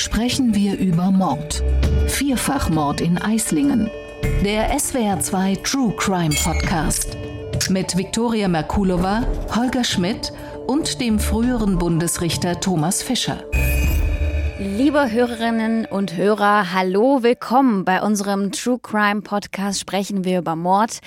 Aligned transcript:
sprechen 0.00 0.54
wir 0.54 0.78
über 0.78 1.10
Mord. 1.10 1.62
Vierfachmord 2.06 3.00
in 3.00 3.18
Eislingen. 3.18 3.90
Der 4.44 4.72
SWR2 4.76 5.62
True 5.62 5.92
Crime 5.96 6.34
Podcast. 6.44 7.16
Mit 7.68 7.96
Viktoria 7.96 8.48
Merkulova, 8.48 9.26
Holger 9.54 9.84
Schmidt 9.84 10.32
und 10.66 11.00
dem 11.00 11.18
früheren 11.18 11.78
Bundesrichter 11.78 12.60
Thomas 12.60 13.02
Fischer. 13.02 13.44
Liebe 14.58 15.10
Hörerinnen 15.10 15.84
und 15.84 16.16
Hörer, 16.16 16.72
hallo, 16.72 17.22
willkommen 17.22 17.84
bei 17.84 18.00
unserem 18.00 18.52
True 18.52 18.78
Crime 18.80 19.22
Podcast 19.22 19.80
Sprechen 19.80 20.24
wir 20.24 20.38
über 20.38 20.54
Mord. 20.54 21.00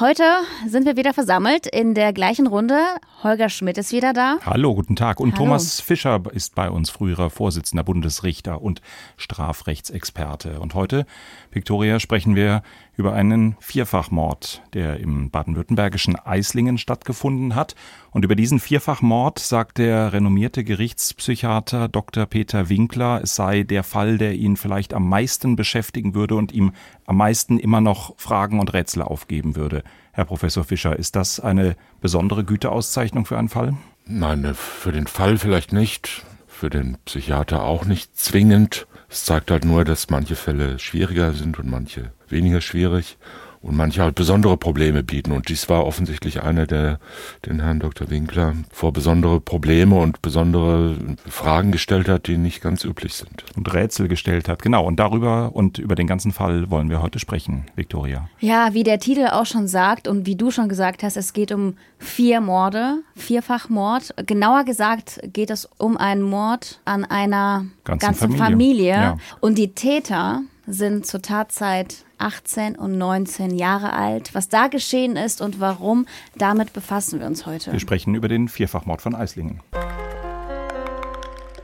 Heute 0.00 0.22
sind 0.64 0.86
wir 0.86 0.96
wieder 0.96 1.12
versammelt 1.12 1.66
in 1.66 1.92
der 1.92 2.12
gleichen 2.12 2.46
Runde. 2.46 2.78
Holger 3.24 3.48
Schmidt 3.48 3.78
ist 3.78 3.90
wieder 3.90 4.12
da. 4.12 4.36
Hallo, 4.46 4.72
guten 4.76 4.94
Tag. 4.94 5.18
Und 5.18 5.32
Hallo. 5.32 5.46
Thomas 5.46 5.80
Fischer 5.80 6.22
ist 6.32 6.54
bei 6.54 6.70
uns, 6.70 6.88
früherer 6.88 7.30
Vorsitzender 7.30 7.82
Bundesrichter 7.82 8.62
und 8.62 8.80
Strafrechtsexperte. 9.16 10.60
Und 10.60 10.74
heute, 10.74 11.04
Viktoria, 11.50 11.98
sprechen 11.98 12.36
wir 12.36 12.62
über 12.98 13.12
einen 13.12 13.56
Vierfachmord, 13.60 14.60
der 14.74 14.98
im 14.98 15.30
baden-württembergischen 15.30 16.16
Eislingen 16.16 16.78
stattgefunden 16.78 17.54
hat. 17.54 17.76
Und 18.10 18.24
über 18.24 18.34
diesen 18.34 18.58
Vierfachmord 18.58 19.38
sagt 19.38 19.78
der 19.78 20.12
renommierte 20.12 20.64
Gerichtspsychiater 20.64 21.88
Dr. 21.88 22.26
Peter 22.26 22.68
Winkler, 22.68 23.20
es 23.22 23.36
sei 23.36 23.62
der 23.62 23.84
Fall, 23.84 24.18
der 24.18 24.34
ihn 24.34 24.56
vielleicht 24.56 24.94
am 24.94 25.08
meisten 25.08 25.54
beschäftigen 25.54 26.14
würde 26.16 26.34
und 26.34 26.50
ihm 26.50 26.72
am 27.06 27.18
meisten 27.18 27.60
immer 27.60 27.80
noch 27.80 28.14
Fragen 28.18 28.58
und 28.58 28.74
Rätsel 28.74 29.02
aufgeben 29.02 29.54
würde. 29.54 29.84
Herr 30.10 30.24
Professor 30.24 30.64
Fischer, 30.64 30.98
ist 30.98 31.14
das 31.14 31.38
eine 31.38 31.76
besondere 32.00 32.42
Güteauszeichnung 32.42 33.26
für 33.26 33.38
einen 33.38 33.48
Fall? 33.48 33.76
Nein, 34.06 34.54
für 34.54 34.90
den 34.90 35.06
Fall 35.06 35.38
vielleicht 35.38 35.72
nicht, 35.72 36.26
für 36.48 36.68
den 36.68 36.98
Psychiater 37.04 37.62
auch 37.62 37.84
nicht 37.84 38.18
zwingend. 38.18 38.88
Es 39.08 39.24
zeigt 39.24 39.50
halt 39.50 39.64
nur, 39.64 39.84
dass 39.84 40.10
manche 40.10 40.36
Fälle 40.36 40.78
schwieriger 40.78 41.32
sind 41.32 41.58
und 41.58 41.70
manche 41.70 42.12
weniger 42.28 42.60
schwierig 42.60 43.16
und 43.60 43.76
manche 43.76 44.02
halt 44.02 44.14
besondere 44.14 44.56
Probleme 44.56 45.02
bieten. 45.02 45.32
Und 45.32 45.48
dies 45.48 45.68
war 45.68 45.84
offensichtlich 45.84 46.42
einer, 46.42 46.66
der 46.66 46.98
den 47.46 47.60
Herrn 47.60 47.80
Dr. 47.80 48.08
Winkler 48.10 48.54
vor 48.70 48.92
besondere 48.92 49.40
Probleme 49.40 49.96
und 49.96 50.22
besondere 50.22 50.96
Fragen 51.28 51.72
gestellt 51.72 52.08
hat, 52.08 52.28
die 52.28 52.36
nicht 52.36 52.60
ganz 52.60 52.84
üblich 52.84 53.14
sind. 53.14 53.44
Und 53.56 53.72
Rätsel 53.72 54.08
gestellt 54.08 54.48
hat. 54.48 54.62
Genau. 54.62 54.84
Und 54.84 55.00
darüber 55.00 55.54
und 55.54 55.78
über 55.78 55.94
den 55.94 56.06
ganzen 56.06 56.32
Fall 56.32 56.70
wollen 56.70 56.90
wir 56.90 57.02
heute 57.02 57.18
sprechen, 57.18 57.64
Viktoria. 57.74 58.28
Ja, 58.40 58.74
wie 58.74 58.84
der 58.84 59.00
Titel 59.00 59.26
auch 59.26 59.46
schon 59.46 59.66
sagt 59.66 60.06
und 60.06 60.26
wie 60.26 60.36
du 60.36 60.50
schon 60.50 60.68
gesagt 60.68 61.02
hast, 61.02 61.16
es 61.16 61.32
geht 61.32 61.52
um 61.52 61.76
vier 61.98 62.40
Morde, 62.40 63.02
Vierfachmord. 63.16 64.14
Genauer 64.26 64.64
gesagt 64.64 65.20
geht 65.32 65.50
es 65.50 65.68
um 65.78 65.96
einen 65.96 66.22
Mord 66.22 66.80
an 66.84 67.04
einer 67.04 67.66
Ganzen 67.84 68.06
ganzen 68.06 68.20
Familie. 68.36 68.44
Familie. 68.44 68.92
Ja. 68.92 69.16
Und 69.40 69.58
die 69.58 69.74
Täter 69.74 70.42
sind 70.68 71.06
zur 71.06 71.22
Tatzeit 71.22 72.04
18 72.18 72.76
und 72.76 72.98
19 72.98 73.56
Jahre 73.56 73.94
alt. 73.94 74.34
Was 74.34 74.48
da 74.48 74.68
geschehen 74.68 75.16
ist 75.16 75.40
und 75.40 75.60
warum, 75.60 76.06
damit 76.36 76.72
befassen 76.72 77.20
wir 77.20 77.26
uns 77.26 77.46
heute. 77.46 77.72
Wir 77.72 77.80
sprechen 77.80 78.14
über 78.14 78.28
den 78.28 78.48
Vierfachmord 78.48 79.00
von 79.00 79.14
Eislingen. 79.14 79.60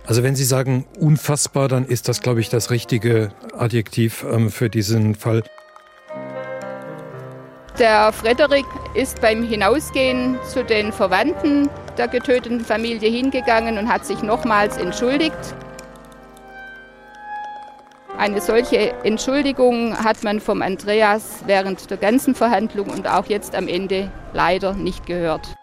Also 0.06 0.22
wenn 0.22 0.34
Sie 0.34 0.44
sagen 0.44 0.86
unfassbar, 0.98 1.69
dann 1.69 1.86
ist 1.86 2.08
das, 2.08 2.20
glaube 2.20 2.41
ich, 2.41 2.48
das 2.48 2.70
richtige 2.70 3.32
Adjektiv 3.56 4.25
ähm, 4.30 4.50
für 4.50 4.69
diesen 4.69 5.14
Fall. 5.14 5.42
Der 7.78 8.12
Frederik 8.12 8.66
ist 8.94 9.20
beim 9.20 9.42
Hinausgehen 9.42 10.38
zu 10.47 10.62
den 10.62 10.92
Verwandten 10.92 11.69
der 11.98 12.08
getöteten 12.08 12.60
Familie 12.60 13.10
hingegangen 13.10 13.78
und 13.78 13.88
hat 13.88 14.06
sich 14.06 14.22
nochmals 14.22 14.77
entschuldigt. 14.77 15.56
Eine 18.25 18.41
solche 18.41 18.94
Entschuldigung 19.05 19.98
hat 20.03 20.25
man 20.25 20.41
vom 20.41 20.62
Andreas 20.62 21.41
während 21.44 21.91
der 21.91 21.98
ganzen 21.98 22.34
Verhandlung 22.34 22.89
und 22.89 23.06
auch 23.06 23.26
jetzt 23.26 23.54
am 23.54 23.69
Ende 23.69 24.10
leider 24.32 24.72
nicht 24.72 25.04
gehört. 25.04 25.54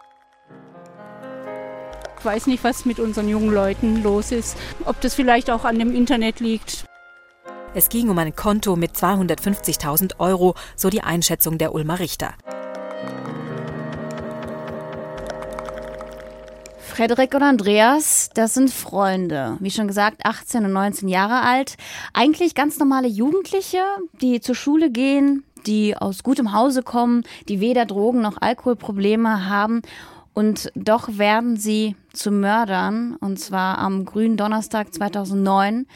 Ich 2.19 2.23
weiß 2.23 2.45
nicht, 2.45 2.63
was 2.63 2.85
mit 2.85 2.99
unseren 2.99 3.27
jungen 3.27 3.51
Leuten 3.51 4.03
los 4.03 4.31
ist. 4.31 4.55
Ob 4.85 5.01
das 5.01 5.15
vielleicht 5.15 5.49
auch 5.49 5.65
an 5.65 5.79
dem 5.79 5.95
Internet 5.95 6.39
liegt. 6.39 6.85
Es 7.73 7.89
ging 7.89 8.11
um 8.11 8.19
ein 8.19 8.35
Konto 8.35 8.75
mit 8.75 8.91
250.000 8.91 10.19
Euro, 10.19 10.53
so 10.75 10.91
die 10.91 11.01
Einschätzung 11.01 11.57
der 11.57 11.73
Ulmer 11.73 11.97
Richter. 11.97 12.35
Frederik 17.01 17.33
und 17.33 17.41
Andreas, 17.41 18.29
das 18.35 18.53
sind 18.53 18.69
Freunde. 18.69 19.57
Wie 19.59 19.71
schon 19.71 19.87
gesagt, 19.87 20.23
18 20.23 20.65
und 20.65 20.73
19 20.73 21.09
Jahre 21.09 21.41
alt. 21.41 21.75
Eigentlich 22.13 22.53
ganz 22.53 22.77
normale 22.77 23.07
Jugendliche, 23.07 23.79
die 24.21 24.39
zur 24.39 24.53
Schule 24.53 24.91
gehen, 24.91 25.43
die 25.65 25.97
aus 25.97 26.21
gutem 26.21 26.53
Hause 26.53 26.83
kommen, 26.83 27.23
die 27.49 27.59
weder 27.59 27.87
Drogen 27.87 28.21
noch 28.21 28.39
Alkoholprobleme 28.39 29.49
haben. 29.49 29.81
Und 30.35 30.71
doch 30.75 31.17
werden 31.17 31.57
sie 31.57 31.95
zu 32.13 32.29
Mördern, 32.29 33.15
und 33.15 33.39
zwar 33.39 33.79
am 33.79 34.05
grünen 34.05 34.37
Donnerstag 34.37 34.93
2009. 34.93 35.87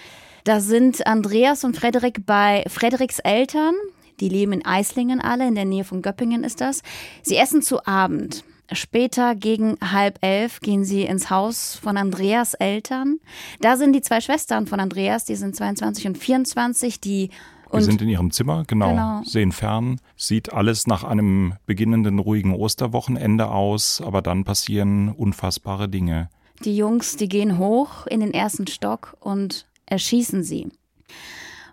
Da 0.44 0.60
sind 0.60 1.06
Andreas 1.06 1.64
und 1.64 1.78
Frederik 1.78 2.26
bei 2.26 2.64
Frederiks 2.68 3.20
Eltern. 3.20 3.76
Die 4.20 4.30
leben 4.30 4.54
in 4.54 4.66
Eislingen 4.66 5.22
alle, 5.22 5.48
in 5.48 5.54
der 5.54 5.66
Nähe 5.66 5.84
von 5.84 6.02
Göppingen 6.02 6.44
ist 6.44 6.62
das. 6.62 6.82
Sie 7.22 7.38
essen 7.38 7.62
zu 7.62 7.86
Abend. 7.86 8.44
Später 8.72 9.36
gegen 9.36 9.78
halb 9.80 10.18
elf 10.22 10.60
gehen 10.60 10.86
sie 10.86 11.04
ins 11.04 11.30
Haus 11.30 11.76
von 11.76 11.98
Andreas 11.98 12.56
Eltern. 12.56 13.20
Da 13.62 13.78
sind 13.78 13.94
die 13.94 14.02
zwei 14.02 14.22
Schwestern 14.22 14.66
von 14.66 14.80
Andreas, 14.80 15.26
die 15.26 15.36
sind 15.36 15.56
22 15.56 16.08
und 16.08 16.18
24, 16.18 17.00
die 17.00 17.30
Wir 17.72 17.82
sind 17.82 18.02
in 18.02 18.10
ihrem 18.10 18.32
Zimmer, 18.32 18.64
genau, 18.66 18.90
Genau. 18.90 19.22
sehen 19.24 19.52
fern, 19.52 20.00
sieht 20.16 20.54
alles 20.54 20.88
nach 20.88 21.04
einem 21.04 21.54
beginnenden 21.66 22.20
ruhigen 22.20 22.54
Osterwochenende 22.54 23.50
aus, 23.50 24.02
aber 24.02 24.22
dann 24.22 24.46
passieren 24.46 25.10
unfassbare 25.10 25.90
Dinge. 25.90 26.30
Die 26.64 26.76
Jungs, 26.76 27.18
die 27.18 27.28
gehen 27.28 27.58
hoch 27.58 28.08
in 28.08 28.22
den 28.22 28.34
ersten 28.34 28.66
Stock 28.68 29.18
und 29.20 29.68
erschießen 29.88 30.44
sie. 30.44 30.70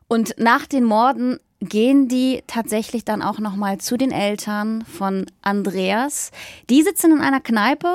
Und 0.08 0.34
nach 0.38 0.66
den 0.66 0.84
Morden 0.84 1.38
gehen 1.62 2.08
die 2.08 2.42
tatsächlich 2.46 3.04
dann 3.04 3.22
auch 3.22 3.38
noch 3.38 3.56
mal 3.56 3.78
zu 3.78 3.96
den 3.96 4.10
Eltern 4.10 4.84
von 4.84 5.26
Andreas. 5.42 6.30
Die 6.68 6.82
sitzen 6.82 7.12
in 7.12 7.20
einer 7.20 7.40
Kneipe 7.40 7.94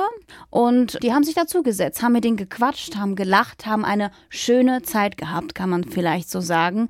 und 0.50 0.98
die 1.02 1.12
haben 1.12 1.24
sich 1.24 1.34
dazugesetzt, 1.34 2.02
haben 2.02 2.12
mit 2.12 2.24
denen 2.24 2.36
gequatscht, 2.36 2.96
haben 2.96 3.14
gelacht, 3.14 3.66
haben 3.66 3.84
eine 3.84 4.10
schöne 4.30 4.82
Zeit 4.82 5.18
gehabt, 5.18 5.54
kann 5.54 5.70
man 5.70 5.84
vielleicht 5.84 6.30
so 6.30 6.40
sagen. 6.40 6.88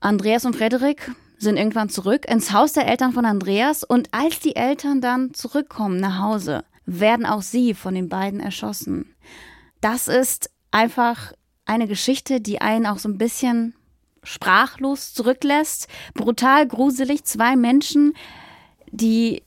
Andreas 0.00 0.44
und 0.44 0.56
Frederik 0.56 1.10
sind 1.38 1.56
irgendwann 1.56 1.88
zurück 1.88 2.26
ins 2.28 2.52
Haus 2.52 2.72
der 2.72 2.86
Eltern 2.86 3.12
von 3.12 3.24
Andreas 3.24 3.84
und 3.84 4.08
als 4.12 4.40
die 4.40 4.56
Eltern 4.56 5.00
dann 5.00 5.34
zurückkommen 5.34 5.98
nach 5.98 6.18
Hause, 6.18 6.64
werden 6.84 7.26
auch 7.26 7.42
sie 7.42 7.74
von 7.74 7.94
den 7.94 8.08
beiden 8.08 8.40
erschossen. 8.40 9.14
Das 9.80 10.08
ist 10.08 10.50
einfach 10.70 11.32
eine 11.64 11.86
Geschichte, 11.86 12.40
die 12.40 12.60
einen 12.60 12.86
auch 12.86 12.98
so 12.98 13.08
ein 13.08 13.18
bisschen 13.18 13.74
sprachlos 14.22 15.14
zurücklässt. 15.14 15.88
Brutal, 16.14 16.66
gruselig. 16.66 17.24
Zwei 17.24 17.56
Menschen, 17.56 18.14
die 18.90 19.42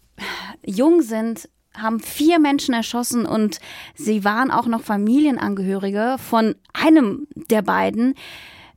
jung 0.66 1.02
sind, 1.02 1.50
haben 1.76 2.00
vier 2.00 2.40
Menschen 2.40 2.74
erschossen 2.74 3.26
und 3.26 3.60
sie 3.96 4.24
waren 4.24 4.52
auch 4.52 4.66
noch 4.66 4.82
Familienangehörige 4.82 6.18
von 6.20 6.56
einem 6.74 7.28
der 7.36 7.62
beiden. 7.62 8.16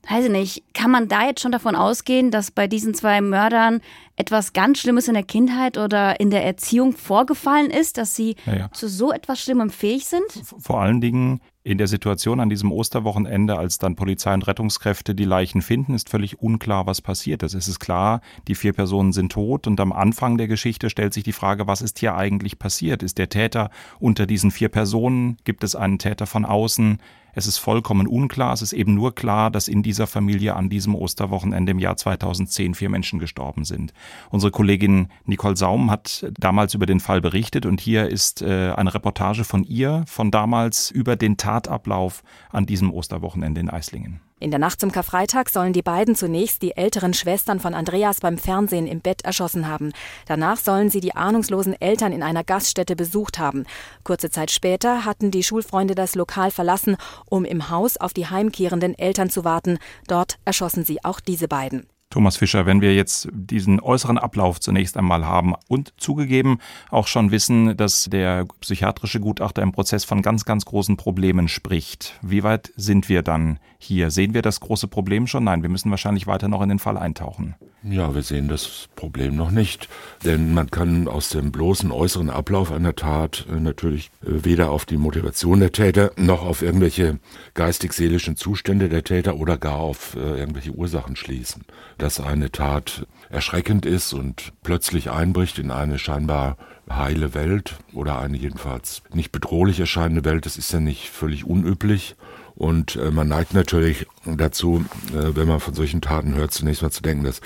Weiß 0.08 0.26
ich 0.26 0.30
nicht, 0.30 0.74
kann 0.74 0.90
man 0.90 1.08
da 1.08 1.26
jetzt 1.26 1.40
schon 1.40 1.50
davon 1.50 1.76
ausgehen, 1.76 2.30
dass 2.30 2.50
bei 2.50 2.66
diesen 2.66 2.92
zwei 2.94 3.20
Mördern 3.22 3.80
etwas 4.16 4.52
ganz 4.52 4.78
Schlimmes 4.78 5.08
in 5.08 5.14
der 5.14 5.22
Kindheit 5.22 5.78
oder 5.78 6.20
in 6.20 6.30
der 6.30 6.44
Erziehung 6.44 6.92
vorgefallen 6.92 7.70
ist, 7.70 7.96
dass 7.96 8.14
sie 8.14 8.36
Ja, 8.44 8.54
ja. 8.56 8.72
zu 8.72 8.88
so 8.88 9.12
etwas 9.12 9.40
Schlimmem 9.40 9.70
fähig 9.70 10.06
sind? 10.06 10.26
Vor 10.58 10.80
allen 10.80 11.00
Dingen 11.00 11.40
in 11.64 11.78
der 11.78 11.86
Situation 11.86 12.40
an 12.40 12.50
diesem 12.50 12.70
Osterwochenende, 12.70 13.56
als 13.56 13.78
dann 13.78 13.96
Polizei 13.96 14.34
und 14.34 14.46
Rettungskräfte 14.46 15.14
die 15.14 15.24
Leichen 15.24 15.62
finden, 15.62 15.94
ist 15.94 16.10
völlig 16.10 16.40
unklar, 16.40 16.86
was 16.86 17.00
passiert 17.00 17.42
ist. 17.42 17.54
Es 17.54 17.68
ist 17.68 17.80
klar, 17.80 18.20
die 18.46 18.54
vier 18.54 18.74
Personen 18.74 19.12
sind 19.12 19.32
tot 19.32 19.66
und 19.66 19.80
am 19.80 19.90
Anfang 19.90 20.36
der 20.36 20.46
Geschichte 20.46 20.90
stellt 20.90 21.14
sich 21.14 21.24
die 21.24 21.32
Frage, 21.32 21.66
was 21.66 21.80
ist 21.80 21.98
hier 21.98 22.16
eigentlich 22.16 22.58
passiert? 22.58 23.02
Ist 23.02 23.16
der 23.16 23.30
Täter 23.30 23.70
unter 23.98 24.26
diesen 24.26 24.50
vier 24.50 24.68
Personen? 24.68 25.38
Gibt 25.44 25.64
es 25.64 25.74
einen 25.74 25.98
Täter 25.98 26.26
von 26.26 26.44
außen? 26.44 26.98
Es 27.34 27.46
ist 27.46 27.58
vollkommen 27.58 28.06
unklar. 28.06 28.52
Es 28.52 28.62
ist 28.62 28.72
eben 28.72 28.94
nur 28.94 29.14
klar, 29.14 29.50
dass 29.50 29.68
in 29.68 29.82
dieser 29.82 30.06
Familie 30.06 30.54
an 30.54 30.68
diesem 30.68 30.94
Osterwochenende 30.94 31.72
im 31.72 31.78
Jahr 31.78 31.96
2010 31.96 32.74
vier 32.74 32.88
Menschen 32.88 33.18
gestorben 33.18 33.64
sind. 33.64 33.92
Unsere 34.30 34.50
Kollegin 34.50 35.08
Nicole 35.24 35.56
Saum 35.56 35.90
hat 35.90 36.30
damals 36.38 36.74
über 36.74 36.86
den 36.86 37.00
Fall 37.00 37.20
berichtet 37.20 37.66
und 37.66 37.80
hier 37.80 38.08
ist 38.08 38.42
äh, 38.42 38.72
eine 38.76 38.94
Reportage 38.94 39.44
von 39.44 39.64
ihr 39.64 40.04
von 40.06 40.30
damals 40.30 40.90
über 40.90 41.16
den 41.16 41.36
Tatablauf 41.36 42.22
an 42.50 42.66
diesem 42.66 42.92
Osterwochenende 42.92 43.60
in 43.60 43.70
Eislingen. 43.70 44.20
In 44.44 44.50
der 44.50 44.60
Nacht 44.60 44.78
zum 44.78 44.92
Karfreitag 44.92 45.48
sollen 45.48 45.72
die 45.72 45.80
beiden 45.80 46.16
zunächst 46.16 46.60
die 46.60 46.76
älteren 46.76 47.14
Schwestern 47.14 47.60
von 47.60 47.72
Andreas 47.72 48.20
beim 48.20 48.36
Fernsehen 48.36 48.86
im 48.86 49.00
Bett 49.00 49.24
erschossen 49.24 49.68
haben. 49.68 49.92
Danach 50.26 50.58
sollen 50.58 50.90
sie 50.90 51.00
die 51.00 51.14
ahnungslosen 51.14 51.80
Eltern 51.80 52.12
in 52.12 52.22
einer 52.22 52.44
Gaststätte 52.44 52.94
besucht 52.94 53.38
haben. 53.38 53.64
Kurze 54.02 54.28
Zeit 54.28 54.50
später 54.50 55.06
hatten 55.06 55.30
die 55.30 55.44
Schulfreunde 55.44 55.94
das 55.94 56.14
Lokal 56.14 56.50
verlassen, 56.50 56.98
um 57.26 57.44
im 57.44 57.70
Haus 57.70 57.96
auf 57.96 58.12
die 58.12 58.26
heimkehrenden 58.26 58.98
Eltern 58.98 59.30
zu 59.30 59.44
warten. 59.44 59.78
Dort 60.06 60.38
erschossen 60.44 60.84
sie 60.84 61.04
auch 61.04 61.20
diese 61.20 61.48
beiden. 61.48 61.86
Thomas 62.14 62.36
Fischer, 62.36 62.64
wenn 62.64 62.80
wir 62.80 62.94
jetzt 62.94 63.28
diesen 63.32 63.80
äußeren 63.80 64.18
Ablauf 64.18 64.60
zunächst 64.60 64.96
einmal 64.96 65.26
haben 65.26 65.54
und 65.66 65.94
zugegeben 65.96 66.60
auch 66.92 67.08
schon 67.08 67.32
wissen, 67.32 67.76
dass 67.76 68.04
der 68.04 68.46
psychiatrische 68.60 69.18
Gutachter 69.18 69.62
im 69.62 69.72
Prozess 69.72 70.04
von 70.04 70.22
ganz, 70.22 70.44
ganz 70.44 70.64
großen 70.64 70.96
Problemen 70.96 71.48
spricht, 71.48 72.16
wie 72.22 72.44
weit 72.44 72.72
sind 72.76 73.08
wir 73.08 73.22
dann 73.22 73.58
hier? 73.78 74.12
Sehen 74.12 74.32
wir 74.32 74.42
das 74.42 74.60
große 74.60 74.86
Problem 74.86 75.26
schon? 75.26 75.42
Nein, 75.42 75.62
wir 75.62 75.68
müssen 75.68 75.90
wahrscheinlich 75.90 76.28
weiter 76.28 76.46
noch 76.46 76.62
in 76.62 76.68
den 76.68 76.78
Fall 76.78 76.96
eintauchen. 76.96 77.56
Ja, 77.86 78.14
wir 78.14 78.22
sehen 78.22 78.48
das 78.48 78.88
Problem 78.96 79.36
noch 79.36 79.50
nicht, 79.50 79.90
denn 80.24 80.54
man 80.54 80.70
kann 80.70 81.06
aus 81.06 81.28
dem 81.28 81.52
bloßen 81.52 81.92
äußeren 81.92 82.30
Ablauf 82.30 82.72
einer 82.72 82.96
Tat 82.96 83.44
äh, 83.50 83.60
natürlich 83.60 84.10
äh, 84.22 84.42
weder 84.44 84.70
auf 84.70 84.86
die 84.86 84.96
Motivation 84.96 85.60
der 85.60 85.70
Täter 85.70 86.10
noch 86.16 86.46
auf 86.46 86.62
irgendwelche 86.62 87.18
geistig-seelischen 87.52 88.36
Zustände 88.36 88.88
der 88.88 89.04
Täter 89.04 89.36
oder 89.36 89.58
gar 89.58 89.80
auf 89.80 90.16
äh, 90.16 90.38
irgendwelche 90.38 90.70
Ursachen 90.70 91.14
schließen. 91.14 91.66
Dass 92.04 92.20
eine 92.20 92.52
Tat 92.52 93.06
erschreckend 93.30 93.86
ist 93.86 94.12
und 94.12 94.52
plötzlich 94.62 95.10
einbricht 95.10 95.58
in 95.58 95.70
eine 95.70 95.98
scheinbar 95.98 96.58
heile 96.86 97.32
Welt 97.32 97.78
oder 97.94 98.18
eine 98.18 98.36
jedenfalls 98.36 99.02
nicht 99.14 99.32
bedrohlich 99.32 99.80
erscheinende 99.80 100.22
Welt, 100.22 100.44
das 100.44 100.58
ist 100.58 100.70
ja 100.70 100.80
nicht 100.80 101.08
völlig 101.08 101.46
unüblich. 101.46 102.14
Und 102.56 102.94
äh, 102.96 103.10
man 103.10 103.26
neigt 103.26 103.52
natürlich 103.52 104.06
dazu, 104.24 104.84
äh, 105.08 105.34
wenn 105.34 105.48
man 105.48 105.58
von 105.58 105.74
solchen 105.74 106.00
Taten 106.00 106.34
hört, 106.36 106.52
zunächst 106.52 106.82
mal 106.82 106.90
zu 106.90 107.02
denken, 107.02 107.24
das 107.24 107.40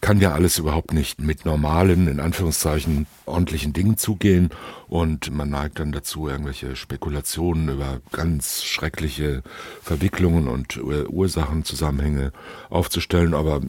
kann 0.00 0.20
ja 0.20 0.32
alles 0.32 0.58
überhaupt 0.58 0.94
nicht 0.94 1.20
mit 1.20 1.44
normalen, 1.44 2.08
in 2.08 2.18
Anführungszeichen, 2.18 3.06
ordentlichen 3.26 3.74
Dingen 3.74 3.98
zugehen. 3.98 4.50
Und 4.88 5.30
man 5.34 5.50
neigt 5.50 5.80
dann 5.80 5.92
dazu, 5.92 6.28
irgendwelche 6.28 6.76
Spekulationen 6.76 7.68
über 7.68 8.00
ganz 8.12 8.64
schreckliche 8.64 9.42
Verwicklungen 9.82 10.48
und 10.48 10.76
äh, 10.76 11.04
Ursachenzusammenhänge 11.08 12.32
aufzustellen. 12.70 13.34
Aber 13.34 13.60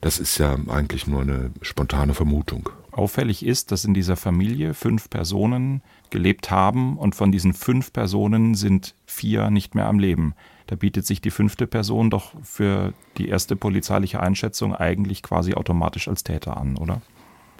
das 0.00 0.18
ist 0.18 0.38
ja 0.38 0.56
eigentlich 0.68 1.08
nur 1.08 1.22
eine 1.22 1.50
spontane 1.62 2.14
Vermutung. 2.14 2.68
Auffällig 2.92 3.44
ist, 3.44 3.72
dass 3.72 3.84
in 3.84 3.92
dieser 3.92 4.14
Familie 4.14 4.72
fünf 4.72 5.10
Personen 5.10 5.82
gelebt 6.14 6.48
haben 6.52 6.96
und 6.96 7.16
von 7.16 7.32
diesen 7.32 7.52
fünf 7.52 7.92
Personen 7.92 8.54
sind 8.54 8.94
vier 9.04 9.50
nicht 9.50 9.74
mehr 9.74 9.86
am 9.86 9.98
Leben. 9.98 10.34
Da 10.68 10.76
bietet 10.76 11.04
sich 11.04 11.20
die 11.20 11.32
fünfte 11.32 11.66
Person 11.66 12.08
doch 12.08 12.32
für 12.44 12.94
die 13.18 13.28
erste 13.28 13.56
polizeiliche 13.56 14.20
Einschätzung 14.20 14.76
eigentlich 14.76 15.24
quasi 15.24 15.54
automatisch 15.54 16.06
als 16.06 16.22
Täter 16.22 16.56
an, 16.56 16.76
oder? 16.76 17.02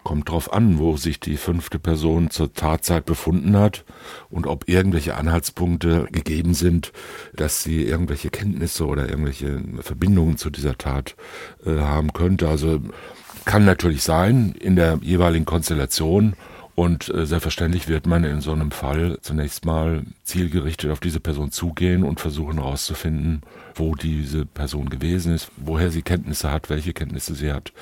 Kommt 0.04 0.30
drauf 0.30 0.52
an, 0.52 0.78
wo 0.78 0.96
sich 0.96 1.18
die 1.18 1.36
fünfte 1.36 1.80
Person 1.80 2.30
zur 2.30 2.52
Tatzeit 2.52 3.06
befunden 3.06 3.56
hat 3.56 3.84
und 4.30 4.46
ob 4.46 4.68
irgendwelche 4.68 5.16
Anhaltspunkte 5.16 6.06
gegeben 6.12 6.54
sind, 6.54 6.92
dass 7.34 7.64
sie 7.64 7.82
irgendwelche 7.82 8.30
Kenntnisse 8.30 8.86
oder 8.86 9.08
irgendwelche 9.08 9.62
Verbindungen 9.80 10.36
zu 10.36 10.50
dieser 10.50 10.78
Tat 10.78 11.16
äh, 11.66 11.80
haben 11.80 12.12
könnte. 12.12 12.48
Also 12.48 12.80
kann 13.46 13.64
natürlich 13.64 14.02
sein 14.04 14.54
in 14.60 14.76
der 14.76 15.00
jeweiligen 15.02 15.44
Konstellation. 15.44 16.34
Und 16.74 17.08
äh, 17.14 17.24
selbstverständlich 17.24 17.86
wird 17.86 18.06
man 18.06 18.24
in 18.24 18.40
so 18.40 18.52
einem 18.52 18.72
Fall 18.72 19.18
zunächst 19.22 19.64
mal 19.64 20.02
zielgerichtet 20.24 20.90
auf 20.90 20.98
diese 20.98 21.20
Person 21.20 21.52
zugehen 21.52 22.02
und 22.02 22.18
versuchen 22.18 22.58
herauszufinden, 22.58 23.42
wo 23.76 23.94
diese 23.94 24.44
Person 24.44 24.88
gewesen 24.88 25.32
ist, 25.34 25.50
woher 25.56 25.90
sie 25.90 26.02
Kenntnisse 26.02 26.50
hat, 26.50 26.70
welche 26.70 26.92
Kenntnisse 26.92 27.34
sie 27.36 27.52
hat 27.52 27.72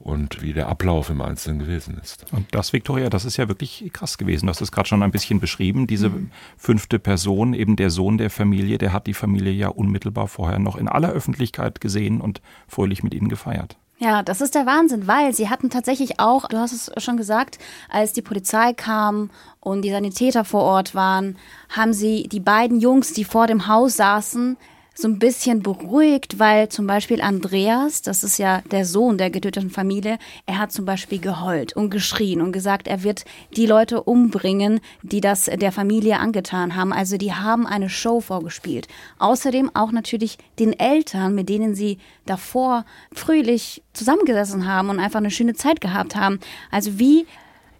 und 0.00 0.42
wie 0.42 0.52
der 0.52 0.68
Ablauf 0.68 1.10
im 1.10 1.20
Einzelnen 1.20 1.60
gewesen 1.60 1.98
ist. 2.02 2.26
Und 2.32 2.46
das, 2.52 2.72
Viktoria, 2.72 3.08
das 3.08 3.24
ist 3.24 3.36
ja 3.36 3.46
wirklich 3.46 3.88
krass 3.92 4.18
gewesen. 4.18 4.46
Du 4.46 4.50
hast 4.50 4.60
es 4.60 4.72
gerade 4.72 4.88
schon 4.88 5.02
ein 5.02 5.12
bisschen 5.12 5.38
beschrieben. 5.38 5.86
Diese 5.86 6.08
mhm. 6.08 6.30
fünfte 6.56 6.98
Person, 6.98 7.54
eben 7.54 7.76
der 7.76 7.90
Sohn 7.90 8.18
der 8.18 8.30
Familie, 8.30 8.78
der 8.78 8.92
hat 8.92 9.06
die 9.06 9.14
Familie 9.14 9.52
ja 9.52 9.68
unmittelbar 9.68 10.26
vorher 10.26 10.58
noch 10.58 10.76
in 10.76 10.88
aller 10.88 11.10
Öffentlichkeit 11.10 11.80
gesehen 11.80 12.20
und 12.20 12.40
fröhlich 12.66 13.04
mit 13.04 13.14
ihnen 13.14 13.28
gefeiert. 13.28 13.76
Ja, 14.02 14.22
das 14.22 14.40
ist 14.40 14.54
der 14.54 14.64
Wahnsinn, 14.64 15.06
weil 15.06 15.34
sie 15.34 15.50
hatten 15.50 15.68
tatsächlich 15.68 16.20
auch, 16.20 16.48
du 16.48 16.56
hast 16.56 16.72
es 16.72 16.90
schon 17.04 17.18
gesagt, 17.18 17.58
als 17.90 18.14
die 18.14 18.22
Polizei 18.22 18.72
kam 18.72 19.28
und 19.60 19.82
die 19.82 19.90
Sanitäter 19.90 20.46
vor 20.46 20.62
Ort 20.62 20.94
waren, 20.94 21.36
haben 21.68 21.92
sie 21.92 22.22
die 22.22 22.40
beiden 22.40 22.80
Jungs, 22.80 23.12
die 23.12 23.24
vor 23.24 23.46
dem 23.46 23.66
Haus 23.66 23.96
saßen, 23.96 24.56
so 25.00 25.08
ein 25.08 25.18
bisschen 25.18 25.62
beruhigt, 25.62 26.38
weil 26.38 26.68
zum 26.68 26.86
Beispiel 26.86 27.20
Andreas, 27.20 28.02
das 28.02 28.22
ist 28.22 28.38
ja 28.38 28.62
der 28.70 28.84
Sohn 28.84 29.18
der 29.18 29.30
getöteten 29.30 29.70
Familie, 29.70 30.18
er 30.46 30.58
hat 30.58 30.72
zum 30.72 30.84
Beispiel 30.84 31.18
geheult 31.18 31.74
und 31.74 31.90
geschrien 31.90 32.40
und 32.40 32.52
gesagt, 32.52 32.88
er 32.88 33.02
wird 33.02 33.24
die 33.56 33.66
Leute 33.66 34.02
umbringen, 34.02 34.80
die 35.02 35.20
das 35.20 35.44
der 35.44 35.72
Familie 35.72 36.18
angetan 36.18 36.76
haben. 36.76 36.92
Also 36.92 37.16
die 37.16 37.32
haben 37.32 37.66
eine 37.66 37.88
Show 37.88 38.20
vorgespielt. 38.20 38.88
Außerdem 39.18 39.70
auch 39.74 39.92
natürlich 39.92 40.38
den 40.58 40.78
Eltern, 40.78 41.34
mit 41.34 41.48
denen 41.48 41.74
sie 41.74 41.98
davor 42.26 42.84
fröhlich 43.12 43.82
zusammengesessen 43.92 44.66
haben 44.66 44.90
und 44.90 45.00
einfach 45.00 45.20
eine 45.20 45.30
schöne 45.30 45.54
Zeit 45.54 45.80
gehabt 45.80 46.16
haben. 46.16 46.40
Also 46.70 46.98
wie, 46.98 47.26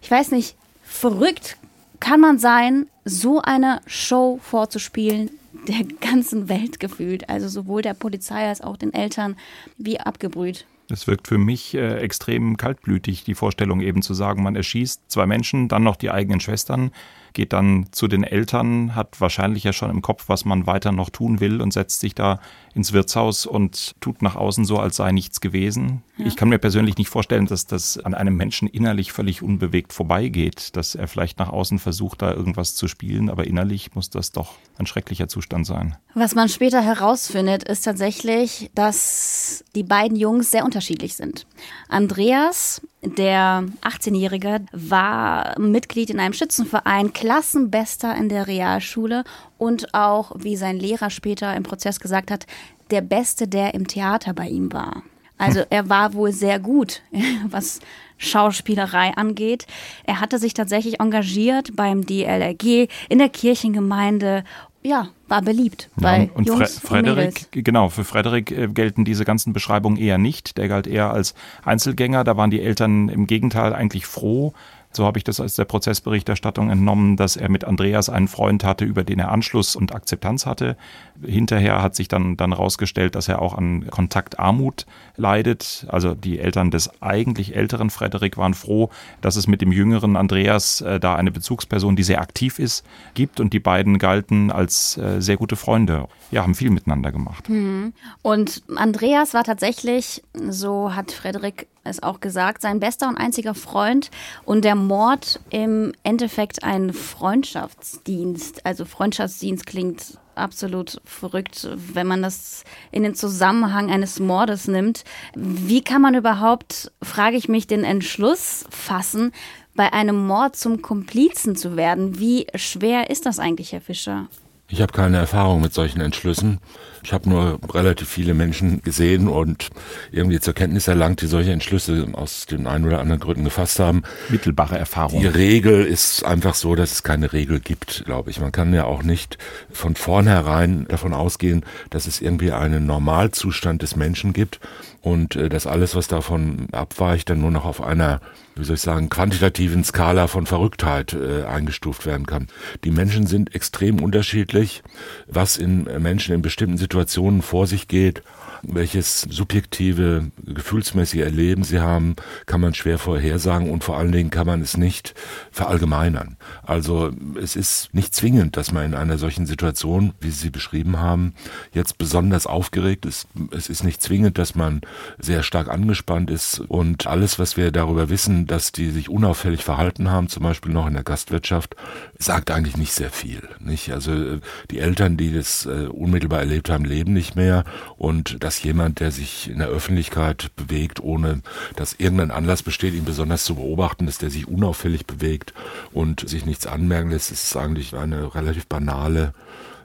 ich 0.01 0.09
weiß 0.09 0.31
nicht, 0.31 0.55
verrückt 0.83 1.57
kann 1.99 2.19
man 2.19 2.39
sein, 2.39 2.87
so 3.05 3.41
eine 3.41 3.81
Show 3.85 4.39
vorzuspielen, 4.41 5.29
der 5.67 5.83
ganzen 5.99 6.49
Welt 6.49 6.79
gefühlt. 6.79 7.29
Also 7.29 7.47
sowohl 7.47 7.81
der 7.81 7.93
Polizei 7.93 8.47
als 8.47 8.61
auch 8.61 8.77
den 8.77 8.93
Eltern 8.93 9.35
wie 9.77 9.99
abgebrüht. 9.99 10.65
Es 10.89 11.07
wirkt 11.07 11.27
für 11.27 11.37
mich 11.37 11.73
äh, 11.73 11.99
extrem 11.99 12.57
kaltblütig, 12.57 13.23
die 13.23 13.35
Vorstellung 13.35 13.81
eben 13.81 14.01
zu 14.01 14.13
sagen, 14.13 14.43
man 14.43 14.55
erschießt 14.55 15.03
zwei 15.07 15.25
Menschen, 15.25 15.69
dann 15.69 15.83
noch 15.83 15.95
die 15.95 16.11
eigenen 16.11 16.41
Schwestern 16.41 16.91
geht 17.33 17.53
dann 17.53 17.87
zu 17.91 18.07
den 18.07 18.23
Eltern, 18.23 18.95
hat 18.95 19.19
wahrscheinlich 19.21 19.63
ja 19.63 19.73
schon 19.73 19.89
im 19.89 20.01
Kopf, 20.01 20.25
was 20.27 20.45
man 20.45 20.67
weiter 20.67 20.91
noch 20.91 21.09
tun 21.09 21.39
will 21.39 21.61
und 21.61 21.73
setzt 21.73 21.99
sich 21.99 22.15
da 22.15 22.39
ins 22.73 22.93
Wirtshaus 22.93 23.45
und 23.45 23.95
tut 23.99 24.21
nach 24.21 24.35
außen 24.35 24.65
so, 24.65 24.77
als 24.79 24.95
sei 24.95 25.11
nichts 25.11 25.41
gewesen. 25.41 26.03
Ja. 26.17 26.25
Ich 26.25 26.35
kann 26.35 26.49
mir 26.49 26.57
persönlich 26.57 26.97
nicht 26.97 27.09
vorstellen, 27.09 27.45
dass 27.47 27.65
das 27.65 27.97
an 27.97 28.13
einem 28.13 28.35
Menschen 28.35 28.67
innerlich 28.67 29.11
völlig 29.11 29.41
unbewegt 29.41 29.93
vorbeigeht, 29.93 30.75
dass 30.75 30.95
er 30.95 31.07
vielleicht 31.07 31.39
nach 31.39 31.49
außen 31.49 31.79
versucht, 31.79 32.21
da 32.21 32.33
irgendwas 32.33 32.75
zu 32.75 32.87
spielen, 32.87 33.29
aber 33.29 33.45
innerlich 33.45 33.93
muss 33.95 34.09
das 34.09 34.31
doch 34.31 34.55
ein 34.77 34.85
schrecklicher 34.85 35.27
Zustand 35.27 35.65
sein. 35.65 35.95
Was 36.13 36.35
man 36.35 36.49
später 36.49 36.81
herausfindet, 36.81 37.63
ist 37.63 37.83
tatsächlich, 37.83 38.71
dass 38.75 39.63
die 39.75 39.83
beiden 39.83 40.17
Jungs 40.17 40.51
sehr 40.51 40.65
unterschiedlich 40.65 41.15
sind. 41.15 41.45
Andreas 41.89 42.81
der 43.03 43.65
18-Jährige 43.81 44.61
war 44.71 45.59
Mitglied 45.59 46.09
in 46.11 46.19
einem 46.19 46.33
Schützenverein, 46.33 47.13
Klassenbester 47.13 48.15
in 48.15 48.29
der 48.29 48.47
Realschule 48.47 49.23
und 49.57 49.93
auch, 49.93 50.33
wie 50.37 50.55
sein 50.55 50.77
Lehrer 50.77 51.09
später 51.09 51.55
im 51.55 51.63
Prozess 51.63 51.99
gesagt 51.99 52.29
hat, 52.29 52.45
der 52.91 53.01
Beste, 53.01 53.47
der 53.47 53.73
im 53.73 53.87
Theater 53.87 54.33
bei 54.33 54.47
ihm 54.47 54.71
war. 54.71 55.03
Also 55.37 55.63
er 55.71 55.89
war 55.89 56.13
wohl 56.13 56.31
sehr 56.31 56.59
gut, 56.59 57.01
was 57.49 57.79
Schauspielerei 58.17 59.13
angeht. 59.15 59.65
Er 60.03 60.19
hatte 60.19 60.37
sich 60.37 60.53
tatsächlich 60.53 60.99
engagiert 60.99 61.75
beim 61.75 62.05
DLRG, 62.05 62.87
in 63.09 63.17
der 63.17 63.29
Kirchengemeinde 63.29 64.43
ja, 64.83 65.09
war 65.31 65.41
beliebt 65.41 65.89
bei 65.95 66.29
und 66.35 66.45
Jungs 66.45 66.77
Fre 66.77 66.87
Frederik, 66.87 67.47
und 67.55 67.63
genau, 67.63 67.89
für 67.89 68.03
Frederik 68.03 68.51
äh, 68.51 68.67
gelten 68.67 69.05
diese 69.05 69.25
ganzen 69.25 69.53
Beschreibungen 69.53 69.97
eher 69.97 70.17
nicht. 70.17 70.57
Der 70.57 70.67
galt 70.67 70.85
eher 70.85 71.11
als 71.11 71.33
Einzelgänger. 71.63 72.23
Da 72.23 72.37
waren 72.37 72.51
die 72.51 72.61
Eltern 72.61 73.09
im 73.09 73.25
Gegenteil 73.25 73.73
eigentlich 73.73 74.05
froh, 74.05 74.53
so 74.93 75.05
habe 75.05 75.17
ich 75.17 75.23
das 75.23 75.39
aus 75.39 75.55
der 75.55 75.65
Prozessberichterstattung 75.65 76.69
entnommen, 76.69 77.15
dass 77.15 77.37
er 77.37 77.49
mit 77.49 77.63
Andreas 77.63 78.09
einen 78.09 78.27
Freund 78.27 78.63
hatte, 78.63 78.85
über 78.85 79.03
den 79.03 79.19
er 79.19 79.31
Anschluss 79.31 79.75
und 79.75 79.95
Akzeptanz 79.95 80.45
hatte. 80.45 80.75
Hinterher 81.23 81.81
hat 81.81 81.95
sich 81.95 82.07
dann, 82.07 82.35
dann 82.37 82.51
dass 82.51 83.27
er 83.27 83.41
auch 83.41 83.53
an 83.53 83.87
Kontaktarmut 83.89 84.85
leidet. 85.15 85.85
Also 85.89 86.13
die 86.13 86.39
Eltern 86.39 86.71
des 86.71 87.01
eigentlich 87.01 87.55
älteren 87.55 87.89
Frederik 87.89 88.37
waren 88.37 88.53
froh, 88.53 88.89
dass 89.21 89.35
es 89.35 89.47
mit 89.47 89.61
dem 89.61 89.71
jüngeren 89.71 90.15
Andreas 90.15 90.81
äh, 90.81 90.99
da 90.99 91.15
eine 91.15 91.31
Bezugsperson, 91.31 91.95
die 91.95 92.03
sehr 92.03 92.21
aktiv 92.21 92.59
ist, 92.59 92.85
gibt. 93.13 93.39
Und 93.39 93.53
die 93.53 93.59
beiden 93.59 93.97
galten 93.97 94.51
als 94.51 94.97
äh, 94.97 95.21
sehr 95.21 95.37
gute 95.37 95.55
Freunde. 95.55 96.07
Ja, 96.31 96.43
haben 96.43 96.55
viel 96.55 96.69
miteinander 96.69 97.11
gemacht. 97.11 97.49
Mhm. 97.49 97.93
Und 98.21 98.63
Andreas 98.75 99.33
war 99.33 99.43
tatsächlich, 99.43 100.23
so 100.33 100.95
hat 100.95 101.11
Frederik 101.11 101.67
es 101.83 102.03
auch 102.03 102.19
gesagt, 102.19 102.61
sein 102.61 102.79
bester 102.79 103.07
und 103.07 103.17
einziger 103.17 103.55
Freund 103.55 104.11
und 104.45 104.65
der 104.65 104.75
Mord 104.75 105.39
im 105.49 105.93
Endeffekt 106.03 106.63
ein 106.63 106.93
Freundschaftsdienst. 106.93 108.65
Also 108.65 108.85
Freundschaftsdienst 108.85 109.65
klingt 109.65 110.19
absolut 110.35 111.01
verrückt, 111.03 111.67
wenn 111.75 112.07
man 112.07 112.21
das 112.21 112.63
in 112.91 113.03
den 113.03 113.15
Zusammenhang 113.15 113.91
eines 113.91 114.19
Mordes 114.19 114.67
nimmt. 114.67 115.03
Wie 115.35 115.83
kann 115.83 116.01
man 116.01 116.15
überhaupt, 116.15 116.91
frage 117.01 117.37
ich 117.37 117.49
mich, 117.49 117.67
den 117.67 117.83
Entschluss 117.83 118.65
fassen, 118.69 119.31
bei 119.75 119.93
einem 119.93 120.27
Mord 120.27 120.55
zum 120.55 120.81
Komplizen 120.81 121.55
zu 121.55 121.75
werden? 121.75 122.19
Wie 122.19 122.47
schwer 122.55 123.09
ist 123.09 123.25
das 123.25 123.39
eigentlich, 123.39 123.71
Herr 123.71 123.81
Fischer? 123.81 124.27
Ich 124.71 124.81
habe 124.81 124.93
keine 124.93 125.17
Erfahrung 125.17 125.61
mit 125.61 125.73
solchen 125.73 125.99
Entschlüssen. 125.99 126.59
Ich 127.03 127.11
habe 127.11 127.27
nur 127.27 127.59
relativ 127.73 128.07
viele 128.07 128.33
Menschen 128.33 128.81
gesehen 128.83 129.27
und 129.27 129.69
irgendwie 130.11 130.39
zur 130.39 130.53
Kenntnis 130.53 130.87
erlangt, 130.87 131.21
die 131.21 131.27
solche 131.27 131.51
Entschlüsse 131.51 132.07
aus 132.13 132.45
den 132.45 132.67
ein 132.67 132.85
oder 132.85 132.99
anderen 132.99 133.19
Gründen 133.19 133.43
gefasst 133.43 133.79
haben. 133.79 134.03
Mittelbare 134.29 134.77
Erfahrung. 134.77 135.19
Die 135.19 135.27
Regel 135.27 135.83
ist 135.83 136.23
einfach 136.23 136.55
so, 136.55 136.75
dass 136.75 136.91
es 136.91 137.03
keine 137.03 137.33
Regel 137.33 137.59
gibt, 137.59 138.05
glaube 138.05 138.29
ich. 138.29 138.39
Man 138.39 138.53
kann 138.53 138.73
ja 138.73 138.85
auch 138.85 139.03
nicht 139.03 139.37
von 139.71 139.95
vornherein 139.95 140.85
davon 140.87 141.13
ausgehen, 141.13 141.65
dass 141.89 142.07
es 142.07 142.21
irgendwie 142.21 142.51
einen 142.51 142.85
Normalzustand 142.85 143.81
des 143.81 143.97
Menschen 143.97 144.31
gibt 144.31 144.61
und 145.01 145.35
äh, 145.35 145.49
dass 145.49 145.67
alles, 145.67 145.95
was 145.95 146.07
davon 146.07 146.67
abweicht, 146.71 147.29
dann 147.29 147.41
nur 147.41 147.51
noch 147.51 147.65
auf 147.65 147.81
einer, 147.81 148.21
wie 148.55 148.63
soll 148.63 148.75
ich 148.75 148.81
sagen, 148.81 149.09
quantitativen 149.09 149.83
Skala 149.83 150.27
von 150.27 150.45
Verrücktheit 150.45 151.13
äh, 151.13 151.43
eingestuft 151.45 152.05
werden 152.05 152.25
kann. 152.25 152.47
Die 152.83 152.91
Menschen 152.91 153.27
sind 153.27 153.55
extrem 153.55 154.01
unterschiedlich, 154.01 154.83
was 155.27 155.57
in 155.57 155.83
Menschen 155.83 156.35
in 156.35 156.41
bestimmten 156.41 156.77
Situationen 156.77 157.41
vor 157.41 157.67
sich 157.67 157.87
geht 157.87 158.23
welches 158.63 159.21
subjektive, 159.21 160.31
gefühlsmäßige 160.43 161.21
Erleben 161.21 161.63
sie 161.63 161.79
haben, 161.79 162.15
kann 162.45 162.61
man 162.61 162.73
schwer 162.73 162.97
vorhersagen 162.97 163.69
und 163.69 163.83
vor 163.83 163.97
allen 163.97 164.11
Dingen 164.11 164.29
kann 164.29 164.47
man 164.47 164.61
es 164.61 164.77
nicht 164.77 165.15
verallgemeinern. 165.51 166.37
Also 166.63 167.11
es 167.41 167.55
ist 167.55 167.93
nicht 167.93 168.13
zwingend, 168.13 168.57
dass 168.57 168.71
man 168.71 168.85
in 168.85 168.93
einer 168.93 169.17
solchen 169.17 169.45
Situation, 169.45 170.13
wie 170.19 170.31
Sie 170.31 170.49
beschrieben 170.49 170.99
haben, 170.99 171.33
jetzt 171.73 171.97
besonders 171.97 172.47
aufgeregt 172.47 173.05
ist. 173.05 173.27
Es 173.51 173.69
ist 173.69 173.83
nicht 173.83 174.01
zwingend, 174.01 174.37
dass 174.37 174.55
man 174.55 174.81
sehr 175.19 175.43
stark 175.43 175.69
angespannt 175.69 176.29
ist 176.29 176.59
und 176.59 177.07
alles, 177.07 177.39
was 177.39 177.57
wir 177.57 177.71
darüber 177.71 178.09
wissen, 178.09 178.47
dass 178.47 178.71
die 178.71 178.89
sich 178.91 179.09
unauffällig 179.09 179.63
verhalten 179.63 180.09
haben, 180.09 180.27
zum 180.29 180.43
Beispiel 180.43 180.71
noch 180.71 180.87
in 180.87 180.93
der 180.93 181.03
Gastwirtschaft, 181.03 181.75
sagt 182.17 182.51
eigentlich 182.51 182.77
nicht 182.77 182.93
sehr 182.93 183.09
viel. 183.09 183.41
Nicht? 183.59 183.91
Also 183.91 184.39
die 184.69 184.79
Eltern, 184.79 185.17
die 185.17 185.33
das 185.33 185.65
äh, 185.65 185.87
unmittelbar 185.87 186.39
erlebt 186.39 186.69
haben, 186.69 186.85
leben 186.85 187.13
nicht 187.13 187.35
mehr 187.35 187.63
und 187.97 188.43
das 188.43 188.50
dass 188.51 188.63
jemand, 188.63 188.99
der 188.99 189.11
sich 189.11 189.49
in 189.49 189.59
der 189.59 189.69
Öffentlichkeit 189.69 190.51
bewegt, 190.57 190.99
ohne 190.99 191.41
dass 191.77 191.93
irgendein 191.93 192.31
Anlass 192.31 192.63
besteht, 192.63 192.93
ihn 192.93 193.05
besonders 193.05 193.45
zu 193.45 193.55
beobachten, 193.55 194.07
dass 194.07 194.17
der 194.17 194.29
sich 194.29 194.45
unauffällig 194.45 195.05
bewegt 195.05 195.53
und 195.93 196.27
sich 196.27 196.45
nichts 196.45 196.67
anmerken 196.67 197.11
lässt, 197.11 197.31
ist 197.31 197.55
eigentlich 197.55 197.95
eine 197.95 198.35
relativ 198.35 198.67
banale 198.67 199.33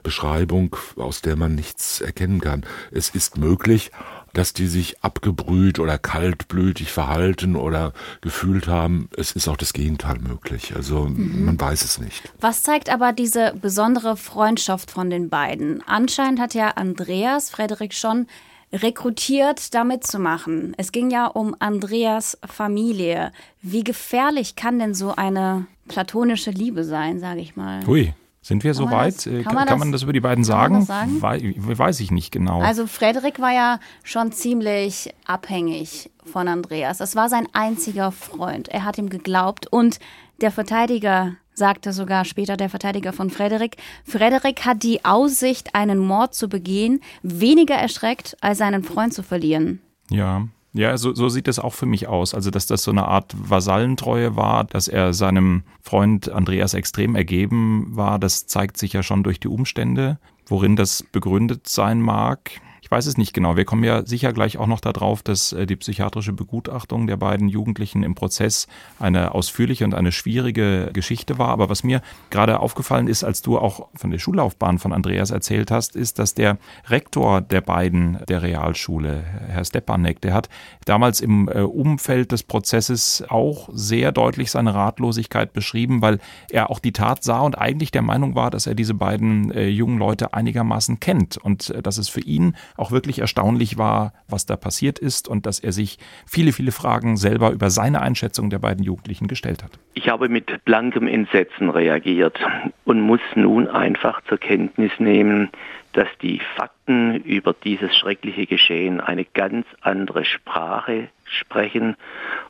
Beschreibung, 0.03 0.75
aus 0.97 1.21
der 1.21 1.37
man 1.37 1.55
nichts 1.55 2.01
erkennen 2.01 2.41
kann. 2.41 2.65
Es 2.91 3.09
ist 3.09 3.37
möglich, 3.37 3.91
dass 4.33 4.51
die 4.51 4.67
sich 4.67 5.01
abgebrüht 5.01 5.79
oder 5.79 5.97
kaltblütig 5.97 6.91
verhalten 6.91 7.55
oder 7.55 7.93
gefühlt 8.19 8.67
haben. 8.67 9.09
Es 9.15 9.31
ist 9.31 9.47
auch 9.47 9.57
das 9.57 9.71
Gegenteil 9.71 10.19
möglich. 10.19 10.75
Also 10.75 11.05
mhm. 11.05 11.45
man 11.45 11.59
weiß 11.59 11.83
es 11.83 11.99
nicht. 11.99 12.33
Was 12.41 12.63
zeigt 12.63 12.89
aber 12.89 13.13
diese 13.13 13.53
besondere 13.61 14.17
Freundschaft 14.17 14.91
von 14.91 15.09
den 15.09 15.29
beiden? 15.29 15.81
Anscheinend 15.87 16.39
hat 16.39 16.53
ja 16.53 16.71
Andreas 16.71 17.49
Frederik 17.49 17.93
schon 17.93 18.27
rekrutiert, 18.73 19.73
da 19.73 19.83
mitzumachen. 19.83 20.73
Es 20.77 20.91
ging 20.91 21.09
ja 21.09 21.27
um 21.27 21.55
Andreas 21.59 22.37
Familie. 22.45 23.31
Wie 23.61 23.83
gefährlich 23.83 24.55
kann 24.55 24.79
denn 24.79 24.93
so 24.93 25.15
eine 25.15 25.67
platonische 25.87 26.51
Liebe 26.51 26.83
sein, 26.83 27.19
sage 27.19 27.39
ich 27.39 27.55
mal? 27.55 27.85
Hui. 27.85 28.13
Sind 28.47 28.63
wir 28.63 28.73
so 28.73 28.89
weit? 28.89 29.15
Das, 29.15 29.23
kann, 29.25 29.43
kann, 29.43 29.55
man, 29.55 29.65
kann 29.65 29.67
das, 29.67 29.79
man, 29.79 29.91
das, 29.91 30.03
über 30.03 30.13
die 30.13 30.21
beiden 30.21 30.45
sagen? 30.45 30.85
sagen? 30.85 31.21
We 31.21 31.77
weiß 31.77 31.99
ich 31.99 32.11
nicht 32.11 32.31
genau. 32.31 32.61
Also 32.61 32.87
Frederik 32.87 33.41
war 33.41 33.51
ja 33.51 33.79
schon 34.03 34.31
ziemlich 34.31 35.13
abhängig 35.25 36.09
von 36.23 36.47
Andreas. 36.47 37.01
Es 37.01 37.17
war 37.17 37.27
sein 37.27 37.49
einziger 37.51 38.13
Freund. 38.13 38.69
Er 38.69 38.85
hat 38.85 38.97
ihm 38.97 39.09
geglaubt 39.09 39.67
und 39.67 39.99
der 40.39 40.51
Verteidiger 40.51 41.35
sagte 41.57 41.91
sogar 41.91 42.23
später 42.23 42.55
der 42.55 42.69
Verteidiger 42.69 43.11
von 43.13 43.29
Frederik, 43.29 43.77
Frederik 44.05 44.65
hat 44.65 44.83
die 44.83 45.03
Aussicht, 45.03 45.73
einen 45.73 45.97
Mord 45.97 46.35
zu 46.35 46.47
begehen, 46.47 47.01
weniger 47.23 47.75
erschreckt, 47.75 48.37
als 48.41 48.59
seinen 48.59 48.83
Freund 48.83 49.13
zu 49.13 49.23
verlieren. 49.23 49.81
Ja, 50.09 50.47
ja, 50.73 50.95
so, 50.97 51.15
so 51.15 51.27
sieht 51.27 51.47
es 51.47 51.57
auch 51.57 51.73
für 51.73 51.87
mich 51.87 52.07
aus. 52.07 52.35
Also, 52.35 52.51
dass 52.51 52.67
das 52.67 52.83
so 52.83 52.91
eine 52.91 53.07
Art 53.07 53.33
Vasallentreue 53.35 54.35
war, 54.35 54.63
dass 54.63 54.87
er 54.87 55.13
seinem 55.13 55.63
Freund 55.81 56.29
Andreas 56.29 56.75
extrem 56.75 57.15
ergeben 57.15 57.87
war, 57.95 58.19
das 58.19 58.45
zeigt 58.45 58.77
sich 58.77 58.93
ja 58.93 59.01
schon 59.01 59.23
durch 59.23 59.39
die 59.39 59.47
Umstände. 59.47 60.19
Worin 60.45 60.75
das 60.75 61.03
begründet 61.11 61.67
sein 61.67 61.99
mag, 61.99 62.51
ich 62.87 62.91
weiß 62.91 63.05
es 63.05 63.17
nicht 63.17 63.33
genau. 63.33 63.57
Wir 63.57 63.65
kommen 63.65 63.83
ja 63.83 64.05
sicher 64.05 64.31
gleich 64.31 64.57
auch 64.57 64.65
noch 64.65 64.79
darauf, 64.79 65.21
dass 65.21 65.51
äh, 65.51 65.65
die 65.65 65.75
psychiatrische 65.75 66.31
Begutachtung 66.31 67.05
der 67.05 67.17
beiden 67.17 67.49
Jugendlichen 67.49 68.01
im 68.01 68.15
Prozess 68.15 68.65
eine 68.97 69.35
ausführliche 69.35 69.83
und 69.83 69.93
eine 69.93 70.13
schwierige 70.13 70.91
Geschichte 70.93 71.37
war. 71.37 71.49
Aber 71.49 71.67
was 71.67 71.83
mir 71.83 72.01
gerade 72.29 72.61
aufgefallen 72.61 73.09
ist, 73.09 73.25
als 73.25 73.41
du 73.41 73.57
auch 73.57 73.89
von 73.93 74.09
der 74.09 74.19
Schullaufbahn 74.19 74.79
von 74.79 74.93
Andreas 74.93 75.31
erzählt 75.31 75.69
hast, 75.69 75.97
ist, 75.97 76.17
dass 76.17 76.33
der 76.33 76.59
Rektor 76.87 77.41
der 77.41 77.59
beiden 77.59 78.19
der 78.29 78.41
Realschule, 78.41 79.21
Herr 79.49 79.65
Stepanek, 79.65 80.21
der 80.21 80.33
hat 80.33 80.47
damals 80.85 81.19
im 81.19 81.49
äh, 81.49 81.63
Umfeld 81.63 82.31
des 82.31 82.43
Prozesses 82.43 83.21
auch 83.27 83.67
sehr 83.73 84.13
deutlich 84.13 84.49
seine 84.49 84.73
Ratlosigkeit 84.73 85.51
beschrieben, 85.51 86.01
weil 86.01 86.19
er 86.49 86.69
auch 86.69 86.79
die 86.79 86.93
Tat 86.93 87.21
sah 87.21 87.41
und 87.41 87.57
eigentlich 87.57 87.91
der 87.91 88.01
Meinung 88.01 88.35
war, 88.35 88.49
dass 88.49 88.65
er 88.65 88.75
diese 88.75 88.93
beiden 88.93 89.51
äh, 89.51 89.67
jungen 89.67 89.97
Leute 89.97 90.33
einigermaßen 90.33 91.01
kennt 91.01 91.35
und 91.35 91.73
dass 91.83 91.97
es 91.97 92.07
für 92.07 92.21
ihn 92.21 92.55
auch 92.77 92.91
wirklich 92.91 93.19
erstaunlich 93.19 93.77
war, 93.77 94.13
was 94.27 94.45
da 94.45 94.55
passiert 94.55 94.99
ist 94.99 95.27
und 95.27 95.45
dass 95.45 95.59
er 95.59 95.71
sich 95.71 95.97
viele, 96.25 96.51
viele 96.53 96.71
Fragen 96.71 97.17
selber 97.17 97.51
über 97.51 97.69
seine 97.69 98.01
Einschätzung 98.01 98.49
der 98.49 98.59
beiden 98.59 98.83
Jugendlichen 98.83 99.27
gestellt 99.27 99.63
hat. 99.63 99.71
Ich 99.93 100.09
habe 100.09 100.29
mit 100.29 100.63
blankem 100.63 101.07
Entsetzen 101.07 101.69
reagiert 101.69 102.39
und 102.85 103.01
muss 103.01 103.21
nun 103.35 103.67
einfach 103.67 104.21
zur 104.29 104.37
Kenntnis 104.37 104.91
nehmen, 104.99 105.49
dass 105.93 106.07
die 106.21 106.39
Fakten 106.55 107.15
über 107.23 107.55
dieses 107.63 107.95
schreckliche 107.97 108.45
Geschehen 108.45 109.01
eine 109.01 109.25
ganz 109.25 109.65
andere 109.81 110.25
Sprache 110.25 111.09
sprechen 111.25 111.95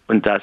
und 0.07 0.25
das 0.25 0.41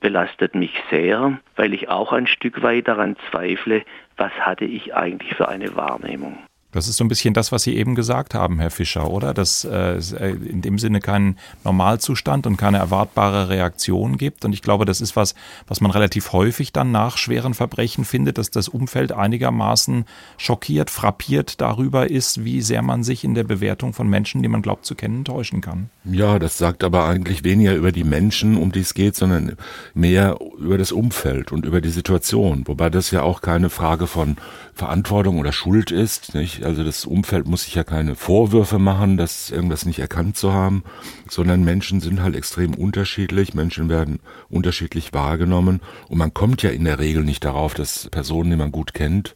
belastet 0.00 0.54
mich 0.54 0.72
sehr, 0.90 1.38
weil 1.56 1.74
ich 1.74 1.88
auch 1.88 2.12
ein 2.12 2.26
Stück 2.26 2.62
weit 2.62 2.88
daran 2.88 3.16
zweifle, 3.30 3.82
was 4.16 4.32
hatte 4.32 4.64
ich 4.64 4.94
eigentlich 4.94 5.34
für 5.34 5.48
eine 5.48 5.74
Wahrnehmung. 5.76 6.38
Das 6.74 6.88
ist 6.88 6.96
so 6.96 7.04
ein 7.04 7.08
bisschen 7.08 7.34
das, 7.34 7.52
was 7.52 7.62
Sie 7.62 7.76
eben 7.76 7.94
gesagt 7.94 8.34
haben, 8.34 8.58
Herr 8.58 8.70
Fischer, 8.70 9.08
oder? 9.08 9.32
Dass 9.32 9.64
es 9.64 10.12
äh, 10.12 10.30
in 10.30 10.60
dem 10.60 10.78
Sinne 10.78 11.00
keinen 11.00 11.38
Normalzustand 11.62 12.46
und 12.46 12.56
keine 12.56 12.78
erwartbare 12.78 13.48
Reaktion 13.48 14.18
gibt. 14.18 14.44
Und 14.44 14.52
ich 14.52 14.60
glaube, 14.60 14.84
das 14.84 15.00
ist 15.00 15.14
was, 15.14 15.34
was 15.68 15.80
man 15.80 15.92
relativ 15.92 16.32
häufig 16.32 16.72
dann 16.72 16.90
nach 16.90 17.16
schweren 17.16 17.54
Verbrechen 17.54 18.04
findet, 18.04 18.38
dass 18.38 18.50
das 18.50 18.68
Umfeld 18.68 19.12
einigermaßen 19.12 20.04
schockiert, 20.36 20.90
frappiert 20.90 21.60
darüber 21.60 22.10
ist, 22.10 22.44
wie 22.44 22.60
sehr 22.60 22.82
man 22.82 23.04
sich 23.04 23.22
in 23.22 23.34
der 23.34 23.44
Bewertung 23.44 23.92
von 23.92 24.08
Menschen, 24.08 24.42
die 24.42 24.48
man 24.48 24.62
glaubt 24.62 24.84
zu 24.84 24.96
kennen, 24.96 25.24
täuschen 25.24 25.60
kann. 25.60 25.90
Ja, 26.04 26.38
das 26.40 26.58
sagt 26.58 26.82
aber 26.82 27.06
eigentlich 27.06 27.44
weniger 27.44 27.74
über 27.74 27.92
die 27.92 28.04
Menschen, 28.04 28.56
um 28.56 28.72
die 28.72 28.80
es 28.80 28.94
geht, 28.94 29.14
sondern 29.14 29.56
mehr 29.94 30.38
über 30.58 30.76
das 30.76 30.90
Umfeld 30.90 31.52
und 31.52 31.64
über 31.64 31.80
die 31.80 31.90
Situation. 31.90 32.66
Wobei 32.66 32.90
das 32.90 33.12
ja 33.12 33.22
auch 33.22 33.40
keine 33.42 33.70
Frage 33.70 34.06
von 34.08 34.36
Verantwortung 34.74 35.38
oder 35.38 35.52
Schuld 35.52 35.92
ist, 35.92 36.34
nicht? 36.34 36.63
Also 36.64 36.84
das 36.84 37.04
Umfeld 37.04 37.46
muss 37.46 37.64
sich 37.64 37.74
ja 37.74 37.84
keine 37.84 38.14
Vorwürfe 38.14 38.78
machen, 38.78 39.16
das 39.16 39.50
irgendwas 39.50 39.86
nicht 39.86 39.98
erkannt 39.98 40.36
zu 40.36 40.52
haben, 40.52 40.84
sondern 41.28 41.64
Menschen 41.64 42.00
sind 42.00 42.22
halt 42.22 42.34
extrem 42.36 42.74
unterschiedlich, 42.74 43.54
Menschen 43.54 43.88
werden 43.88 44.20
unterschiedlich 44.48 45.12
wahrgenommen. 45.12 45.80
Und 46.08 46.18
man 46.18 46.32
kommt 46.34 46.62
ja 46.62 46.70
in 46.70 46.84
der 46.84 46.98
Regel 46.98 47.24
nicht 47.24 47.44
darauf, 47.44 47.74
dass 47.74 48.08
Personen, 48.10 48.50
die 48.50 48.56
man 48.56 48.72
gut 48.72 48.94
kennt, 48.94 49.34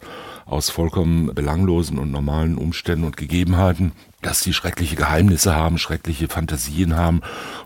aus 0.49 0.71
vollkommen 0.71 1.35
belanglosen 1.35 1.99
und 1.99 2.11
normalen 2.11 2.57
Umständen 2.57 3.05
und 3.05 3.17
Gegebenheiten 3.17 3.93
dass 4.21 4.41
sie 4.41 4.53
schreckliche 4.53 4.97
Geheimnisse 4.97 5.55
haben, 5.55 5.79
schreckliche 5.79 6.29
Fantasien 6.29 6.97
haben 6.97 7.21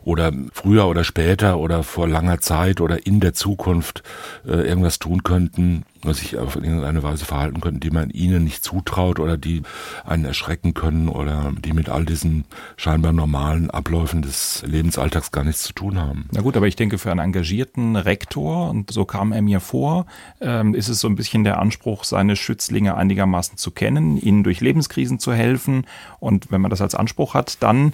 oder 0.04 0.32
früher 0.52 0.86
oder 0.86 1.02
später 1.02 1.58
oder 1.58 1.82
vor 1.82 2.06
langer 2.06 2.40
Zeit 2.40 2.80
oder 2.80 3.06
in 3.06 3.20
der 3.20 3.32
Zukunft 3.32 4.02
äh, 4.46 4.68
irgendwas 4.68 4.98
tun 4.98 5.22
könnten, 5.22 5.84
sich 6.04 6.36
auf 6.36 6.56
irgendeine 6.56 7.02
Weise 7.02 7.24
verhalten 7.24 7.60
könnten, 7.60 7.80
die 7.80 7.90
man 7.90 8.10
ihnen 8.10 8.44
nicht 8.44 8.64
zutraut 8.64 9.20
oder 9.20 9.36
die 9.38 9.62
einen 10.04 10.24
erschrecken 10.24 10.74
können 10.74 11.08
oder 11.08 11.52
die 11.64 11.72
mit 11.72 11.88
all 11.88 12.04
diesen 12.04 12.44
scheinbar 12.76 13.12
normalen 13.12 13.70
Abläufen 13.70 14.20
des 14.20 14.64
Lebensalltags 14.66 15.30
gar 15.30 15.44
nichts 15.44 15.62
zu 15.62 15.72
tun 15.72 15.98
haben. 15.98 16.28
Na 16.32 16.40
gut, 16.40 16.56
aber 16.56 16.66
ich 16.66 16.76
denke, 16.76 16.98
für 16.98 17.12
einen 17.12 17.20
engagierten 17.20 17.94
Rektor, 17.94 18.68
und 18.68 18.90
so 18.90 19.04
kam 19.04 19.32
er 19.32 19.42
mir 19.42 19.60
vor, 19.60 20.06
ähm, 20.40 20.74
ist 20.74 20.88
es 20.88 20.98
so 20.98 21.08
ein 21.08 21.14
bisschen 21.14 21.44
der 21.44 21.60
Anspruch, 21.60 22.02
seine 22.02 22.34
Schützlinge 22.72 22.96
einigermaßen 22.96 23.58
zu 23.58 23.70
kennen, 23.70 24.16
ihnen 24.16 24.44
durch 24.44 24.62
Lebenskrisen 24.62 25.18
zu 25.18 25.34
helfen. 25.34 25.86
Und 26.20 26.50
wenn 26.50 26.62
man 26.62 26.70
das 26.70 26.80
als 26.80 26.94
Anspruch 26.94 27.34
hat, 27.34 27.62
dann 27.62 27.92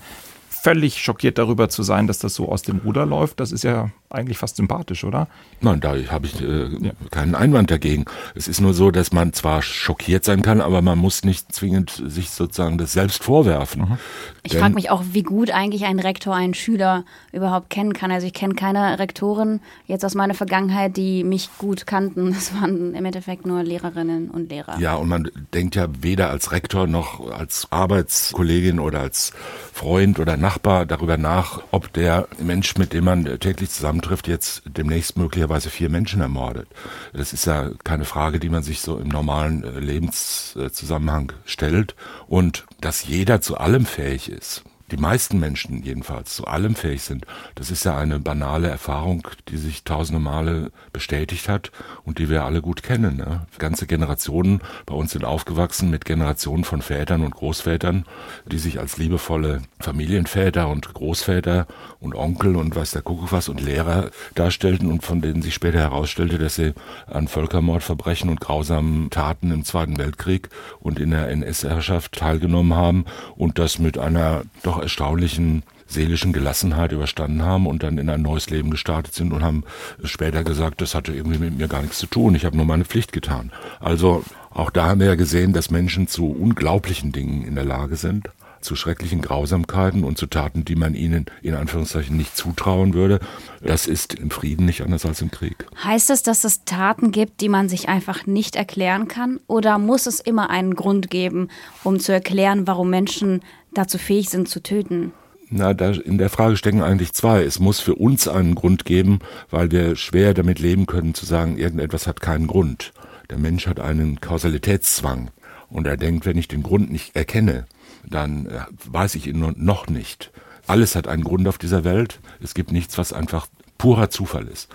völlig 0.69 0.99
schockiert 1.03 1.39
darüber 1.39 1.71
zu 1.71 1.83
sein, 1.83 2.07
dass 2.07 2.19
das 2.19 2.35
so 2.35 2.51
aus 2.51 2.61
dem 2.61 2.79
Ruder 2.85 3.07
läuft, 3.07 3.41
das 3.41 3.53
ist 3.53 3.65
ja 3.65 3.91
eigentlich 4.11 4.39
fast 4.39 4.57
sympathisch, 4.57 5.05
oder? 5.05 5.29
Nein, 5.61 5.81
da 5.81 5.95
habe 6.11 6.27
ich 6.27 6.41
äh, 6.41 6.69
ja. 6.87 6.93
keinen 7.11 7.35
Einwand 7.35 7.71
dagegen. 7.71 8.05
Es 8.35 8.49
ist 8.49 8.61
nur 8.61 8.75
so, 8.75 8.91
dass 8.91 9.13
man 9.13 9.33
zwar 9.33 9.63
schockiert 9.63 10.25
sein 10.25 10.43
kann, 10.43 10.61
aber 10.61 10.83
man 10.83 10.99
muss 10.99 11.25
nicht 11.25 11.53
zwingend 11.53 12.03
sich 12.07 12.31
sozusagen 12.31 12.79
das 12.79 12.93
selbst 12.93 13.23
vorwerfen. 13.23 13.83
Mhm. 13.83 13.99
Ich 14.43 14.57
frage 14.57 14.75
mich 14.75 14.91
auch, 14.91 15.03
wie 15.13 15.23
gut 15.23 15.51
eigentlich 15.51 15.85
ein 15.85 15.99
Rektor 15.99 16.35
einen 16.35 16.55
Schüler 16.55 17.05
überhaupt 17.33 17.71
kennen 17.71 17.93
kann. 17.93 18.11
Also 18.11 18.27
ich 18.27 18.33
kenne 18.33 18.55
keine 18.55 18.99
Rektoren 18.99 19.61
jetzt 19.87 20.05
aus 20.05 20.15
meiner 20.15 20.35
Vergangenheit, 20.35 20.97
die 20.97 21.25
mich 21.25 21.51
gut 21.59 21.87
kannten. 21.87 22.33
Das 22.33 22.55
waren 22.55 22.95
im 22.95 23.05
Endeffekt 23.05 23.47
nur 23.47 23.63
Lehrerinnen 23.63 24.31
und 24.31 24.51
Lehrer. 24.51 24.79
Ja, 24.79 24.95
und 24.95 25.09
man 25.09 25.31
denkt 25.53 25.75
ja 25.75 25.89
weder 26.01 26.31
als 26.31 26.53
Rektor 26.53 26.87
noch 26.87 27.31
als 27.31 27.67
Arbeitskollegin 27.71 28.81
oder 28.81 29.01
als 29.01 29.33
Freund 29.73 30.19
oder 30.19 30.37
Nachbar 30.37 30.58
darüber 30.63 31.17
nach, 31.17 31.63
ob 31.71 31.93
der 31.93 32.29
Mensch, 32.39 32.77
mit 32.77 32.93
dem 32.93 33.05
man 33.05 33.25
täglich 33.41 33.71
zusammentrifft, 33.71 34.29
jetzt 34.29 34.63
demnächst 34.65 35.17
möglicherweise 35.17 35.71
vier 35.71 35.89
Menschen 35.89 36.21
ermordet. 36.21 36.69
Das 37.13 37.33
ist 37.33 37.47
ja 37.47 37.71
keine 37.85 38.05
Frage, 38.05 38.39
die 38.39 38.49
man 38.49 38.63
sich 38.63 38.81
so 38.81 38.99
im 38.99 39.09
normalen 39.09 39.65
äh, 39.65 39.81
Lebenszusammenhang 39.81 41.33
stellt. 41.45 41.95
Und 42.27 42.67
dass 42.81 43.07
jeder 43.07 43.41
zu 43.41 43.59
allem 43.59 43.87
fähig 43.87 44.31
ist, 44.31 44.65
die 44.91 44.97
meisten 44.97 45.39
Menschen 45.39 45.83
jedenfalls 45.83 46.35
zu 46.35 46.47
allem 46.47 46.75
fähig 46.75 47.03
sind, 47.03 47.27
das 47.55 47.71
ist 47.71 47.85
ja 47.85 47.97
eine 47.97 48.19
banale 48.19 48.69
Erfahrung, 48.69 49.27
die 49.49 49.57
sich 49.57 49.85
tausende 49.85 50.21
Male 50.21 50.71
bestätigt 50.93 51.49
hat 51.49 51.71
und 52.05 52.19
die 52.19 52.29
wir 52.29 52.45
alle 52.45 52.63
gut 52.63 52.83
kennen. 52.83 53.19
Ne? 53.19 53.47
Ganze 53.59 53.87
Generationen 53.87 54.61
bei 54.87 54.95
uns 54.95 55.13
sind 55.13 55.25
aufgewachsen 55.25 55.91
mit 55.91 56.05
Generationen 56.05 56.65
von 56.65 56.83
Vätern 56.83 57.23
und 57.23 57.35
Großvätern, 57.35 58.05
die 58.51 58.59
sich 58.59 58.81
als 58.81 58.97
liebevolle 58.97 59.63
Familienväter 59.81 60.69
und 60.69 60.93
Großväter 60.95 61.67
und 62.01 62.15
Onkel 62.15 62.57
und 62.57 62.75
weiß 62.75 62.93
der 62.93 63.03
Kuckuck 63.03 63.33
was 63.33 63.49
und 63.49 63.61
Lehrer 63.61 64.11
darstellten 64.35 64.91
und 64.91 65.05
von 65.05 65.21
denen 65.21 65.43
sich 65.43 65.55
später 65.55 65.79
herausstellte, 65.79 66.39
dass 66.39 66.57
sie 66.57 66.73
an 67.07 67.29
Völkermordverbrechen 67.29 68.31
und 68.31 68.41
grausamen 68.41 69.11
Taten 69.11 69.51
im 69.51 69.65
Zweiten 69.65 69.99
Weltkrieg 69.99 70.49
und 70.81 70.99
in 70.99 71.11
der 71.11 71.29
NS-Herrschaft 71.29 72.13
teilgenommen 72.13 72.75
haben 72.75 73.05
und 73.37 73.59
das 73.59 73.79
mit 73.79 73.99
einer 73.99 74.43
doch 74.63 74.78
doch 74.79 74.83
erstaunlichen 74.83 75.63
seelischen 75.87 76.35
Gelassenheit 76.35 76.93
überstanden 76.93 77.43
haben 77.43 77.67
und 77.67 77.83
dann 77.83 77.97
in 77.97 78.11
ein 78.11 78.21
neues 78.21 78.51
Leben 78.51 78.71
gestartet 78.71 79.15
sind 79.15 79.33
und 79.33 79.43
haben 79.43 79.65
später 80.05 80.45
gesagt, 80.45 80.83
das 80.83 80.95
hatte 80.95 81.15
irgendwie 81.15 81.39
mit 81.39 81.57
mir 81.57 81.67
gar 81.67 81.81
nichts 81.81 81.99
zu 81.99 82.07
tun, 82.07 82.35
ich 82.35 82.45
habe 82.45 82.57
nur 82.57 82.67
meine 82.67 82.85
Pflicht 82.85 83.13
getan. 83.13 83.53
Also 83.81 84.23
auch 84.51 84.69
da 84.71 84.87
haben 84.87 85.01
wir 85.01 85.07
ja 85.07 85.15
gesehen, 85.15 85.55
dass 85.55 85.71
Menschen 85.71 86.07
zu 86.07 86.31
unglaublichen 86.31 87.13
Dingen 87.13 87.43
in 87.43 87.55
der 87.55 87.65
Lage 87.65 87.97
sind 87.97 88.29
zu 88.61 88.77
schrecklichen 88.77 89.21
Grausamkeiten 89.21 90.05
und 90.05 90.19
zu 90.19 90.27
Taten, 90.27 90.65
die 90.65 90.77
man 90.77 90.95
ihnen 90.95 91.27
in 91.43 91.55
Anführungszeichen 91.55 92.17
nicht 92.17 92.37
zutrauen 92.37 92.95
würde. 92.95 93.21
Das 93.63 93.87
ist 93.87 94.15
im 94.15 94.31
Frieden 94.31 94.67
nicht 94.67 94.83
anders 94.83 95.07
als 95.07 95.23
im 95.23 95.31
Krieg. 95.31 95.67
Heißt 95.83 96.11
das, 96.11 96.23
dass 96.23 96.45
es 96.45 96.65
Taten 96.65 97.13
gibt, 97.13 97.41
die 97.41 97.49
man 97.49 97.69
sich 97.69 97.89
einfach 97.89 98.27
nicht 98.27 98.57
erklären 98.57 99.09
kann? 99.09 99.41
Oder 99.47 99.79
muss 99.79 100.07
es 100.07 100.21
immer 100.21 100.51
einen 100.51 100.75
Grund 100.75 101.11
geben, 101.11 101.49
um 101.85 102.01
zu 102.01 102.13
erklären, 102.13 102.67
warum 102.67 102.91
Menschen 102.91 103.43
dazu 103.79 103.99
fähig 103.99 104.29
sind 104.29 104.49
zu 104.49 104.63
töten? 104.63 105.13
Na, 105.51 105.73
da 105.73 105.93
in 105.93 106.19
der 106.19 106.29
Frage 106.29 106.57
stecken 106.57 106.83
eigentlich 106.83 107.15
zwei. 107.15 107.43
Es 107.43 107.59
muss 107.59 107.81
für 107.81 107.95
uns 107.95 108.29
einen 108.29 108.55
Grund 108.55 108.85
geben, 108.85 109.21
weil 109.51 109.71
wir 109.71 109.97
schwer 109.97 110.35
damit 110.35 110.59
leben 110.59 110.87
können 110.87 111.15
zu 111.15 111.25
sagen, 111.25 111.57
irgendetwas 111.57 112.07
hat 112.07 112.21
keinen 112.21 112.47
Grund. 112.47 112.93
Der 113.31 113.39
Mensch 113.39 113.67
hat 113.67 113.81
einen 113.81 114.21
Kausalitätszwang 114.21 115.31
und 115.71 115.87
er 115.87 115.97
denkt, 115.97 116.27
wenn 116.27 116.37
ich 116.37 116.49
den 116.49 116.63
Grund 116.63 116.91
nicht 116.91 117.17
erkenne, 117.17 117.67
dann 118.07 118.47
äh, 118.47 118.61
weiß 118.85 119.15
ich 119.15 119.27
ihn 119.27 119.55
noch 119.57 119.89
nicht. 119.89 120.33
Alles 120.67 120.95
hat 120.95 121.09
einen 121.09 121.25
Grund 121.25 121.49
auf 121.49 121.57
dieser 121.57 121.83
Welt. 121.85 122.21
Es 122.43 122.53
gibt 122.53 122.73
nichts, 122.73 122.99
was 122.99 123.15
einfach 123.15 123.47
purer 123.79 124.11
Zufall 124.11 124.49
ist, 124.49 124.69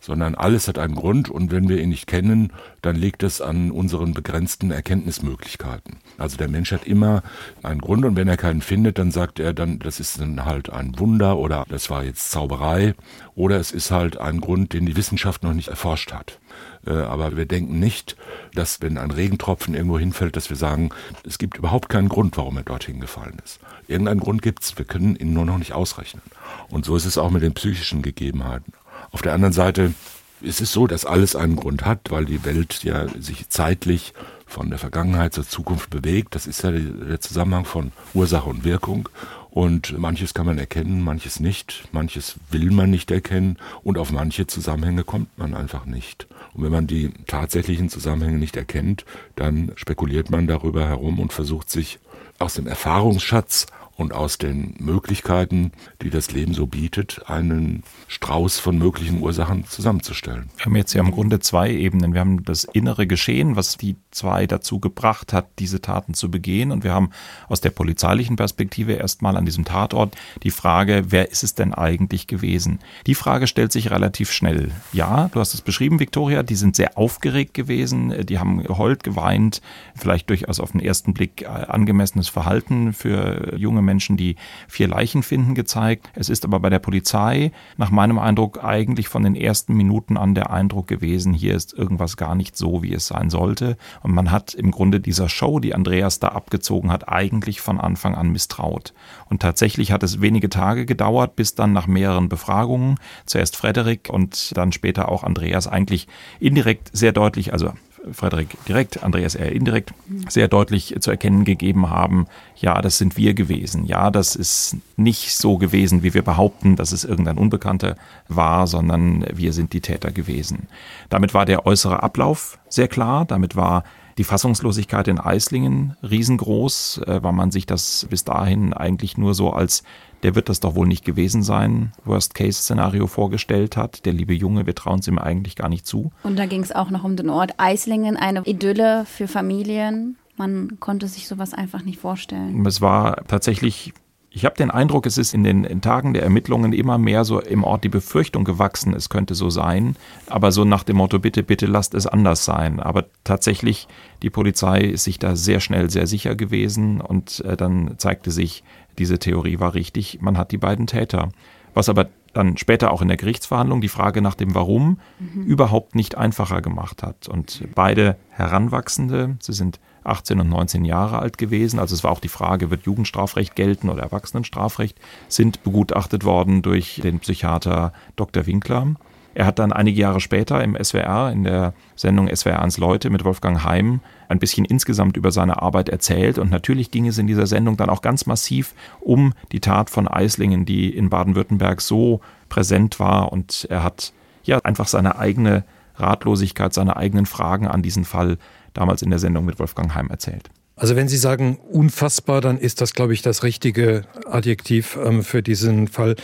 sondern 0.00 0.34
alles 0.34 0.68
hat 0.68 0.78
einen 0.78 0.96
Grund 0.96 1.30
und 1.30 1.50
wenn 1.52 1.68
wir 1.68 1.80
ihn 1.80 1.88
nicht 1.88 2.06
kennen, 2.06 2.52
dann 2.82 2.96
liegt 2.96 3.22
es 3.22 3.40
an 3.40 3.70
unseren 3.70 4.12
begrenzten 4.12 4.70
Erkenntnismöglichkeiten. 4.70 5.96
Also 6.18 6.36
der 6.36 6.48
Mensch 6.48 6.72
hat 6.72 6.84
immer 6.84 7.22
einen 7.62 7.80
Grund 7.80 8.04
und 8.04 8.16
wenn 8.16 8.28
er 8.28 8.36
keinen 8.36 8.60
findet, 8.60 8.98
dann 8.98 9.12
sagt 9.12 9.38
er 9.38 9.54
dann, 9.54 9.78
das 9.78 10.00
ist 10.00 10.20
dann 10.20 10.44
halt 10.44 10.70
ein 10.70 10.98
Wunder 10.98 11.38
oder 11.38 11.64
das 11.68 11.88
war 11.88 12.04
jetzt 12.04 12.30
Zauberei 12.30 12.94
oder 13.34 13.58
es 13.58 13.70
ist 13.70 13.90
halt 13.90 14.18
ein 14.18 14.40
Grund, 14.40 14.72
den 14.72 14.86
die 14.86 14.96
Wissenschaft 14.96 15.44
noch 15.44 15.54
nicht 15.54 15.68
erforscht 15.68 16.12
hat. 16.12 16.38
Äh, 16.86 16.92
aber 16.92 17.36
wir 17.36 17.46
denken 17.46 17.78
nicht, 17.78 18.16
dass 18.54 18.80
wenn 18.80 18.98
ein 18.98 19.10
Regentropfen 19.10 19.74
irgendwo 19.74 19.98
hinfällt, 19.98 20.36
dass 20.36 20.50
wir 20.50 20.56
sagen, 20.56 20.90
es 21.24 21.38
gibt 21.38 21.56
überhaupt 21.56 21.88
keinen 21.88 22.08
Grund, 22.08 22.36
warum 22.36 22.56
er 22.56 22.62
dorthin 22.62 23.00
gefallen 23.00 23.38
ist. 23.44 23.60
Irgendeinen 23.86 24.20
Grund 24.20 24.42
gibt's, 24.42 24.76
wir 24.78 24.84
können 24.84 25.16
ihn 25.16 25.32
nur 25.32 25.44
noch 25.44 25.58
nicht 25.58 25.72
ausrechnen. 25.72 26.22
Und 26.68 26.84
so 26.84 26.96
ist 26.96 27.06
es 27.06 27.18
auch 27.18 27.30
mit 27.30 27.42
den 27.42 27.54
psychischen 27.54 28.02
Gegebenheiten. 28.02 28.72
Auf 29.10 29.22
der 29.22 29.32
anderen 29.32 29.52
Seite 29.52 29.94
ist 30.40 30.60
es 30.60 30.72
so, 30.72 30.86
dass 30.86 31.04
alles 31.04 31.34
einen 31.34 31.56
Grund 31.56 31.84
hat, 31.84 32.10
weil 32.10 32.24
die 32.24 32.44
Welt 32.44 32.84
ja 32.84 33.06
sich 33.18 33.48
zeitlich 33.48 34.12
von 34.46 34.70
der 34.70 34.78
Vergangenheit 34.78 35.34
zur 35.34 35.46
Zukunft 35.46 35.90
bewegt. 35.90 36.34
Das 36.34 36.46
ist 36.46 36.62
ja 36.62 36.70
der 36.70 37.20
Zusammenhang 37.20 37.64
von 37.64 37.92
Ursache 38.14 38.48
und 38.48 38.64
Wirkung. 38.64 39.08
Und 39.50 39.98
manches 39.98 40.34
kann 40.34 40.46
man 40.46 40.58
erkennen, 40.58 41.02
manches 41.02 41.40
nicht, 41.40 41.88
manches 41.92 42.36
will 42.50 42.70
man 42.70 42.90
nicht 42.90 43.10
erkennen 43.10 43.56
und 43.82 43.98
auf 43.98 44.12
manche 44.12 44.46
Zusammenhänge 44.46 45.04
kommt 45.04 45.36
man 45.38 45.54
einfach 45.54 45.86
nicht. 45.86 46.26
Und 46.54 46.64
wenn 46.64 46.72
man 46.72 46.86
die 46.86 47.10
tatsächlichen 47.26 47.88
Zusammenhänge 47.88 48.38
nicht 48.38 48.56
erkennt, 48.56 49.04
dann 49.36 49.72
spekuliert 49.74 50.30
man 50.30 50.46
darüber 50.46 50.86
herum 50.86 51.18
und 51.18 51.32
versucht 51.32 51.70
sich 51.70 51.98
aus 52.38 52.54
dem 52.54 52.66
Erfahrungsschatz 52.66 53.66
und 53.98 54.14
aus 54.14 54.38
den 54.38 54.74
Möglichkeiten, 54.78 55.72
die 56.02 56.08
das 56.08 56.30
Leben 56.30 56.54
so 56.54 56.68
bietet, 56.68 57.20
einen 57.26 57.82
Strauß 58.06 58.60
von 58.60 58.78
möglichen 58.78 59.20
Ursachen 59.20 59.66
zusammenzustellen. 59.66 60.50
Wir 60.56 60.66
haben 60.66 60.76
jetzt 60.76 60.94
ja 60.94 61.02
im 61.02 61.10
Grunde 61.10 61.40
zwei 61.40 61.72
Ebenen. 61.72 62.14
Wir 62.14 62.20
haben 62.20 62.44
das 62.44 62.62
innere 62.62 63.08
Geschehen, 63.08 63.56
was 63.56 63.76
die 63.76 63.96
zwei 64.12 64.46
dazu 64.46 64.78
gebracht 64.78 65.32
hat, 65.32 65.48
diese 65.58 65.82
Taten 65.82 66.14
zu 66.14 66.30
begehen. 66.30 66.70
Und 66.70 66.84
wir 66.84 66.94
haben 66.94 67.10
aus 67.48 67.60
der 67.60 67.70
polizeilichen 67.70 68.36
Perspektive 68.36 68.92
erstmal 68.92 69.36
an 69.36 69.44
diesem 69.44 69.64
Tatort 69.64 70.16
die 70.44 70.52
Frage, 70.52 71.06
wer 71.08 71.32
ist 71.32 71.42
es 71.42 71.56
denn 71.56 71.74
eigentlich 71.74 72.28
gewesen? 72.28 72.78
Die 73.08 73.16
Frage 73.16 73.48
stellt 73.48 73.72
sich 73.72 73.90
relativ 73.90 74.30
schnell. 74.30 74.70
Ja, 74.92 75.28
du 75.32 75.40
hast 75.40 75.54
es 75.54 75.60
beschrieben, 75.60 75.98
Viktoria, 75.98 76.44
die 76.44 76.54
sind 76.54 76.76
sehr 76.76 76.96
aufgeregt 76.96 77.52
gewesen, 77.52 78.14
die 78.26 78.38
haben 78.38 78.62
geheult, 78.62 79.02
geweint, 79.02 79.60
vielleicht 79.96 80.30
durchaus 80.30 80.60
auf 80.60 80.70
den 80.70 80.80
ersten 80.80 81.14
Blick 81.14 81.42
äh, 81.42 81.46
angemessenes 81.46 82.28
Verhalten 82.28 82.92
für 82.92 83.56
junge 83.56 83.82
Menschen, 83.82 83.87
die 83.96 84.36
vier 84.68 84.88
Leichen 84.88 85.22
finden, 85.22 85.54
gezeigt. 85.54 86.10
Es 86.14 86.28
ist 86.28 86.44
aber 86.44 86.60
bei 86.60 86.70
der 86.70 86.78
Polizei 86.78 87.52
nach 87.76 87.90
meinem 87.90 88.18
Eindruck 88.18 88.62
eigentlich 88.62 89.08
von 89.08 89.22
den 89.22 89.34
ersten 89.34 89.74
Minuten 89.74 90.16
an 90.16 90.34
der 90.34 90.50
Eindruck 90.50 90.86
gewesen, 90.86 91.32
hier 91.32 91.54
ist 91.54 91.72
irgendwas 91.72 92.16
gar 92.16 92.34
nicht 92.34 92.56
so, 92.56 92.82
wie 92.82 92.92
es 92.92 93.06
sein 93.06 93.30
sollte. 93.30 93.76
Und 94.02 94.12
man 94.12 94.30
hat 94.30 94.54
im 94.54 94.70
Grunde 94.70 95.00
dieser 95.00 95.28
Show, 95.28 95.58
die 95.60 95.74
Andreas 95.74 96.18
da 96.18 96.28
abgezogen 96.28 96.92
hat, 96.92 97.08
eigentlich 97.08 97.60
von 97.60 97.80
Anfang 97.80 98.14
an 98.14 98.30
misstraut. 98.30 98.92
Und 99.28 99.40
tatsächlich 99.40 99.92
hat 99.92 100.02
es 100.02 100.20
wenige 100.20 100.50
Tage 100.50 100.86
gedauert, 100.86 101.36
bis 101.36 101.54
dann 101.54 101.72
nach 101.72 101.86
mehreren 101.86 102.28
Befragungen, 102.28 102.96
zuerst 103.24 103.56
Frederik 103.56 104.08
und 104.10 104.56
dann 104.56 104.72
später 104.72 105.08
auch 105.08 105.24
Andreas, 105.24 105.66
eigentlich 105.66 106.08
indirekt 106.40 106.90
sehr 106.92 107.12
deutlich, 107.12 107.52
also 107.52 107.72
Frederik 108.12 108.56
direkt, 108.66 109.02
Andreas 109.02 109.34
eher 109.34 109.52
indirekt, 109.52 109.92
sehr 110.28 110.48
deutlich 110.48 110.94
zu 111.00 111.10
erkennen 111.10 111.44
gegeben 111.44 111.90
haben, 111.90 112.26
ja, 112.56 112.80
das 112.80 112.98
sind 112.98 113.16
wir 113.16 113.34
gewesen. 113.34 113.84
Ja, 113.84 114.10
das 114.10 114.36
ist 114.36 114.76
nicht 114.96 115.36
so 115.36 115.58
gewesen, 115.58 116.02
wie 116.02 116.14
wir 116.14 116.22
behaupten, 116.22 116.76
dass 116.76 116.92
es 116.92 117.04
irgendein 117.04 117.38
Unbekannter 117.38 117.96
war, 118.28 118.66
sondern 118.66 119.24
wir 119.32 119.52
sind 119.52 119.72
die 119.72 119.80
Täter 119.80 120.10
gewesen. 120.10 120.68
Damit 121.08 121.34
war 121.34 121.44
der 121.44 121.66
äußere 121.66 122.02
Ablauf 122.02 122.58
sehr 122.68 122.88
klar, 122.88 123.24
damit 123.24 123.56
war 123.56 123.84
die 124.18 124.24
Fassungslosigkeit 124.24 125.08
in 125.08 125.18
Eislingen 125.18 125.96
riesengroß, 126.02 127.02
äh, 127.06 127.22
weil 127.22 127.32
man 127.32 127.50
sich 127.50 127.66
das 127.66 128.06
bis 128.10 128.24
dahin 128.24 128.72
eigentlich 128.72 129.16
nur 129.16 129.34
so 129.34 129.50
als 129.50 129.84
der 130.22 130.34
wird 130.34 130.48
das 130.48 130.58
doch 130.58 130.74
wohl 130.74 130.88
nicht 130.88 131.04
gewesen 131.04 131.44
sein, 131.44 131.92
Worst-Case-Szenario 132.04 133.06
vorgestellt 133.06 133.76
hat. 133.76 134.04
Der 134.04 134.12
liebe 134.12 134.34
Junge, 134.34 134.66
wir 134.66 134.74
trauen 134.74 134.98
es 134.98 135.06
ihm 135.06 135.18
eigentlich 135.18 135.54
gar 135.54 135.68
nicht 135.68 135.86
zu. 135.86 136.10
Und 136.24 136.36
da 136.36 136.46
ging 136.46 136.62
es 136.62 136.72
auch 136.72 136.90
noch 136.90 137.04
um 137.04 137.14
den 137.14 137.30
Ort 137.30 137.54
Eislingen, 137.58 138.16
eine 138.16 138.42
Idylle 138.44 139.04
für 139.04 139.28
Familien. 139.28 140.16
Man 140.36 140.80
konnte 140.80 141.06
sich 141.06 141.28
sowas 141.28 141.54
einfach 141.54 141.84
nicht 141.84 142.00
vorstellen. 142.00 142.66
Es 142.66 142.80
war 142.80 143.24
tatsächlich 143.28 143.92
ich 144.30 144.44
habe 144.44 144.56
den 144.56 144.70
Eindruck, 144.70 145.06
es 145.06 145.16
ist 145.16 145.32
in 145.32 145.42
den 145.42 145.64
in 145.64 145.80
Tagen 145.80 146.12
der 146.12 146.22
Ermittlungen 146.22 146.72
immer 146.72 146.98
mehr 146.98 147.24
so 147.24 147.40
im 147.40 147.64
Ort 147.64 147.84
die 147.84 147.88
Befürchtung 147.88 148.44
gewachsen, 148.44 148.94
es 148.94 149.08
könnte 149.08 149.34
so 149.34 149.48
sein, 149.48 149.96
aber 150.26 150.52
so 150.52 150.64
nach 150.64 150.84
dem 150.84 150.98
Motto, 150.98 151.18
bitte, 151.18 151.42
bitte 151.42 151.66
lasst 151.66 151.94
es 151.94 152.06
anders 152.06 152.44
sein. 152.44 152.78
Aber 152.80 153.06
tatsächlich, 153.24 153.88
die 154.22 154.30
Polizei 154.30 154.80
ist 154.80 155.04
sich 155.04 155.18
da 155.18 155.34
sehr 155.34 155.60
schnell 155.60 155.90
sehr 155.90 156.06
sicher 156.06 156.34
gewesen 156.34 157.00
und 157.00 157.40
äh, 157.40 157.56
dann 157.56 157.94
zeigte 157.98 158.30
sich, 158.30 158.64
diese 158.98 159.18
Theorie 159.18 159.60
war 159.60 159.74
richtig, 159.74 160.20
man 160.20 160.36
hat 160.36 160.52
die 160.52 160.58
beiden 160.58 160.86
Täter. 160.86 161.30
Was 161.74 161.88
aber 161.88 162.08
dann 162.34 162.56
später 162.56 162.92
auch 162.92 163.02
in 163.02 163.08
der 163.08 163.16
Gerichtsverhandlung 163.16 163.80
die 163.80 163.88
Frage 163.88 164.20
nach 164.20 164.34
dem 164.34 164.54
Warum 164.54 165.00
mhm. 165.18 165.44
überhaupt 165.44 165.94
nicht 165.94 166.16
einfacher 166.16 166.60
gemacht 166.60 167.02
hat. 167.02 167.28
Und 167.28 167.62
beide 167.74 168.16
Heranwachsende, 168.30 169.36
sie 169.40 169.52
sind 169.52 169.80
18 170.04 170.40
und 170.40 170.48
19 170.48 170.84
Jahre 170.84 171.18
alt 171.18 171.38
gewesen. 171.38 171.78
Also 171.78 171.94
es 171.94 172.04
war 172.04 172.10
auch 172.10 172.20
die 172.20 172.28
Frage, 172.28 172.70
wird 172.70 172.86
Jugendstrafrecht 172.86 173.54
gelten 173.56 173.88
oder 173.88 174.02
Erwachsenenstrafrecht, 174.02 174.98
sind 175.28 175.62
begutachtet 175.62 176.24
worden 176.24 176.62
durch 176.62 177.00
den 177.02 177.20
Psychiater 177.20 177.92
Dr. 178.16 178.46
Winkler. 178.46 178.94
Er 179.38 179.46
hat 179.46 179.60
dann 179.60 179.72
einige 179.72 180.00
Jahre 180.00 180.20
später 180.20 180.64
im 180.64 180.76
SWR, 180.82 181.30
in 181.30 181.44
der 181.44 181.72
Sendung 181.94 182.34
SWR 182.34 182.60
1 182.60 182.78
Leute 182.78 183.08
mit 183.08 183.24
Wolfgang 183.24 183.62
Heim, 183.62 184.00
ein 184.28 184.40
bisschen 184.40 184.64
insgesamt 184.64 185.16
über 185.16 185.30
seine 185.30 185.62
Arbeit 185.62 185.88
erzählt. 185.88 186.38
Und 186.38 186.50
natürlich 186.50 186.90
ging 186.90 187.06
es 187.06 187.18
in 187.18 187.28
dieser 187.28 187.46
Sendung 187.46 187.76
dann 187.76 187.88
auch 187.88 188.02
ganz 188.02 188.26
massiv 188.26 188.74
um 188.98 189.34
die 189.52 189.60
Tat 189.60 189.90
von 189.90 190.08
Eislingen, 190.08 190.64
die 190.64 190.90
in 190.90 191.08
Baden-Württemberg 191.08 191.80
so 191.80 192.20
präsent 192.48 192.98
war. 192.98 193.32
Und 193.32 193.68
er 193.70 193.84
hat 193.84 194.12
ja 194.42 194.58
einfach 194.64 194.88
seine 194.88 195.20
eigene 195.20 195.62
Ratlosigkeit, 195.94 196.74
seine 196.74 196.96
eigenen 196.96 197.26
Fragen 197.26 197.68
an 197.68 197.82
diesen 197.82 198.04
Fall 198.04 198.38
damals 198.74 199.02
in 199.02 199.10
der 199.10 199.18
Sendung 199.18 199.44
mit 199.44 199.58
Wolfgang 199.58 199.94
Heim 199.94 200.08
erzählt. 200.10 200.50
Also 200.76 200.94
wenn 200.94 201.08
Sie 201.08 201.16
sagen 201.16 201.58
unfassbar, 201.70 202.40
dann 202.40 202.56
ist 202.56 202.80
das, 202.80 202.94
glaube 202.94 203.12
ich, 203.12 203.22
das 203.22 203.42
richtige 203.42 204.02
Adjektiv 204.26 204.96
ähm, 205.04 205.24
für 205.24 205.42
diesen 205.42 205.88
Fall. 205.88 206.14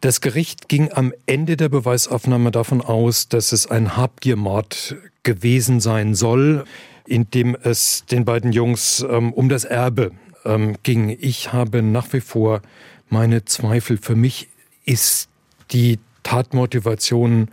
Das 0.00 0.22
Gericht 0.22 0.68
ging 0.70 0.90
am 0.90 1.12
Ende 1.26 1.58
der 1.58 1.68
Beweisaufnahme 1.68 2.50
davon 2.50 2.80
aus, 2.80 3.28
dass 3.28 3.52
es 3.52 3.66
ein 3.66 3.98
Habgiermord 3.98 4.96
gewesen 5.22 5.80
sein 5.80 6.14
soll, 6.14 6.64
in 7.06 7.28
dem 7.30 7.54
es 7.62 8.06
den 8.06 8.24
beiden 8.24 8.52
Jungs 8.52 9.04
ähm, 9.08 9.34
um 9.34 9.50
das 9.50 9.64
Erbe 9.64 10.12
ähm, 10.46 10.76
ging. 10.82 11.14
Ich 11.20 11.52
habe 11.52 11.82
nach 11.82 12.10
wie 12.14 12.20
vor 12.20 12.62
meine 13.10 13.44
Zweifel. 13.44 13.98
Für 13.98 14.16
mich 14.16 14.48
ist 14.86 15.28
die 15.72 15.98
Tatmotivation 16.22 17.48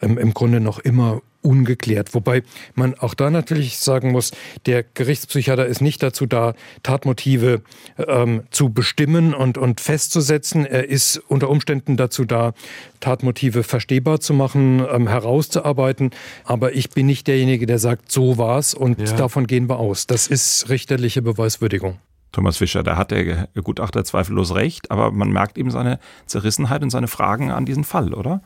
ähm, 0.00 0.18
im 0.18 0.34
Grunde 0.34 0.58
noch 0.58 0.80
immer 0.80 1.22
ungeklärt. 1.42 2.14
Wobei 2.14 2.42
man 2.74 2.94
auch 2.94 3.14
da 3.14 3.30
natürlich 3.30 3.78
sagen 3.78 4.12
muss, 4.12 4.32
der 4.66 4.82
Gerichtspsychiater 4.82 5.66
ist 5.66 5.80
nicht 5.80 6.02
dazu 6.02 6.26
da, 6.26 6.54
Tatmotive 6.82 7.62
ähm, 7.98 8.44
zu 8.50 8.70
bestimmen 8.70 9.34
und, 9.34 9.58
und 9.58 9.80
festzusetzen. 9.80 10.64
Er 10.64 10.88
ist 10.88 11.18
unter 11.28 11.50
Umständen 11.50 11.96
dazu 11.96 12.24
da, 12.24 12.54
Tatmotive 13.00 13.62
verstehbar 13.62 14.20
zu 14.20 14.34
machen, 14.34 14.84
ähm, 14.90 15.08
herauszuarbeiten. 15.08 16.10
Aber 16.44 16.74
ich 16.74 16.90
bin 16.90 17.06
nicht 17.06 17.26
derjenige, 17.26 17.66
der 17.66 17.78
sagt, 17.78 18.10
so 18.10 18.38
war's 18.38 18.74
und 18.74 19.00
ja. 19.00 19.16
davon 19.16 19.46
gehen 19.46 19.68
wir 19.68 19.78
aus. 19.78 20.06
Das 20.06 20.28
ist 20.28 20.68
richterliche 20.68 21.22
Beweiswürdigung. 21.22 21.98
Thomas 22.32 22.56
Fischer, 22.56 22.82
da 22.82 22.96
hat 22.96 23.10
der 23.10 23.48
Gutachter 23.62 24.04
zweifellos 24.04 24.54
recht, 24.54 24.90
aber 24.90 25.10
man 25.10 25.30
merkt 25.30 25.58
eben 25.58 25.70
seine 25.70 25.98
Zerrissenheit 26.24 26.82
und 26.82 26.88
seine 26.88 27.06
Fragen 27.06 27.50
an 27.50 27.66
diesen 27.66 27.84
Fall, 27.84 28.14
oder? 28.14 28.40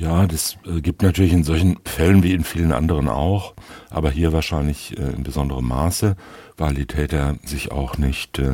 Ja, 0.00 0.26
das 0.26 0.56
äh, 0.64 0.80
gibt 0.80 1.02
natürlich 1.02 1.34
in 1.34 1.44
solchen 1.44 1.78
Fällen 1.84 2.22
wie 2.22 2.32
in 2.32 2.42
vielen 2.42 2.72
anderen 2.72 3.06
auch, 3.06 3.52
aber 3.90 4.10
hier 4.10 4.32
wahrscheinlich 4.32 4.96
äh, 4.98 5.02
in 5.02 5.24
besonderem 5.24 5.68
Maße, 5.68 6.16
weil 6.56 6.72
die 6.72 6.86
Täter 6.86 7.36
sich 7.44 7.70
auch 7.70 7.98
nicht 7.98 8.38
äh, 8.38 8.50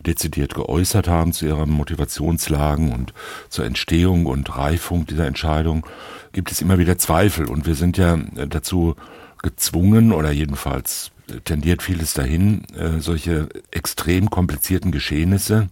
dezidiert 0.00 0.54
geäußert 0.54 1.06
haben 1.06 1.34
zu 1.34 1.44
ihren 1.44 1.68
Motivationslagen 1.68 2.90
und 2.90 3.12
zur 3.50 3.66
Entstehung 3.66 4.24
und 4.24 4.56
Reifung 4.56 5.04
dieser 5.04 5.26
Entscheidung, 5.26 5.86
gibt 6.32 6.50
es 6.50 6.62
immer 6.62 6.78
wieder 6.78 6.96
Zweifel. 6.96 7.50
Und 7.50 7.66
wir 7.66 7.74
sind 7.74 7.98
ja 7.98 8.16
dazu 8.48 8.96
gezwungen 9.42 10.12
oder 10.12 10.30
jedenfalls 10.30 11.10
tendiert 11.44 11.82
vieles 11.82 12.14
dahin, 12.14 12.62
solche 13.00 13.48
extrem 13.70 14.30
komplizierten 14.30 14.92
Geschehnisse 14.92 15.68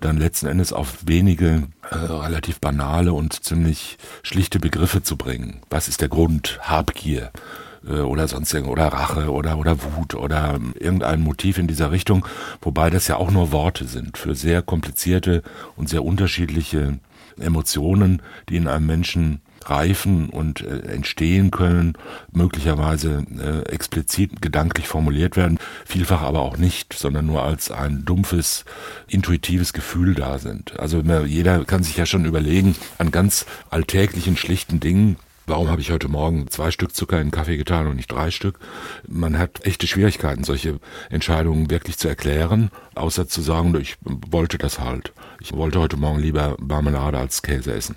dann 0.00 0.18
letzten 0.18 0.46
Endes 0.46 0.72
auf 0.72 0.98
wenige 1.06 1.64
äh, 1.90 1.94
relativ 1.96 2.60
banale 2.60 3.12
und 3.12 3.44
ziemlich 3.44 3.98
schlichte 4.22 4.58
Begriffe 4.58 5.02
zu 5.02 5.16
bringen. 5.16 5.60
Was 5.70 5.88
ist 5.88 6.00
der 6.00 6.08
Grund? 6.08 6.58
Habgier 6.62 7.30
äh, 7.86 8.00
oder 8.00 8.28
sonst 8.28 8.52
irgend 8.52 8.70
oder 8.70 8.88
Rache 8.88 9.32
oder 9.32 9.58
oder 9.58 9.82
Wut 9.82 10.14
oder 10.14 10.58
irgendein 10.74 11.20
Motiv 11.20 11.58
in 11.58 11.66
dieser 11.66 11.90
Richtung, 11.90 12.26
wobei 12.60 12.90
das 12.90 13.08
ja 13.08 13.16
auch 13.16 13.30
nur 13.30 13.52
Worte 13.52 13.86
sind 13.86 14.18
für 14.18 14.34
sehr 14.34 14.62
komplizierte 14.62 15.42
und 15.76 15.88
sehr 15.88 16.04
unterschiedliche 16.04 16.98
Emotionen, 17.38 18.22
die 18.48 18.56
in 18.56 18.68
einem 18.68 18.86
Menschen 18.86 19.40
reifen 19.70 20.28
und 20.30 20.62
äh, 20.62 20.92
entstehen 20.92 21.50
können, 21.50 21.94
möglicherweise 22.32 23.24
äh, 23.38 23.68
explizit 23.70 24.40
gedanklich 24.42 24.88
formuliert 24.88 25.36
werden, 25.36 25.58
vielfach 25.84 26.22
aber 26.22 26.40
auch 26.40 26.56
nicht, 26.56 26.92
sondern 26.92 27.26
nur 27.26 27.42
als 27.42 27.70
ein 27.70 28.04
dumpfes, 28.04 28.64
intuitives 29.08 29.72
Gefühl 29.72 30.14
da 30.14 30.38
sind. 30.38 30.78
Also 30.78 31.00
jeder 31.00 31.64
kann 31.64 31.82
sich 31.82 31.96
ja 31.96 32.06
schon 32.06 32.24
überlegen, 32.24 32.76
an 32.98 33.10
ganz 33.10 33.46
alltäglichen, 33.70 34.36
schlichten 34.36 34.80
Dingen, 34.80 35.16
Warum 35.48 35.70
habe 35.70 35.80
ich 35.80 35.92
heute 35.92 36.08
Morgen 36.08 36.48
zwei 36.48 36.72
Stück 36.72 36.92
Zucker 36.92 37.20
in 37.20 37.28
den 37.28 37.30
Kaffee 37.30 37.56
getan 37.56 37.86
und 37.86 37.94
nicht 37.94 38.10
drei 38.10 38.32
Stück? 38.32 38.58
Man 39.06 39.38
hat 39.38 39.64
echte 39.64 39.86
Schwierigkeiten, 39.86 40.42
solche 40.42 40.80
Entscheidungen 41.08 41.70
wirklich 41.70 41.98
zu 41.98 42.08
erklären, 42.08 42.72
außer 42.96 43.28
zu 43.28 43.42
sagen, 43.42 43.72
ich 43.80 43.96
wollte 44.02 44.58
das 44.58 44.80
halt. 44.80 45.12
Ich 45.38 45.52
wollte 45.52 45.78
heute 45.78 45.96
Morgen 45.96 46.18
lieber 46.18 46.56
Marmelade 46.58 47.18
als 47.18 47.42
Käse 47.42 47.72
essen. 47.72 47.94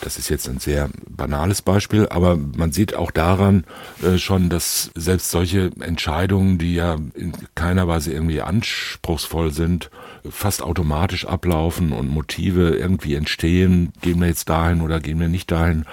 Das 0.00 0.16
ist 0.16 0.30
jetzt 0.30 0.48
ein 0.48 0.58
sehr 0.58 0.88
banales 1.06 1.60
Beispiel, 1.60 2.08
aber 2.08 2.36
man 2.36 2.72
sieht 2.72 2.94
auch 2.94 3.10
daran 3.10 3.64
äh, 4.02 4.16
schon, 4.16 4.48
dass 4.48 4.90
selbst 4.94 5.30
solche 5.30 5.72
Entscheidungen, 5.80 6.56
die 6.56 6.76
ja 6.76 6.94
in 7.12 7.34
keiner 7.54 7.88
Weise 7.88 8.10
irgendwie 8.10 8.40
anspruchsvoll 8.40 9.52
sind, 9.52 9.90
fast 10.30 10.62
automatisch 10.62 11.26
ablaufen 11.26 11.92
und 11.92 12.08
Motive 12.08 12.76
irgendwie 12.76 13.14
entstehen. 13.14 13.92
Gehen 14.00 14.20
wir 14.20 14.28
jetzt 14.28 14.48
dahin 14.48 14.80
oder 14.80 15.00
gehen 15.00 15.20
wir 15.20 15.28
nicht 15.28 15.50
dahin? 15.50 15.84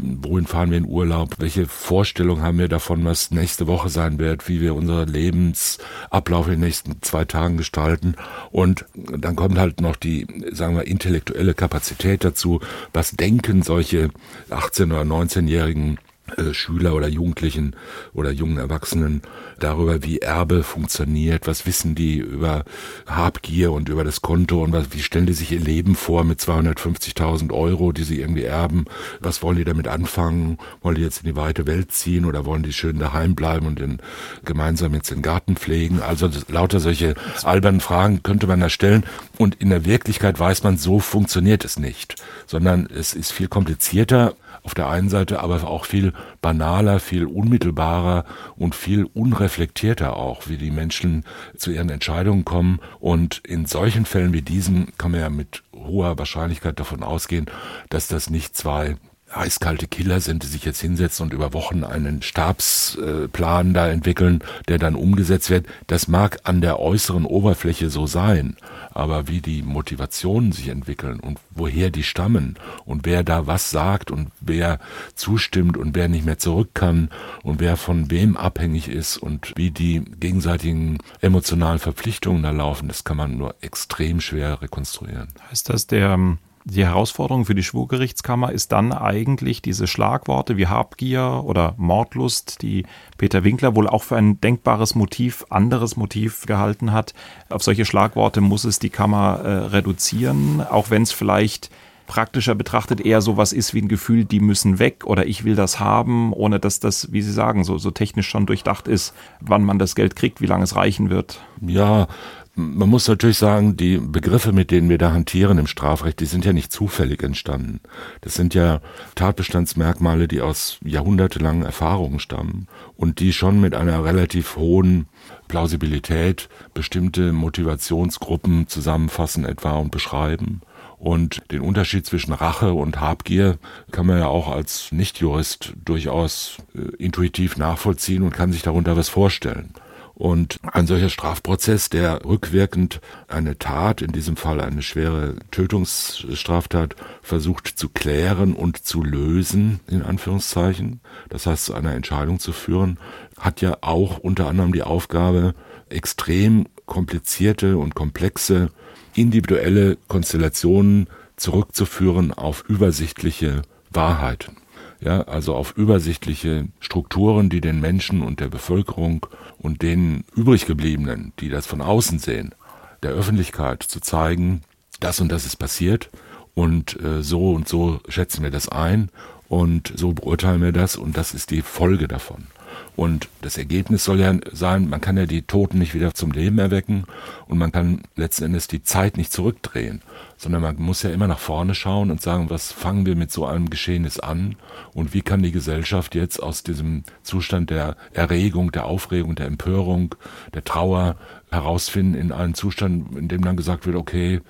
Wohin 0.00 0.46
fahren 0.46 0.70
wir 0.70 0.78
in 0.78 0.86
Urlaub? 0.86 1.36
Welche 1.38 1.66
Vorstellung 1.66 2.42
haben 2.42 2.58
wir 2.58 2.68
davon, 2.68 3.04
was 3.04 3.30
nächste 3.30 3.66
Woche 3.66 3.88
sein 3.88 4.18
wird? 4.18 4.48
Wie 4.48 4.60
wir 4.60 4.74
unser 4.74 5.06
Lebensablauf 5.06 6.46
in 6.46 6.52
den 6.54 6.60
nächsten 6.60 7.02
zwei 7.02 7.24
Tagen 7.24 7.56
gestalten? 7.56 8.14
Und 8.50 8.86
dann 8.94 9.36
kommt 9.36 9.58
halt 9.58 9.80
noch 9.80 9.96
die, 9.96 10.26
sagen 10.52 10.76
wir, 10.76 10.86
intellektuelle 10.86 11.54
Kapazität 11.54 12.24
dazu. 12.24 12.60
Was 12.92 13.12
denken 13.12 13.62
solche 13.62 14.10
18- 14.50 14.86
oder 14.86 15.02
19-jährigen 15.02 15.96
äh, 15.96 16.11
Schüler 16.52 16.94
oder 16.94 17.08
Jugendlichen 17.08 17.76
oder 18.12 18.30
jungen 18.30 18.58
Erwachsenen 18.58 19.22
darüber, 19.58 20.02
wie 20.02 20.18
Erbe 20.18 20.62
funktioniert, 20.62 21.46
was 21.46 21.66
wissen 21.66 21.94
die 21.94 22.16
über 22.16 22.64
Habgier 23.06 23.72
und 23.72 23.88
über 23.88 24.04
das 24.04 24.22
Konto 24.22 24.62
und 24.62 24.72
was, 24.72 24.92
wie 24.92 25.02
stellen 25.02 25.26
die 25.26 25.32
sich 25.32 25.52
ihr 25.52 25.60
Leben 25.60 25.94
vor 25.94 26.24
mit 26.24 26.40
250.000 26.40 27.52
Euro, 27.52 27.92
die 27.92 28.04
sie 28.04 28.20
irgendwie 28.20 28.44
erben, 28.44 28.86
was 29.20 29.42
wollen 29.42 29.56
die 29.56 29.64
damit 29.64 29.88
anfangen, 29.88 30.58
wollen 30.80 30.96
die 30.96 31.02
jetzt 31.02 31.22
in 31.22 31.28
die 31.28 31.36
weite 31.36 31.66
Welt 31.66 31.92
ziehen 31.92 32.24
oder 32.24 32.44
wollen 32.44 32.62
die 32.62 32.72
schön 32.72 32.98
daheim 32.98 33.34
bleiben 33.34 33.66
und 33.66 33.78
den, 33.78 33.98
gemeinsam 34.44 34.94
jetzt 34.94 35.10
den 35.10 35.22
Garten 35.22 35.56
pflegen, 35.56 36.00
also 36.00 36.28
das, 36.28 36.48
lauter 36.48 36.80
solche 36.80 37.14
albernen 37.42 37.80
Fragen 37.80 38.22
könnte 38.22 38.46
man 38.46 38.60
da 38.60 38.68
stellen. 38.68 39.04
Und 39.38 39.56
in 39.56 39.70
der 39.70 39.84
Wirklichkeit 39.84 40.38
weiß 40.38 40.62
man, 40.62 40.76
so 40.76 41.00
funktioniert 41.00 41.64
es 41.64 41.78
nicht, 41.78 42.16
sondern 42.46 42.86
es 42.86 43.14
ist 43.14 43.32
viel 43.32 43.48
komplizierter 43.48 44.34
auf 44.62 44.74
der 44.74 44.88
einen 44.88 45.08
Seite 45.08 45.40
aber 45.40 45.66
auch 45.66 45.86
viel 45.86 46.12
banaler, 46.40 47.00
viel 47.00 47.24
unmittelbarer 47.24 48.24
und 48.56 48.74
viel 48.74 49.04
unreflektierter 49.04 50.16
auch, 50.16 50.48
wie 50.48 50.56
die 50.56 50.70
Menschen 50.70 51.24
zu 51.56 51.72
ihren 51.72 51.90
Entscheidungen 51.90 52.44
kommen. 52.44 52.80
Und 53.00 53.38
in 53.38 53.66
solchen 53.66 54.06
Fällen 54.06 54.32
wie 54.32 54.42
diesen 54.42 54.96
kann 54.98 55.10
man 55.10 55.20
ja 55.20 55.30
mit 55.30 55.62
hoher 55.74 56.16
Wahrscheinlichkeit 56.18 56.78
davon 56.78 57.02
ausgehen, 57.02 57.46
dass 57.88 58.06
das 58.06 58.30
nicht 58.30 58.56
zwei 58.56 58.96
eiskalte 59.36 59.86
Killer 59.86 60.20
sind, 60.20 60.42
die 60.42 60.46
sich 60.46 60.64
jetzt 60.64 60.80
hinsetzen 60.80 61.24
und 61.24 61.32
über 61.32 61.52
Wochen 61.52 61.84
einen 61.84 62.22
Stabsplan 62.22 63.74
da 63.74 63.88
entwickeln, 63.88 64.42
der 64.68 64.78
dann 64.78 64.94
umgesetzt 64.94 65.50
wird. 65.50 65.66
Das 65.86 66.08
mag 66.08 66.40
an 66.44 66.60
der 66.60 66.78
äußeren 66.78 67.24
Oberfläche 67.24 67.90
so 67.90 68.06
sein, 68.06 68.56
aber 68.92 69.28
wie 69.28 69.40
die 69.40 69.62
Motivationen 69.62 70.52
sich 70.52 70.68
entwickeln 70.68 71.20
und 71.20 71.38
woher 71.50 71.90
die 71.90 72.02
stammen 72.02 72.56
und 72.84 73.06
wer 73.06 73.24
da 73.24 73.46
was 73.46 73.70
sagt 73.70 74.10
und 74.10 74.30
wer 74.40 74.78
zustimmt 75.14 75.76
und 75.76 75.94
wer 75.94 76.08
nicht 76.08 76.24
mehr 76.24 76.38
zurück 76.38 76.70
kann 76.74 77.10
und 77.42 77.60
wer 77.60 77.76
von 77.76 78.10
wem 78.10 78.36
abhängig 78.36 78.88
ist 78.88 79.16
und 79.16 79.52
wie 79.56 79.70
die 79.70 80.00
gegenseitigen 80.00 80.98
emotionalen 81.20 81.78
Verpflichtungen 81.78 82.42
da 82.42 82.50
laufen, 82.50 82.88
das 82.88 83.04
kann 83.04 83.16
man 83.16 83.36
nur 83.36 83.54
extrem 83.60 84.20
schwer 84.20 84.62
rekonstruieren. 84.62 85.28
Heißt 85.50 85.68
das, 85.68 85.86
der 85.86 86.10
ähm, 86.10 86.38
die 86.64 86.84
Herausforderung 86.84 87.44
für 87.44 87.54
die 87.54 87.62
Schwurgerichtskammer 87.62 88.52
ist 88.52 88.70
dann 88.72 88.92
eigentlich 88.92 89.62
diese 89.62 89.86
Schlagworte 89.86 90.56
wie 90.56 90.68
Habgier 90.68 91.42
oder 91.44 91.74
Mordlust, 91.76 92.62
die 92.62 92.84
Peter 93.18 93.42
Winkler 93.42 93.74
wohl 93.74 93.88
auch 93.88 94.04
für 94.04 94.16
ein 94.16 94.40
denkbares 94.40 94.94
Motiv, 94.94 95.44
anderes 95.50 95.96
Motiv 95.96 96.46
gehalten 96.46 96.92
hat. 96.92 97.14
Auf 97.48 97.62
solche 97.62 97.84
Schlagworte 97.84 98.40
muss 98.40 98.64
es 98.64 98.78
die 98.78 98.90
Kammer 98.90 99.40
äh, 99.40 99.48
reduzieren, 99.66 100.60
auch 100.60 100.90
wenn 100.90 101.02
es 101.02 101.12
vielleicht 101.12 101.70
praktischer 102.06 102.54
betrachtet 102.54 103.00
eher 103.00 103.22
sowas 103.22 103.52
ist 103.52 103.74
wie 103.74 103.80
ein 103.80 103.88
Gefühl, 103.88 104.24
die 104.24 104.40
müssen 104.40 104.78
weg 104.78 105.04
oder 105.06 105.26
ich 105.26 105.44
will 105.44 105.54
das 105.54 105.80
haben, 105.80 106.32
ohne 106.32 106.60
dass 106.60 106.78
das, 106.78 107.10
wie 107.12 107.22
Sie 107.22 107.32
sagen, 107.32 107.64
so, 107.64 107.78
so 107.78 107.90
technisch 107.90 108.28
schon 108.28 108.44
durchdacht 108.44 108.86
ist, 108.86 109.14
wann 109.40 109.64
man 109.64 109.78
das 109.78 109.94
Geld 109.94 110.14
kriegt, 110.14 110.40
wie 110.40 110.46
lange 110.46 110.64
es 110.64 110.76
reichen 110.76 111.10
wird. 111.10 111.40
Ja, 111.60 112.08
Man 112.54 112.90
muss 112.90 113.08
natürlich 113.08 113.38
sagen, 113.38 113.78
die 113.78 113.96
Begriffe, 113.96 114.52
mit 114.52 114.70
denen 114.70 114.90
wir 114.90 114.98
da 114.98 115.12
hantieren 115.12 115.56
im 115.56 115.66
Strafrecht, 115.66 116.20
die 116.20 116.26
sind 116.26 116.44
ja 116.44 116.52
nicht 116.52 116.70
zufällig 116.70 117.22
entstanden. 117.22 117.80
Das 118.20 118.34
sind 118.34 118.52
ja 118.52 118.82
Tatbestandsmerkmale, 119.14 120.28
die 120.28 120.42
aus 120.42 120.78
jahrhundertelangen 120.84 121.62
Erfahrungen 121.62 122.18
stammen 122.18 122.66
und 122.94 123.20
die 123.20 123.32
schon 123.32 123.58
mit 123.58 123.74
einer 123.74 124.04
relativ 124.04 124.56
hohen 124.56 125.06
Plausibilität 125.48 126.50
bestimmte 126.74 127.32
Motivationsgruppen 127.32 128.68
zusammenfassen 128.68 129.46
etwa 129.46 129.72
und 129.78 129.90
beschreiben. 129.90 130.60
Und 130.98 131.42
den 131.50 131.62
Unterschied 131.62 132.04
zwischen 132.04 132.34
Rache 132.34 132.74
und 132.74 133.00
Habgier 133.00 133.58
kann 133.92 134.06
man 134.06 134.18
ja 134.18 134.26
auch 134.26 134.48
als 134.48 134.92
Nichtjurist 134.92 135.72
durchaus 135.84 136.58
äh, 136.74 136.80
intuitiv 137.02 137.56
nachvollziehen 137.56 138.22
und 138.22 138.34
kann 138.34 138.52
sich 138.52 138.62
darunter 138.62 138.94
was 138.96 139.08
vorstellen. 139.08 139.72
Und 140.22 140.60
ein 140.62 140.86
solcher 140.86 141.08
Strafprozess, 141.08 141.90
der 141.90 142.24
rückwirkend 142.24 143.00
eine 143.26 143.58
Tat, 143.58 144.02
in 144.02 144.12
diesem 144.12 144.36
Fall 144.36 144.60
eine 144.60 144.80
schwere 144.80 145.34
Tötungsstraftat, 145.50 146.94
versucht 147.22 147.66
zu 147.66 147.88
klären 147.88 148.54
und 148.54 148.84
zu 148.84 149.02
lösen, 149.02 149.80
in 149.88 150.00
Anführungszeichen, 150.00 151.00
das 151.28 151.46
heißt 151.46 151.64
zu 151.64 151.74
einer 151.74 151.94
Entscheidung 151.94 152.38
zu 152.38 152.52
führen, 152.52 153.00
hat 153.36 153.62
ja 153.62 153.78
auch 153.80 154.18
unter 154.18 154.46
anderem 154.46 154.72
die 154.72 154.84
Aufgabe, 154.84 155.54
extrem 155.88 156.68
komplizierte 156.86 157.76
und 157.76 157.96
komplexe 157.96 158.70
individuelle 159.16 159.98
Konstellationen 160.06 161.08
zurückzuführen 161.34 162.32
auf 162.32 162.62
übersichtliche 162.68 163.62
Wahrheiten. 163.90 164.61
Ja, 165.04 165.22
also 165.22 165.56
auf 165.56 165.76
übersichtliche 165.76 166.68
Strukturen, 166.78 167.48
die 167.48 167.60
den 167.60 167.80
Menschen 167.80 168.22
und 168.22 168.38
der 168.38 168.48
Bevölkerung 168.48 169.26
und 169.58 169.82
den 169.82 170.22
übriggebliebenen, 170.36 171.32
die 171.40 171.48
das 171.48 171.66
von 171.66 171.80
außen 171.80 172.20
sehen, 172.20 172.54
der 173.02 173.10
Öffentlichkeit 173.10 173.82
zu 173.82 173.98
zeigen, 173.98 174.62
das 175.00 175.20
und 175.20 175.32
das 175.32 175.44
ist 175.44 175.56
passiert 175.56 176.08
und 176.54 177.00
äh, 177.02 177.22
so 177.22 177.52
und 177.52 177.68
so 177.68 177.98
schätzen 178.08 178.44
wir 178.44 178.52
das 178.52 178.68
ein 178.68 179.10
und 179.48 179.92
so 179.96 180.12
beurteilen 180.12 180.62
wir 180.62 180.72
das 180.72 180.94
und 180.94 181.16
das 181.16 181.34
ist 181.34 181.50
die 181.50 181.62
Folge 181.62 182.06
davon. 182.06 182.46
Und 182.94 183.28
das 183.40 183.58
Ergebnis 183.58 184.04
soll 184.04 184.20
ja 184.20 184.34
sein, 184.52 184.88
man 184.88 185.00
kann 185.00 185.16
ja 185.16 185.26
die 185.26 185.42
Toten 185.42 185.78
nicht 185.78 185.94
wieder 185.94 186.14
zum 186.14 186.30
Leben 186.30 186.58
erwecken 186.58 187.04
und 187.46 187.58
man 187.58 187.72
kann 187.72 188.02
letzten 188.16 188.44
Endes 188.44 188.68
die 188.68 188.82
Zeit 188.82 189.16
nicht 189.16 189.32
zurückdrehen, 189.32 190.00
sondern 190.42 190.62
man 190.62 190.76
muss 190.76 191.02
ja 191.02 191.10
immer 191.10 191.28
nach 191.28 191.38
vorne 191.38 191.74
schauen 191.74 192.10
und 192.10 192.20
sagen, 192.20 192.50
was 192.50 192.72
fangen 192.72 193.06
wir 193.06 193.14
mit 193.14 193.30
so 193.30 193.46
einem 193.46 193.70
Geschehnis 193.70 194.18
an 194.18 194.56
und 194.92 195.14
wie 195.14 195.22
kann 195.22 195.42
die 195.42 195.52
Gesellschaft 195.52 196.16
jetzt 196.16 196.42
aus 196.42 196.64
diesem 196.64 197.04
Zustand 197.22 197.70
der 197.70 197.96
Erregung, 198.12 198.72
der 198.72 198.86
Aufregung, 198.86 199.36
der 199.36 199.46
Empörung, 199.46 200.16
der 200.52 200.64
Trauer 200.64 201.14
herausfinden 201.52 202.14
in 202.14 202.32
einen 202.32 202.54
Zustand, 202.54 203.16
in 203.16 203.28
dem 203.28 203.44
dann 203.44 203.56
gesagt 203.56 203.86
wird, 203.86 203.94
okay, 203.94 204.40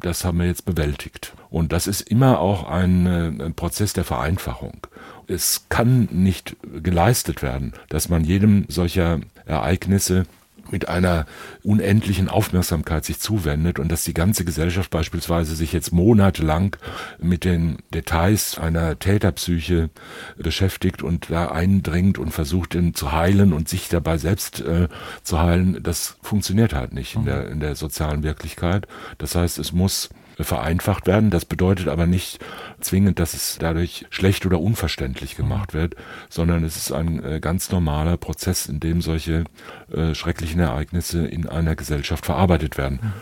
das 0.00 0.24
haben 0.24 0.38
wir 0.38 0.46
jetzt 0.46 0.64
bewältigt. 0.64 1.34
Und 1.50 1.72
das 1.72 1.86
ist 1.86 2.00
immer 2.00 2.40
auch 2.40 2.66
ein, 2.66 3.06
äh, 3.06 3.44
ein 3.44 3.54
Prozess 3.54 3.92
der 3.92 4.04
Vereinfachung 4.04 4.86
es 5.26 5.66
kann 5.68 6.08
nicht 6.10 6.56
geleistet 6.82 7.42
werden, 7.42 7.72
dass 7.88 8.08
man 8.08 8.24
jedem 8.24 8.66
solcher 8.68 9.20
Ereignisse 9.46 10.24
mit 10.70 10.88
einer 10.88 11.26
unendlichen 11.62 12.28
Aufmerksamkeit 12.28 13.04
sich 13.04 13.20
zuwendet 13.20 13.78
und 13.78 13.90
dass 13.90 14.04
die 14.04 14.14
ganze 14.14 14.44
Gesellschaft 14.44 14.90
beispielsweise 14.90 15.54
sich 15.54 15.72
jetzt 15.72 15.92
monatelang 15.92 16.76
mit 17.18 17.44
den 17.44 17.78
Details 17.92 18.58
einer 18.58 18.98
Täterpsyche 18.98 19.90
beschäftigt 20.36 21.02
und 21.02 21.30
da 21.30 21.48
eindringt 21.48 22.18
und 22.18 22.30
versucht, 22.30 22.74
ihn 22.74 22.94
zu 22.94 23.12
heilen 23.12 23.52
und 23.52 23.68
sich 23.68 23.88
dabei 23.88 24.18
selbst 24.18 24.60
äh, 24.60 24.88
zu 25.22 25.40
heilen, 25.40 25.82
das 25.82 26.16
funktioniert 26.22 26.74
halt 26.74 26.92
nicht 26.92 27.14
in 27.14 27.24
der, 27.24 27.48
in 27.48 27.60
der 27.60 27.76
sozialen 27.76 28.22
Wirklichkeit. 28.22 28.86
Das 29.18 29.34
heißt, 29.34 29.58
es 29.58 29.72
muss 29.72 30.10
vereinfacht 30.38 31.06
werden. 31.06 31.30
Das 31.30 31.44
bedeutet 31.44 31.88
aber 31.88 32.06
nicht 32.06 32.38
zwingend, 32.80 33.18
dass 33.18 33.34
es 33.34 33.56
dadurch 33.58 34.06
schlecht 34.10 34.46
oder 34.46 34.60
unverständlich 34.60 35.36
gemacht 35.36 35.74
wird, 35.74 35.94
sondern 36.28 36.64
es 36.64 36.76
ist 36.76 36.92
ein 36.92 37.22
äh, 37.24 37.40
ganz 37.40 37.70
normaler 37.70 38.16
Prozess, 38.16 38.66
in 38.66 38.80
dem 38.80 39.00
solche 39.00 39.44
äh, 39.92 40.14
schrecklichen 40.14 40.60
Ereignisse 40.60 41.26
in 41.26 41.48
einer 41.48 41.76
Gesellschaft 41.76 42.26
verarbeitet 42.26 42.76
werden. 42.76 43.12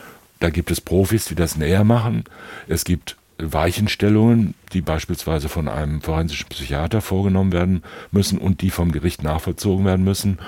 Da 0.40 0.51
gibt 0.51 0.70
es 0.70 0.81
Profis, 0.81 1.27
die 1.27 1.35
das 1.35 1.57
näher 1.57 1.85
machen. 1.85 2.25
Es 2.66 2.85
gibt 2.85 3.16
Weichenstellungen, 3.38 4.55
die 4.72 4.81
beispielsweise 4.81 5.48
von 5.48 5.68
einem 5.68 6.01
forensischen 6.01 6.48
Psychiater 6.48 7.01
vorgenommen 7.01 7.53
werden 7.53 7.83
müssen 8.11 8.38
und 8.38 8.61
die 8.61 8.70
vom 8.70 8.92
Gericht 8.92 9.22
nachvollzogen 9.22 9.85
werden 9.85 10.05
müssen. 10.05 10.38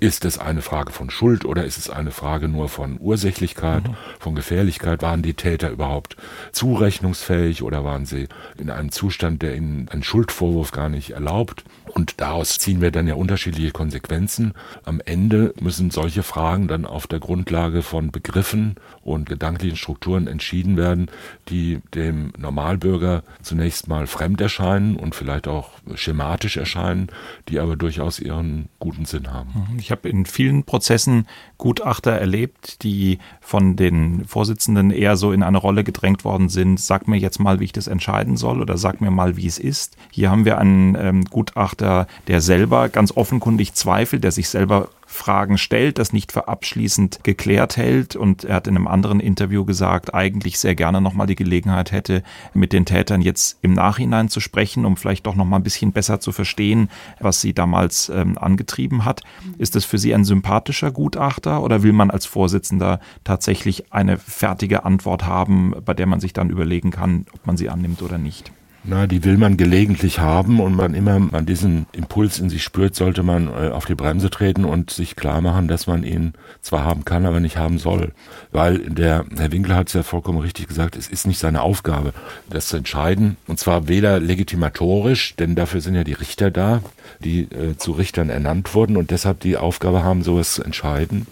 Ist 0.00 0.24
es 0.24 0.38
eine 0.38 0.60
Frage 0.60 0.92
von 0.92 1.08
Schuld 1.08 1.44
oder 1.44 1.64
ist 1.64 1.78
es 1.78 1.88
eine 1.88 2.10
Frage 2.10 2.48
nur 2.48 2.68
von 2.68 2.98
Ursächlichkeit, 3.00 3.88
mhm. 3.88 3.94
von 4.18 4.34
Gefährlichkeit? 4.34 5.02
Waren 5.02 5.22
die 5.22 5.34
Täter 5.34 5.70
überhaupt 5.70 6.16
zurechnungsfähig 6.52 7.62
oder 7.62 7.84
waren 7.84 8.04
sie 8.04 8.28
in 8.58 8.70
einem 8.70 8.90
Zustand, 8.90 9.42
der 9.42 9.56
ihnen 9.56 9.88
einen 9.88 10.02
Schuldvorwurf 10.02 10.72
gar 10.72 10.88
nicht 10.88 11.10
erlaubt? 11.10 11.64
Und 11.92 12.20
daraus 12.20 12.58
ziehen 12.58 12.80
wir 12.80 12.90
dann 12.90 13.06
ja 13.06 13.14
unterschiedliche 13.14 13.70
Konsequenzen. 13.70 14.54
Am 14.84 15.00
Ende 15.04 15.54
müssen 15.60 15.92
solche 15.92 16.24
Fragen 16.24 16.66
dann 16.66 16.86
auf 16.86 17.06
der 17.06 17.20
Grundlage 17.20 17.82
von 17.82 18.10
Begriffen 18.10 18.74
und 19.04 19.28
gedanklichen 19.28 19.76
Strukturen 19.76 20.26
entschieden 20.26 20.76
werden, 20.76 21.10
die 21.48 21.80
dem 21.94 22.32
Normalbürger 22.38 23.22
zunächst 23.42 23.86
mal 23.86 24.06
fremd 24.06 24.40
erscheinen 24.40 24.96
und 24.96 25.14
vielleicht 25.14 25.46
auch 25.46 25.70
schematisch 25.94 26.56
erscheinen, 26.56 27.08
die 27.48 27.60
aber 27.60 27.76
durchaus 27.76 28.18
ihren 28.18 28.68
guten 28.78 29.04
Sinn 29.04 29.32
haben. 29.32 29.66
Mhm. 29.70 29.78
Ich 29.78 29.90
habe 29.90 30.08
in 30.08 30.24
vielen 30.24 30.64
Prozessen 30.64 31.26
Gutachter 31.58 32.12
erlebt, 32.12 32.82
die 32.82 33.18
von 33.40 33.76
den 33.76 34.24
Vorsitzenden 34.24 34.90
eher 34.90 35.16
so 35.16 35.32
in 35.32 35.42
eine 35.42 35.58
Rolle 35.58 35.84
gedrängt 35.84 36.24
worden 36.24 36.48
sind. 36.48 36.80
Sag 36.80 37.06
mir 37.06 37.18
jetzt 37.18 37.38
mal, 37.38 37.60
wie 37.60 37.64
ich 37.64 37.72
das 37.72 37.86
entscheiden 37.86 38.36
soll 38.36 38.60
oder 38.60 38.78
sag 38.78 39.00
mir 39.00 39.10
mal, 39.10 39.36
wie 39.36 39.46
es 39.46 39.58
ist. 39.58 39.96
Hier 40.10 40.30
haben 40.30 40.44
wir 40.44 40.58
einen 40.58 40.94
ähm, 40.94 41.24
Gutachter, 41.24 42.06
der 42.26 42.40
selber 42.40 42.88
ganz 42.88 43.12
offenkundig 43.16 43.74
zweifelt, 43.74 44.24
der 44.24 44.32
sich 44.32 44.48
selber 44.48 44.88
Fragen 45.14 45.58
stellt, 45.58 45.98
das 45.98 46.12
nicht 46.12 46.32
für 46.32 46.48
abschließend 46.48 47.20
geklärt 47.22 47.76
hält. 47.76 48.16
Und 48.16 48.44
er 48.44 48.56
hat 48.56 48.66
in 48.66 48.76
einem 48.76 48.88
anderen 48.88 49.20
Interview 49.20 49.64
gesagt, 49.64 50.12
eigentlich 50.12 50.58
sehr 50.58 50.74
gerne 50.74 51.00
nochmal 51.00 51.26
die 51.26 51.36
Gelegenheit 51.36 51.92
hätte, 51.92 52.22
mit 52.52 52.72
den 52.72 52.84
Tätern 52.84 53.22
jetzt 53.22 53.58
im 53.62 53.72
Nachhinein 53.72 54.28
zu 54.28 54.40
sprechen, 54.40 54.84
um 54.84 54.96
vielleicht 54.96 55.26
doch 55.26 55.36
nochmal 55.36 55.60
ein 55.60 55.64
bisschen 55.64 55.92
besser 55.92 56.20
zu 56.20 56.32
verstehen, 56.32 56.90
was 57.20 57.40
sie 57.40 57.54
damals 57.54 58.08
ähm, 58.08 58.36
angetrieben 58.36 59.04
hat. 59.04 59.22
Ist 59.56 59.76
das 59.76 59.84
für 59.84 59.98
Sie 59.98 60.14
ein 60.14 60.24
sympathischer 60.24 60.90
Gutachter 60.90 61.62
oder 61.62 61.82
will 61.82 61.92
man 61.92 62.10
als 62.10 62.26
Vorsitzender 62.26 63.00
tatsächlich 63.22 63.92
eine 63.92 64.18
fertige 64.18 64.84
Antwort 64.84 65.26
haben, 65.26 65.74
bei 65.84 65.94
der 65.94 66.06
man 66.06 66.20
sich 66.20 66.32
dann 66.32 66.50
überlegen 66.50 66.90
kann, 66.90 67.26
ob 67.32 67.46
man 67.46 67.56
sie 67.56 67.70
annimmt 67.70 68.02
oder 68.02 68.18
nicht? 68.18 68.52
Na, 68.86 69.06
die 69.06 69.24
will 69.24 69.38
man 69.38 69.56
gelegentlich 69.56 70.18
haben 70.18 70.60
und 70.60 70.74
man 70.74 70.92
immer 70.92 71.18
man 71.18 71.46
diesen 71.46 71.86
Impuls 71.92 72.38
in 72.38 72.50
sich 72.50 72.62
spürt, 72.62 72.94
sollte 72.94 73.22
man 73.22 73.48
äh, 73.48 73.70
auf 73.70 73.86
die 73.86 73.94
Bremse 73.94 74.28
treten 74.28 74.66
und 74.66 74.90
sich 74.90 75.16
klar 75.16 75.40
machen, 75.40 75.68
dass 75.68 75.86
man 75.86 76.04
ihn 76.04 76.34
zwar 76.60 76.84
haben 76.84 77.06
kann, 77.06 77.24
aber 77.24 77.40
nicht 77.40 77.56
haben 77.56 77.78
soll. 77.78 78.12
Weil 78.52 78.80
der 78.80 79.24
Herr 79.38 79.52
Winkler 79.52 79.76
hat 79.76 79.88
es 79.88 79.94
ja 79.94 80.02
vollkommen 80.02 80.38
richtig 80.38 80.68
gesagt, 80.68 80.96
es 80.96 81.08
ist 81.08 81.26
nicht 81.26 81.38
seine 81.38 81.62
Aufgabe, 81.62 82.12
das 82.50 82.68
zu 82.68 82.76
entscheiden. 82.76 83.38
Und 83.46 83.58
zwar 83.58 83.88
weder 83.88 84.20
legitimatorisch, 84.20 85.34
denn 85.36 85.54
dafür 85.54 85.80
sind 85.80 85.94
ja 85.94 86.04
die 86.04 86.12
Richter 86.12 86.50
da, 86.50 86.82
die 87.20 87.44
äh, 87.44 87.78
zu 87.78 87.92
Richtern 87.92 88.28
ernannt 88.28 88.74
wurden 88.74 88.98
und 88.98 89.10
deshalb 89.10 89.40
die 89.40 89.56
Aufgabe 89.56 90.04
haben, 90.04 90.22
sowas 90.22 90.52
zu 90.52 90.62
entscheiden. 90.62 91.26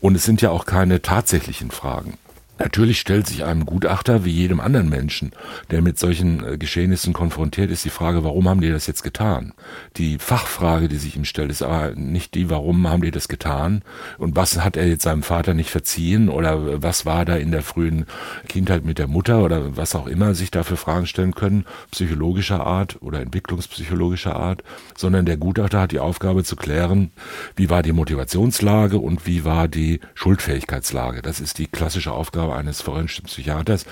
Und 0.00 0.14
es 0.14 0.24
sind 0.24 0.42
ja 0.42 0.50
auch 0.50 0.66
keine 0.66 1.00
tatsächlichen 1.00 1.70
Fragen. 1.70 2.18
Natürlich 2.58 2.98
stellt 2.98 3.28
sich 3.28 3.44
einem 3.44 3.64
Gutachter 3.64 4.24
wie 4.24 4.32
jedem 4.32 4.58
anderen 4.58 4.88
Menschen, 4.88 5.30
der 5.70 5.80
mit 5.80 5.98
solchen 5.98 6.44
äh, 6.44 6.58
Geschehnissen 6.58 7.12
konfrontiert 7.12 7.70
ist, 7.70 7.84
die 7.84 7.90
Frage, 7.90 8.24
warum 8.24 8.48
haben 8.48 8.60
die 8.60 8.70
das 8.70 8.88
jetzt 8.88 9.04
getan? 9.04 9.52
Die 9.96 10.18
Fachfrage, 10.18 10.88
die 10.88 10.96
sich 10.96 11.16
ihm 11.16 11.24
stellt, 11.24 11.52
ist 11.52 11.62
aber 11.62 11.94
nicht 11.94 12.34
die, 12.34 12.50
warum 12.50 12.88
haben 12.88 13.02
die 13.02 13.12
das 13.12 13.28
getan 13.28 13.82
und 14.18 14.34
was 14.34 14.62
hat 14.64 14.76
er 14.76 14.88
jetzt 14.88 15.04
seinem 15.04 15.22
Vater 15.22 15.54
nicht 15.54 15.70
verziehen 15.70 16.28
oder 16.28 16.82
was 16.82 17.06
war 17.06 17.24
da 17.24 17.36
in 17.36 17.52
der 17.52 17.62
frühen 17.62 18.06
Kindheit 18.48 18.84
mit 18.84 18.98
der 18.98 19.06
Mutter 19.06 19.42
oder 19.44 19.76
was 19.76 19.94
auch 19.94 20.08
immer 20.08 20.34
sich 20.34 20.50
da 20.50 20.64
für 20.64 20.76
Fragen 20.76 21.06
stellen 21.06 21.34
können, 21.34 21.64
psychologischer 21.92 22.66
Art 22.66 23.00
oder 23.00 23.20
entwicklungspsychologischer 23.20 24.34
Art, 24.34 24.64
sondern 24.96 25.26
der 25.26 25.36
Gutachter 25.36 25.80
hat 25.82 25.92
die 25.92 26.00
Aufgabe 26.00 26.42
zu 26.42 26.56
klären, 26.56 27.12
wie 27.54 27.70
war 27.70 27.84
die 27.84 27.92
Motivationslage 27.92 28.98
und 28.98 29.26
wie 29.26 29.44
war 29.44 29.68
die 29.68 30.00
Schuldfähigkeitslage. 30.14 31.22
Das 31.22 31.40
ist 31.40 31.58
die 31.58 31.66
klassische 31.66 32.12
Aufgabe 32.12 32.47
Aufgabe 32.48 32.56
eines 32.56 32.80
forensischen 32.80 33.26
Psychiaters, 33.26 33.84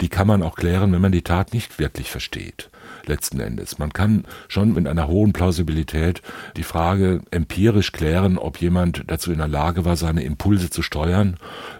die 0.00 0.08
kann 0.08 0.26
man 0.26 0.42
auch 0.42 0.56
klären, 0.56 0.92
wenn 0.92 1.00
man 1.00 1.12
die 1.12 1.22
Tat 1.22 1.52
nicht 1.52 1.78
wirklich 1.78 2.10
versteht 2.10 2.70
letzten 3.06 3.38
Endes. 3.38 3.78
Man 3.78 3.92
kann 3.92 4.24
schon 4.48 4.72
mit 4.72 4.86
einer 4.86 5.08
hohen 5.08 5.34
Plausibilität 5.34 6.22
die 6.56 6.62
Frage 6.62 7.20
empirisch 7.30 7.92
klären, 7.92 8.38
ob 8.38 8.62
jemand 8.62 9.04
dazu 9.08 9.30
in 9.30 9.38
der 9.38 9.48
Lage 9.48 9.84
war, 9.84 9.96
seine 9.96 10.22
Impulse 10.22 10.70
zu 10.70 10.80
steuern, 10.80 11.36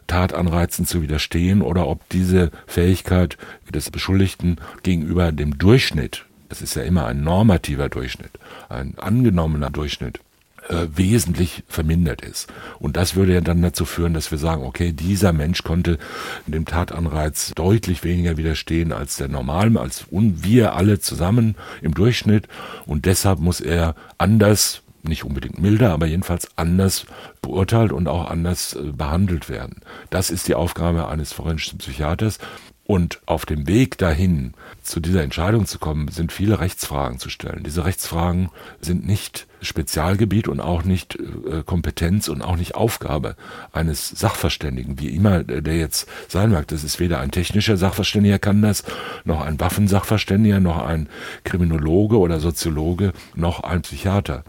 Tatanreizen 0.07 0.85
zu 0.85 1.01
widerstehen 1.01 1.62
oder 1.62 1.87
ob 1.87 2.07
diese 2.11 2.51
Fähigkeit 2.66 3.38
des 3.73 3.90
Beschuldigten 3.90 4.59
gegenüber 4.83 5.33
dem 5.33 5.57
Durchschnitt, 5.57 6.27
das 6.51 6.61
ist 6.61 6.77
ja 6.77 6.83
immer 6.83 7.07
ein 7.07 7.23
normativer 7.23 7.88
Durchschnitt, 7.88 8.33
ein 8.68 8.94
angenommener 8.99 9.70
Durchschnitt, 9.70 10.20
äh, 10.68 10.87
wesentlich 10.94 11.64
vermindert 11.68 12.22
ist. 12.22 12.53
Und 12.79 12.96
das 12.96 13.16
würde 13.16 13.35
ja 13.35 13.40
dann 13.40 13.62
dazu 13.62 13.85
führen, 13.85 14.14
dass 14.14 14.31
wir 14.31 14.38
sagen, 14.38 14.62
okay, 14.62 14.92
dieser 14.92 15.33
Mensch 15.33 15.62
konnte 15.62 15.98
dem 16.46 16.64
Tatanreiz 16.64 17.53
deutlich 17.55 18.05
weniger 18.05 18.37
widerstehen 18.37 18.92
als 18.92 19.16
der 19.16 19.29
Normal, 19.29 19.77
als 19.77 20.07
wir 20.11 20.74
alle 20.74 21.00
zusammen 21.00 21.57
im 21.83 21.94
Durchschnitt. 21.94 22.48
Und 22.87 23.05
deshalb 23.07 23.40
muss 23.40 23.61
er 23.61 23.94
anders 24.18 24.83
nicht 25.03 25.24
unbedingt 25.24 25.61
milder, 25.61 25.92
aber 25.92 26.07
jedenfalls 26.07 26.48
anders 26.57 27.07
beurteilt 27.42 27.92
und 27.92 28.09
auch 28.09 28.31
anders 28.31 28.74
äh, 28.74 28.92
behandelt 28.92 29.48
werden. 29.48 29.83
Das 30.11 30.31
ist 30.31 30.48
die 30.48 30.55
Aufgabe 30.55 31.09
eines 31.09 31.33
forensischen 31.33 31.79
Psychiaters. 31.79 32.38
Und 32.87 33.20
auf 33.25 33.47
dem 33.47 33.66
Weg 33.66 33.97
dahin, 33.97 34.53
zu 34.83 35.01
dieser 35.01 35.23
Entscheidung 35.23 35.64
zu 35.64 35.79
kommen, 35.79 36.09
sind 36.09 36.33
viele 36.33 36.61
Rechtsfragen 36.61 37.18
zu 37.18 37.31
stellen. 37.31 37.62
Diese 37.64 37.87
Rechtsfragen 37.87 38.51
sind 38.83 39.07
nicht 39.07 39.47
Spezialgebiet 39.62 40.49
und 40.49 40.61
auch 40.61 40.85
nicht 40.85 41.16
äh, 41.16 41.62
Kompetenz 41.64 42.29
und 42.29 42.42
auch 42.42 42.57
nicht 42.57 42.75
Aufgabe 42.75 43.37
eines 43.73 44.11
Sachverständigen, 44.11 45.01
wie 45.01 45.09
immer 45.09 45.42
der 45.44 45.77
jetzt 45.77 46.07
sein 46.29 46.51
mag. 46.51 46.68
Das 46.68 46.85
ist 46.85 47.01
weder 47.01 47.20
ein 47.20 47.31
technischer 47.31 47.79
Sachverständiger 47.79 48.38
kann 48.38 48.61
das, 48.61 48.85
noch 49.25 49.40
ein 49.40 49.59
Waffensachverständiger, 49.59 50.61
noch 50.61 50.85
ein 50.85 51.09
Kriminologe 51.44 52.18
oder 52.18 52.38
Soziologe, 52.38 53.14
noch 53.35 53.61
ein 53.61 53.81
Psychiater. 53.81 54.44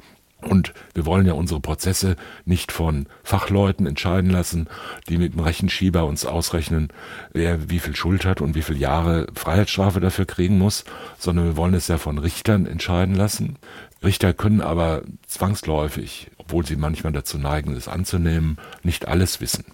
Und 0.47 0.73
wir 0.93 1.05
wollen 1.05 1.25
ja 1.25 1.33
unsere 1.33 1.59
Prozesse 1.59 2.15
nicht 2.45 2.71
von 2.71 3.07
Fachleuten 3.23 3.87
entscheiden 3.87 4.29
lassen, 4.29 4.67
die 5.09 5.17
mit 5.17 5.33
dem 5.33 5.39
Rechenschieber 5.39 6.05
uns 6.05 6.25
ausrechnen, 6.25 6.89
wer 7.33 7.69
wie 7.69 7.79
viel 7.79 7.95
Schuld 7.95 8.25
hat 8.25 8.41
und 8.41 8.53
wie 8.53 8.61
viele 8.61 8.77
Jahre 8.77 9.27
Freiheitsstrafe 9.33 9.99
dafür 9.99 10.25
kriegen 10.25 10.59
muss, 10.59 10.85
sondern 11.17 11.45
wir 11.45 11.57
wollen 11.57 11.73
es 11.73 11.87
ja 11.87 11.97
von 11.97 12.19
Richtern 12.19 12.67
entscheiden 12.67 13.15
lassen. 13.15 13.57
Richter 14.03 14.33
können 14.33 14.61
aber 14.61 15.01
zwangsläufig, 15.25 16.29
obwohl 16.37 16.63
sie 16.63 16.75
manchmal 16.75 17.13
dazu 17.13 17.39
neigen, 17.39 17.75
es 17.75 17.87
anzunehmen, 17.87 18.57
nicht 18.83 19.07
alles 19.07 19.41
wissen 19.41 19.65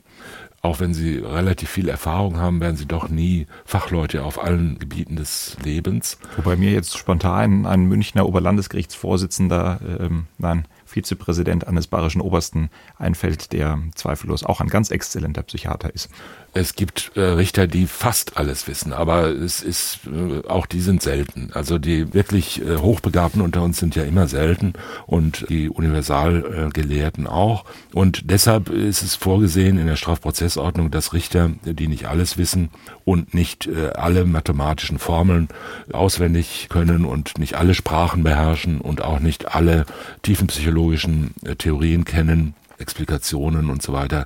auch 0.61 0.79
wenn 0.79 0.93
sie 0.93 1.17
relativ 1.17 1.69
viel 1.69 1.89
Erfahrung 1.89 2.37
haben, 2.37 2.61
werden 2.61 2.77
sie 2.77 2.85
doch 2.85 3.09
nie 3.09 3.47
Fachleute 3.65 4.23
auf 4.23 4.43
allen 4.43 4.77
Gebieten 4.77 5.15
des 5.15 5.57
Lebens. 5.63 6.19
Wobei 6.37 6.55
mir 6.55 6.71
jetzt 6.71 6.97
spontan 6.97 7.65
ein 7.65 7.85
Münchner 7.85 8.27
Oberlandesgerichtsvorsitzender, 8.27 9.79
ähm, 9.99 10.27
nein, 10.37 10.65
Vizepräsident 10.91 11.67
eines 11.67 11.87
bayerischen 11.87 12.21
Obersten 12.21 12.69
einfällt, 12.97 13.53
der 13.53 13.79
zweifellos 13.95 14.43
auch 14.43 14.61
ein 14.61 14.67
ganz 14.67 14.91
exzellenter 14.91 15.43
Psychiater 15.43 15.93
ist. 15.93 16.09
Es 16.53 16.75
gibt 16.75 17.11
äh, 17.15 17.21
Richter, 17.21 17.65
die 17.65 17.87
fast 17.87 18.35
alles 18.35 18.67
wissen, 18.67 18.91
aber 18.91 19.27
es 19.27 19.61
ist 19.61 19.99
äh, 20.05 20.45
auch 20.47 20.65
die 20.65 20.81
sind 20.81 21.01
selten. 21.01 21.49
Also 21.53 21.77
die 21.77 22.13
wirklich 22.13 22.61
äh, 22.61 22.77
Hochbegabten 22.77 23.41
unter 23.41 23.61
uns 23.63 23.79
sind 23.79 23.95
ja 23.95 24.03
immer 24.03 24.27
selten 24.27 24.73
und 25.07 25.45
die 25.49 25.69
Universalgelehrten 25.69 27.25
auch. 27.25 27.63
Und 27.93 28.29
deshalb 28.29 28.69
ist 28.69 29.01
es 29.01 29.15
vorgesehen 29.15 29.77
in 29.77 29.87
der 29.87 29.95
Strafprozessordnung, 29.95 30.91
dass 30.91 31.13
Richter, 31.13 31.51
die 31.63 31.87
nicht 31.87 32.07
alles 32.07 32.37
wissen 32.37 32.69
und 33.05 33.33
nicht 33.33 33.67
äh, 33.67 33.91
alle 33.95 34.25
mathematischen 34.25 34.99
Formeln 34.99 35.47
auswendig 35.93 36.67
können 36.69 37.05
und 37.05 37.37
nicht 37.37 37.55
alle 37.55 37.73
Sprachen 37.73 38.23
beherrschen 38.23 38.81
und 38.81 39.01
auch 39.01 39.19
nicht 39.19 39.55
alle 39.55 39.85
tiefenpsychologischen 40.23 40.80
äh, 40.89 41.55
Theorien 41.55 42.05
kennen, 42.05 42.53
Explikationen 42.77 43.69
und 43.69 43.81
so 43.81 43.93
weiter, 43.93 44.25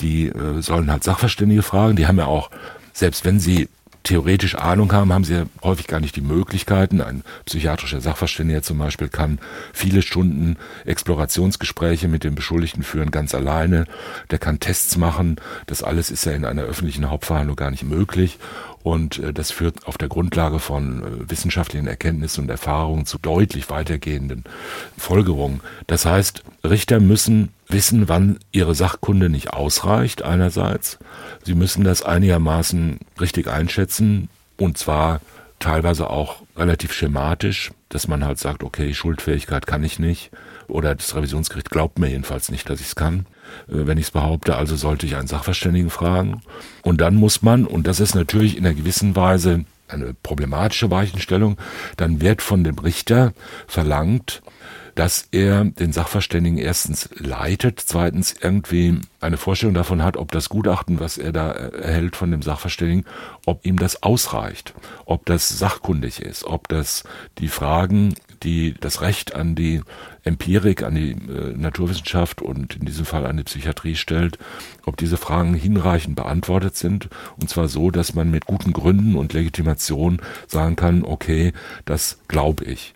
die 0.00 0.28
äh, 0.28 0.62
sollen 0.62 0.90
halt 0.90 1.04
Sachverständige 1.04 1.62
fragen. 1.62 1.96
Die 1.96 2.06
haben 2.06 2.18
ja 2.18 2.26
auch, 2.26 2.50
selbst 2.92 3.24
wenn 3.24 3.40
sie 3.40 3.68
theoretisch 4.04 4.54
Ahnung 4.54 4.92
haben, 4.92 5.12
haben 5.12 5.24
sie 5.24 5.34
ja 5.34 5.44
häufig 5.62 5.86
gar 5.86 6.00
nicht 6.00 6.16
die 6.16 6.22
Möglichkeiten. 6.22 7.02
Ein 7.02 7.22
psychiatrischer 7.44 8.00
Sachverständiger 8.00 8.62
zum 8.62 8.78
Beispiel 8.78 9.08
kann 9.08 9.38
viele 9.74 10.00
Stunden 10.00 10.56
Explorationsgespräche 10.86 12.08
mit 12.08 12.24
dem 12.24 12.34
Beschuldigten 12.34 12.82
führen, 12.82 13.10
ganz 13.10 13.34
alleine. 13.34 13.84
Der 14.30 14.38
kann 14.38 14.60
Tests 14.60 14.96
machen. 14.96 15.36
Das 15.66 15.82
alles 15.82 16.10
ist 16.10 16.24
ja 16.24 16.32
in 16.32 16.46
einer 16.46 16.62
öffentlichen 16.62 17.10
Hauptverhandlung 17.10 17.56
gar 17.56 17.70
nicht 17.70 17.84
möglich. 17.84 18.38
Und 18.82 19.18
äh, 19.18 19.32
das 19.32 19.50
führt 19.50 19.86
auf 19.86 19.98
der 19.98 20.08
Grundlage 20.08 20.58
von 20.58 21.02
äh, 21.02 21.30
wissenschaftlichen 21.30 21.86
Erkenntnissen 21.86 22.44
und 22.44 22.50
Erfahrungen 22.50 23.06
zu 23.06 23.18
deutlich 23.18 23.70
weitergehenden 23.70 24.44
Folgerungen. 24.96 25.60
Das 25.86 26.06
heißt, 26.06 26.42
Richter 26.64 27.00
müssen 27.00 27.50
wissen, 27.68 28.08
wann 28.08 28.38
ihre 28.52 28.74
Sachkunde 28.74 29.28
nicht 29.28 29.52
ausreicht 29.52 30.22
einerseits. 30.22 30.98
Sie 31.44 31.54
müssen 31.54 31.84
das 31.84 32.02
einigermaßen 32.02 32.98
richtig 33.20 33.48
einschätzen 33.48 34.28
und 34.56 34.78
zwar 34.78 35.20
teilweise 35.58 36.08
auch 36.08 36.42
relativ 36.56 36.92
schematisch, 36.92 37.72
dass 37.88 38.08
man 38.08 38.24
halt 38.24 38.38
sagt, 38.38 38.62
okay, 38.62 38.94
Schuldfähigkeit 38.94 39.66
kann 39.66 39.84
ich 39.84 39.98
nicht 39.98 40.30
oder 40.66 40.94
das 40.94 41.14
Revisionsgericht 41.14 41.70
glaubt 41.70 41.98
mir 41.98 42.08
jedenfalls 42.08 42.50
nicht, 42.50 42.68
dass 42.68 42.80
ich 42.80 42.88
es 42.88 42.96
kann. 42.96 43.26
Äh, 43.68 43.86
wenn 43.86 43.98
ich 43.98 44.06
es 44.06 44.10
behaupte, 44.10 44.56
also 44.56 44.76
sollte 44.76 45.06
ich 45.06 45.16
einen 45.16 45.28
Sachverständigen 45.28 45.90
fragen. 45.90 46.42
Und 46.82 47.00
dann 47.00 47.14
muss 47.16 47.42
man, 47.42 47.66
und 47.66 47.86
das 47.86 48.00
ist 48.00 48.14
natürlich 48.14 48.56
in 48.56 48.66
einer 48.66 48.74
gewissen 48.74 49.16
Weise 49.16 49.64
eine 49.88 50.14
problematische 50.14 50.90
Weichenstellung, 50.90 51.56
dann 51.96 52.20
wird 52.20 52.42
von 52.42 52.62
dem 52.62 52.78
Richter 52.78 53.32
verlangt, 53.66 54.42
dass 54.98 55.28
er 55.30 55.64
den 55.64 55.92
Sachverständigen 55.92 56.58
erstens 56.58 57.08
leitet, 57.14 57.80
zweitens 57.86 58.34
irgendwie 58.40 59.00
eine 59.20 59.36
Vorstellung 59.36 59.74
davon 59.74 60.02
hat, 60.02 60.16
ob 60.16 60.32
das 60.32 60.48
Gutachten, 60.48 60.98
was 60.98 61.18
er 61.18 61.30
da 61.30 61.52
erhält 61.52 62.16
von 62.16 62.32
dem 62.32 62.42
Sachverständigen, 62.42 63.04
ob 63.46 63.64
ihm 63.64 63.78
das 63.78 64.02
ausreicht, 64.02 64.74
ob 65.04 65.24
das 65.26 65.48
sachkundig 65.48 66.20
ist, 66.20 66.42
ob 66.42 66.66
das 66.66 67.04
die 67.38 67.46
Fragen, 67.46 68.14
die 68.42 68.74
das 68.80 69.00
Recht 69.00 69.34
an 69.34 69.54
die 69.54 69.82
Empirik, 70.24 70.82
an 70.82 70.94
die 70.94 71.12
äh, 71.12 71.56
Naturwissenschaft 71.56 72.42
und 72.42 72.76
in 72.76 72.84
diesem 72.86 73.04
Fall 73.04 73.26
an 73.26 73.36
die 73.36 73.44
Psychiatrie 73.44 73.96
stellt, 73.96 74.38
ob 74.84 74.96
diese 74.96 75.16
Fragen 75.16 75.54
hinreichend 75.54 76.16
beantwortet 76.16 76.76
sind. 76.76 77.08
Und 77.40 77.48
zwar 77.48 77.68
so, 77.68 77.90
dass 77.90 78.14
man 78.14 78.30
mit 78.30 78.46
guten 78.46 78.72
Gründen 78.72 79.16
und 79.16 79.32
Legitimation 79.32 80.20
sagen 80.46 80.76
kann, 80.76 81.04
okay, 81.04 81.52
das 81.84 82.18
glaube 82.28 82.64
ich 82.64 82.94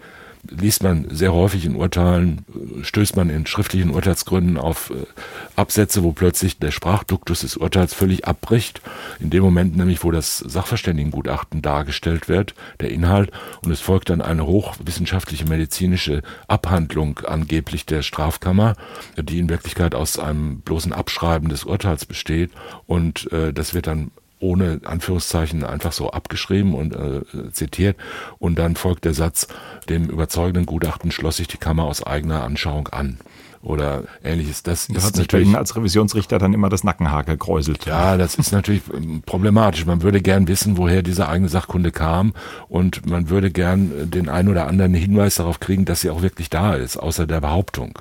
liest 0.49 0.83
man 0.83 1.07
sehr 1.11 1.33
häufig 1.33 1.65
in 1.65 1.77
Urteilen, 1.77 2.45
stößt 2.83 3.17
man 3.17 3.31
in 3.31 3.47
schriftlichen 3.47 3.91
Urteilsgründen 3.91 4.57
auf 4.57 4.91
äh, 4.91 5.07
Absätze, 5.55 6.03
wo 6.03 6.13
plötzlich 6.13 6.59
der 6.59 6.73
Sprachduktus 6.73 7.41
des 7.41 7.57
Urteils 7.57 7.95
völlig 7.95 8.27
abbricht. 8.27 8.81
In 9.21 9.31
dem 9.31 9.43
Moment 9.43 9.77
nämlich, 9.77 10.03
wo 10.03 10.11
das 10.11 10.39
Sachverständigengutachten 10.39 11.63
dargestellt 11.63 12.29
wird, 12.29 12.55
der 12.81 12.91
Inhalt, 12.91 13.31
und 13.65 13.71
es 13.71 13.81
folgt 13.81 14.11
dann 14.11 14.21
eine 14.21 14.47
hochwissenschaftliche 14.47 15.47
medizinische 15.47 16.23
Abhandlung 16.49 17.21
angeblich 17.21 17.87
der 17.87 18.03
Strafkammer, 18.03 18.75
die 19.17 19.39
in 19.39 19.49
Wirklichkeit 19.49 19.95
aus 19.95 20.19
einem 20.19 20.61
bloßen 20.61 20.93
Abschreiben 20.93 21.49
des 21.49 21.65
Urteils 21.65 22.05
besteht. 22.05 22.51
Und 22.87 23.31
äh, 23.33 23.53
das 23.53 23.75
wird 23.75 23.87
dann 23.87 24.11
ohne 24.43 24.81
Anführungszeichen 24.85 25.65
einfach 25.65 25.93
so 25.93 26.11
abgeschrieben 26.11 26.75
und 26.75 26.95
äh, 26.95 27.53
zitiert. 27.53 27.97
Und 28.39 28.59
dann 28.59 28.77
folgt 28.77 29.05
der 29.05 29.15
Satz, 29.15 29.49
dem 29.89 30.07
überzeugenden 30.07 30.67
Gutachten 30.67 31.11
schloss 31.13 31.37
sich 31.37 31.49
die 31.49 31.59
Kammer 31.59 31.85
aus 31.85 32.03
eigener 32.03 32.43
Anschauung 32.43 32.89
an 32.89 33.19
oder 33.63 34.03
ähnliches. 34.25 34.65
Das 34.65 34.89
da 34.89 34.95
ist 34.95 35.05
hat 35.05 35.15
sich 35.15 35.25
natürlich 35.25 35.47
Ihnen 35.47 35.57
als 35.57 35.77
Revisionsrichter 35.77 36.39
dann 36.39 36.53
immer 36.53 36.69
das 36.69 36.83
Nackenhaar 36.83 37.23
gekräuselt. 37.23 37.87
Ja, 37.87 38.17
das 38.17 38.35
ist 38.35 38.53
natürlich 38.53 38.83
ähm, 38.93 39.23
problematisch. 39.25 39.87
Man 39.87 40.03
würde 40.03 40.21
gern 40.21 40.49
wissen, 40.49 40.77
woher 40.77 41.03
diese 41.03 41.29
eigene 41.29 41.49
Sachkunde 41.49 41.93
kam 41.93 42.35
und 42.69 43.07
man 43.09 43.31
würde 43.31 43.51
gern 43.51 44.11
den 44.11 44.29
einen 44.29 44.49
oder 44.49 44.67
anderen 44.67 44.95
Hinweis 44.95 45.37
darauf 45.37 45.61
kriegen, 45.61 45.85
dass 45.85 46.01
sie 46.01 46.11
auch 46.11 46.23
wirklich 46.23 46.51
da 46.51 46.75
ist, 46.75 46.97
außer 46.97 47.27
der 47.27 47.41
Behauptung. 47.41 47.99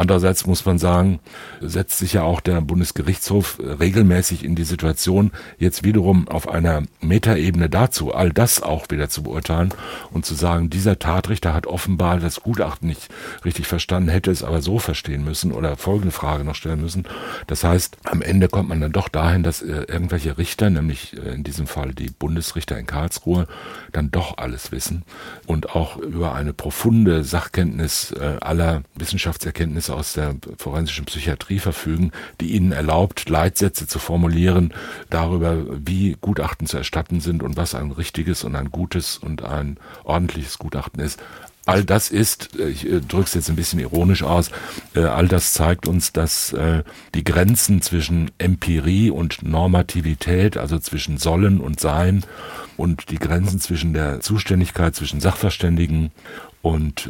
Andererseits 0.00 0.46
muss 0.46 0.64
man 0.64 0.78
sagen, 0.78 1.20
setzt 1.60 1.98
sich 1.98 2.14
ja 2.14 2.22
auch 2.22 2.40
der 2.40 2.62
Bundesgerichtshof 2.62 3.58
regelmäßig 3.60 4.44
in 4.44 4.54
die 4.54 4.64
Situation, 4.64 5.30
jetzt 5.58 5.84
wiederum 5.84 6.26
auf 6.26 6.48
einer 6.48 6.84
Metaebene 7.02 7.68
dazu, 7.68 8.14
all 8.14 8.30
das 8.30 8.62
auch 8.62 8.86
wieder 8.88 9.10
zu 9.10 9.24
beurteilen 9.24 9.74
und 10.10 10.24
zu 10.24 10.34
sagen, 10.34 10.70
dieser 10.70 10.98
Tatrichter 10.98 11.52
hat 11.52 11.66
offenbar 11.66 12.18
das 12.18 12.40
Gutachten 12.40 12.88
nicht 12.88 13.10
richtig 13.44 13.66
verstanden, 13.66 14.08
hätte 14.08 14.30
es 14.30 14.42
aber 14.42 14.62
so 14.62 14.78
verstehen 14.78 15.22
müssen 15.22 15.52
oder 15.52 15.76
folgende 15.76 16.12
Frage 16.12 16.44
noch 16.44 16.54
stellen 16.54 16.80
müssen. 16.80 17.04
Das 17.46 17.62
heißt, 17.62 17.98
am 18.04 18.22
Ende 18.22 18.48
kommt 18.48 18.70
man 18.70 18.80
dann 18.80 18.92
doch 18.92 19.10
dahin, 19.10 19.42
dass 19.42 19.60
äh, 19.60 19.84
irgendwelche 19.86 20.38
Richter, 20.38 20.70
nämlich 20.70 21.14
äh, 21.14 21.34
in 21.34 21.44
diesem 21.44 21.66
Fall 21.66 21.92
die 21.92 22.08
Bundesrichter 22.08 22.78
in 22.78 22.86
Karlsruhe, 22.86 23.46
dann 23.92 24.10
doch 24.10 24.38
alles 24.38 24.72
wissen 24.72 25.02
und 25.46 25.74
auch 25.74 25.98
über 25.98 26.34
eine 26.34 26.54
profunde 26.54 27.22
Sachkenntnis 27.22 28.12
äh, 28.12 28.38
aller 28.40 28.80
Wissenschaftserkenntnisse 28.94 29.89
aus 29.90 30.14
der 30.14 30.36
forensischen 30.56 31.04
Psychiatrie 31.04 31.58
verfügen, 31.58 32.12
die 32.40 32.52
ihnen 32.52 32.72
erlaubt, 32.72 33.28
Leitsätze 33.28 33.86
zu 33.86 33.98
formulieren 33.98 34.72
darüber, 35.10 35.64
wie 35.86 36.16
Gutachten 36.20 36.66
zu 36.66 36.76
erstatten 36.76 37.20
sind 37.20 37.42
und 37.42 37.56
was 37.56 37.74
ein 37.74 37.90
richtiges 37.90 38.44
und 38.44 38.56
ein 38.56 38.70
gutes 38.70 39.18
und 39.18 39.42
ein 39.42 39.78
ordentliches 40.04 40.58
Gutachten 40.58 41.00
ist. 41.00 41.20
All 41.66 41.84
das 41.84 42.10
ist, 42.10 42.58
äh, 42.58 42.68
ich 42.68 42.86
äh, 42.86 43.00
drücke 43.00 43.26
es 43.26 43.34
jetzt 43.34 43.50
ein 43.50 43.56
bisschen 43.56 43.78
ironisch 43.78 44.22
aus, 44.22 44.50
äh, 44.94 45.00
all 45.00 45.28
das 45.28 45.52
zeigt 45.52 45.86
uns, 45.86 46.12
dass 46.12 46.54
die 47.14 47.24
Grenzen 47.24 47.82
zwischen 47.82 48.30
Empirie 48.38 49.10
und 49.10 49.42
Normativität, 49.42 50.56
also 50.56 50.78
zwischen 50.78 51.18
Sollen 51.18 51.60
und 51.60 51.78
Sein 51.78 52.24
und 52.76 53.10
die 53.10 53.18
Grenzen 53.18 53.60
zwischen 53.60 53.92
der 53.92 54.20
Zuständigkeit 54.20 54.94
zwischen 54.94 55.20
Sachverständigen 55.20 56.10
und 56.62 57.08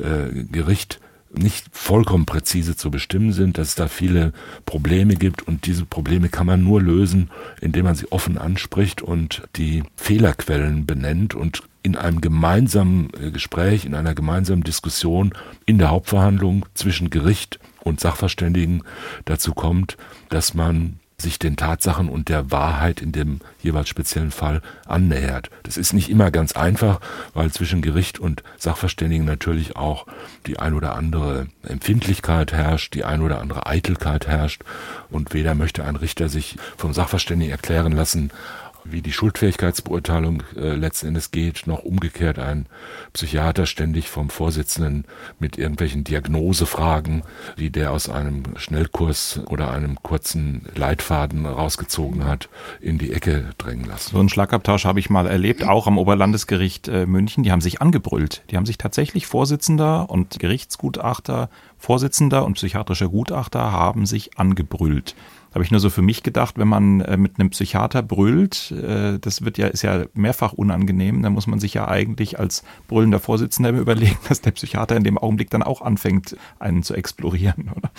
Gericht 0.50 1.00
nicht 1.32 1.66
vollkommen 1.72 2.26
präzise 2.26 2.76
zu 2.76 2.90
bestimmen 2.90 3.32
sind, 3.32 3.58
dass 3.58 3.68
es 3.68 3.74
da 3.74 3.88
viele 3.88 4.32
Probleme 4.66 5.14
gibt. 5.14 5.46
Und 5.46 5.66
diese 5.66 5.84
Probleme 5.84 6.28
kann 6.28 6.46
man 6.46 6.62
nur 6.62 6.82
lösen, 6.82 7.30
indem 7.60 7.84
man 7.84 7.94
sie 7.94 8.10
offen 8.10 8.38
anspricht 8.38 9.02
und 9.02 9.42
die 9.56 9.82
Fehlerquellen 9.96 10.86
benennt 10.86 11.34
und 11.34 11.62
in 11.82 11.96
einem 11.96 12.20
gemeinsamen 12.20 13.10
äh, 13.18 13.30
Gespräch, 13.30 13.84
in 13.84 13.94
einer 13.94 14.14
gemeinsamen 14.14 14.64
Diskussion 14.64 15.32
in 15.66 15.78
der 15.78 15.90
Hauptverhandlung 15.90 16.66
zwischen 16.74 17.10
Gericht 17.10 17.58
und 17.82 18.00
Sachverständigen 18.00 18.82
dazu 19.24 19.54
kommt, 19.54 19.96
dass 20.28 20.52
man 20.54 20.98
sich 21.20 21.38
den 21.38 21.56
Tatsachen 21.56 22.08
und 22.08 22.28
der 22.28 22.50
Wahrheit 22.50 23.00
in 23.00 23.12
dem 23.12 23.40
jeweils 23.62 23.88
speziellen 23.88 24.30
Fall 24.30 24.62
annähert. 24.86 25.50
Das 25.62 25.76
ist 25.76 25.92
nicht 25.92 26.10
immer 26.10 26.30
ganz 26.30 26.52
einfach, 26.52 27.00
weil 27.34 27.50
zwischen 27.52 27.82
Gericht 27.82 28.18
und 28.18 28.42
Sachverständigen 28.58 29.26
natürlich 29.26 29.76
auch 29.76 30.06
die 30.46 30.58
ein 30.58 30.74
oder 30.74 30.96
andere 30.96 31.46
Empfindlichkeit 31.62 32.52
herrscht, 32.52 32.94
die 32.94 33.04
ein 33.04 33.22
oder 33.22 33.40
andere 33.40 33.66
Eitelkeit 33.66 34.26
herrscht 34.26 34.62
und 35.10 35.34
weder 35.34 35.54
möchte 35.54 35.84
ein 35.84 35.96
Richter 35.96 36.28
sich 36.28 36.56
vom 36.76 36.92
Sachverständigen 36.92 37.52
erklären 37.52 37.92
lassen, 37.92 38.30
wie 38.84 39.02
die 39.02 39.12
Schuldfähigkeitsbeurteilung 39.12 40.42
äh, 40.56 40.74
letzten 40.74 41.08
Endes 41.08 41.30
geht, 41.30 41.66
noch 41.66 41.82
umgekehrt 41.82 42.38
ein 42.38 42.66
Psychiater 43.12 43.66
ständig 43.66 44.08
vom 44.08 44.30
Vorsitzenden 44.30 45.04
mit 45.38 45.58
irgendwelchen 45.58 46.04
Diagnosefragen, 46.04 47.22
die 47.58 47.70
der 47.70 47.92
aus 47.92 48.08
einem 48.08 48.42
Schnellkurs 48.56 49.40
oder 49.46 49.70
einem 49.70 50.02
kurzen 50.02 50.66
Leitfaden 50.74 51.46
rausgezogen 51.46 52.24
hat, 52.24 52.48
in 52.80 52.98
die 52.98 53.12
Ecke 53.12 53.50
drängen 53.58 53.86
lassen. 53.86 54.10
So 54.12 54.18
einen 54.18 54.28
Schlagabtausch 54.28 54.84
habe 54.84 55.00
ich 55.00 55.10
mal 55.10 55.26
erlebt, 55.26 55.64
auch 55.64 55.86
am 55.86 55.98
Oberlandesgericht 55.98 56.88
äh, 56.88 57.06
München. 57.06 57.42
Die 57.42 57.52
haben 57.52 57.60
sich 57.60 57.80
angebrüllt. 57.80 58.42
Die 58.50 58.56
haben 58.56 58.66
sich 58.66 58.78
tatsächlich 58.78 59.26
Vorsitzender 59.26 60.10
und 60.10 60.38
Gerichtsgutachter, 60.38 61.50
Vorsitzender 61.78 62.44
und 62.44 62.54
psychiatrischer 62.54 63.08
Gutachter 63.08 63.72
haben 63.72 64.06
sich 64.06 64.38
angebrüllt. 64.38 65.14
Habe 65.52 65.64
ich 65.64 65.70
nur 65.70 65.80
so 65.80 65.90
für 65.90 66.02
mich 66.02 66.22
gedacht, 66.22 66.58
wenn 66.58 66.68
man 66.68 67.00
äh, 67.00 67.16
mit 67.16 67.38
einem 67.38 67.50
Psychiater 67.50 68.02
brüllt, 68.02 68.70
äh, 68.70 69.18
das 69.18 69.44
wird 69.44 69.58
ja, 69.58 69.66
ist 69.66 69.82
ja 69.82 70.04
mehrfach 70.14 70.52
unangenehm, 70.52 71.22
dann 71.22 71.32
muss 71.32 71.46
man 71.46 71.58
sich 71.58 71.74
ja 71.74 71.88
eigentlich 71.88 72.38
als 72.38 72.62
brüllender 72.86 73.18
Vorsitzender 73.18 73.70
überlegen, 73.70 74.18
dass 74.28 74.40
der 74.40 74.52
Psychiater 74.52 74.96
in 74.96 75.04
dem 75.04 75.18
Augenblick 75.18 75.50
dann 75.50 75.62
auch 75.62 75.82
anfängt, 75.82 76.36
einen 76.58 76.82
zu 76.82 76.94
explorieren, 76.94 77.70
oder? 77.76 77.90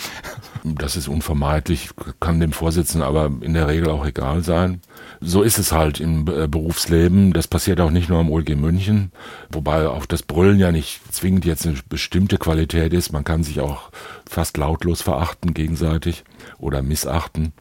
Das 0.64 0.95
ist 0.95 1.08
unvermeidlich, 1.08 1.89
kann 2.20 2.39
dem 2.39 2.54
Vorsitzenden 2.54 3.08
aber 3.08 3.32
in 3.41 3.54
der 3.54 3.68
Regel 3.68 3.89
auch 3.89 4.06
egal 4.06 4.43
sein. 4.43 4.82
So 5.20 5.41
ist 5.41 5.58
es 5.58 5.72
halt 5.72 5.99
im 5.99 6.28
äh, 6.28 6.47
Berufsleben. 6.47 7.34
Das 7.34 7.47
passiert 7.47 7.82
auch 7.82 7.91
nicht 7.91 8.10
nur 8.10 8.20
am 8.20 8.30
OLG 8.30 8.56
München, 8.56 9.12
wobei 9.49 9.88
auch 9.88 10.06
das 10.06 10.24
Brüllen 10.24 10.60
ja 10.60 10.72
nicht 10.72 11.02
zwingend 11.14 11.45
jetzt 11.45 11.66
eine 11.66 11.76
bestimmte 11.89 12.38
Qualität 12.38 12.93
ist. 12.93 13.12
Man 13.12 13.24
kann 13.24 13.43
sich 13.43 13.60
auch 13.60 13.91
fast 14.32 14.58
lautlos 14.58 15.02
verachten 15.02 15.54
gegenseitig 15.54 16.24
oder 16.58 16.82
missachten. 16.82 17.54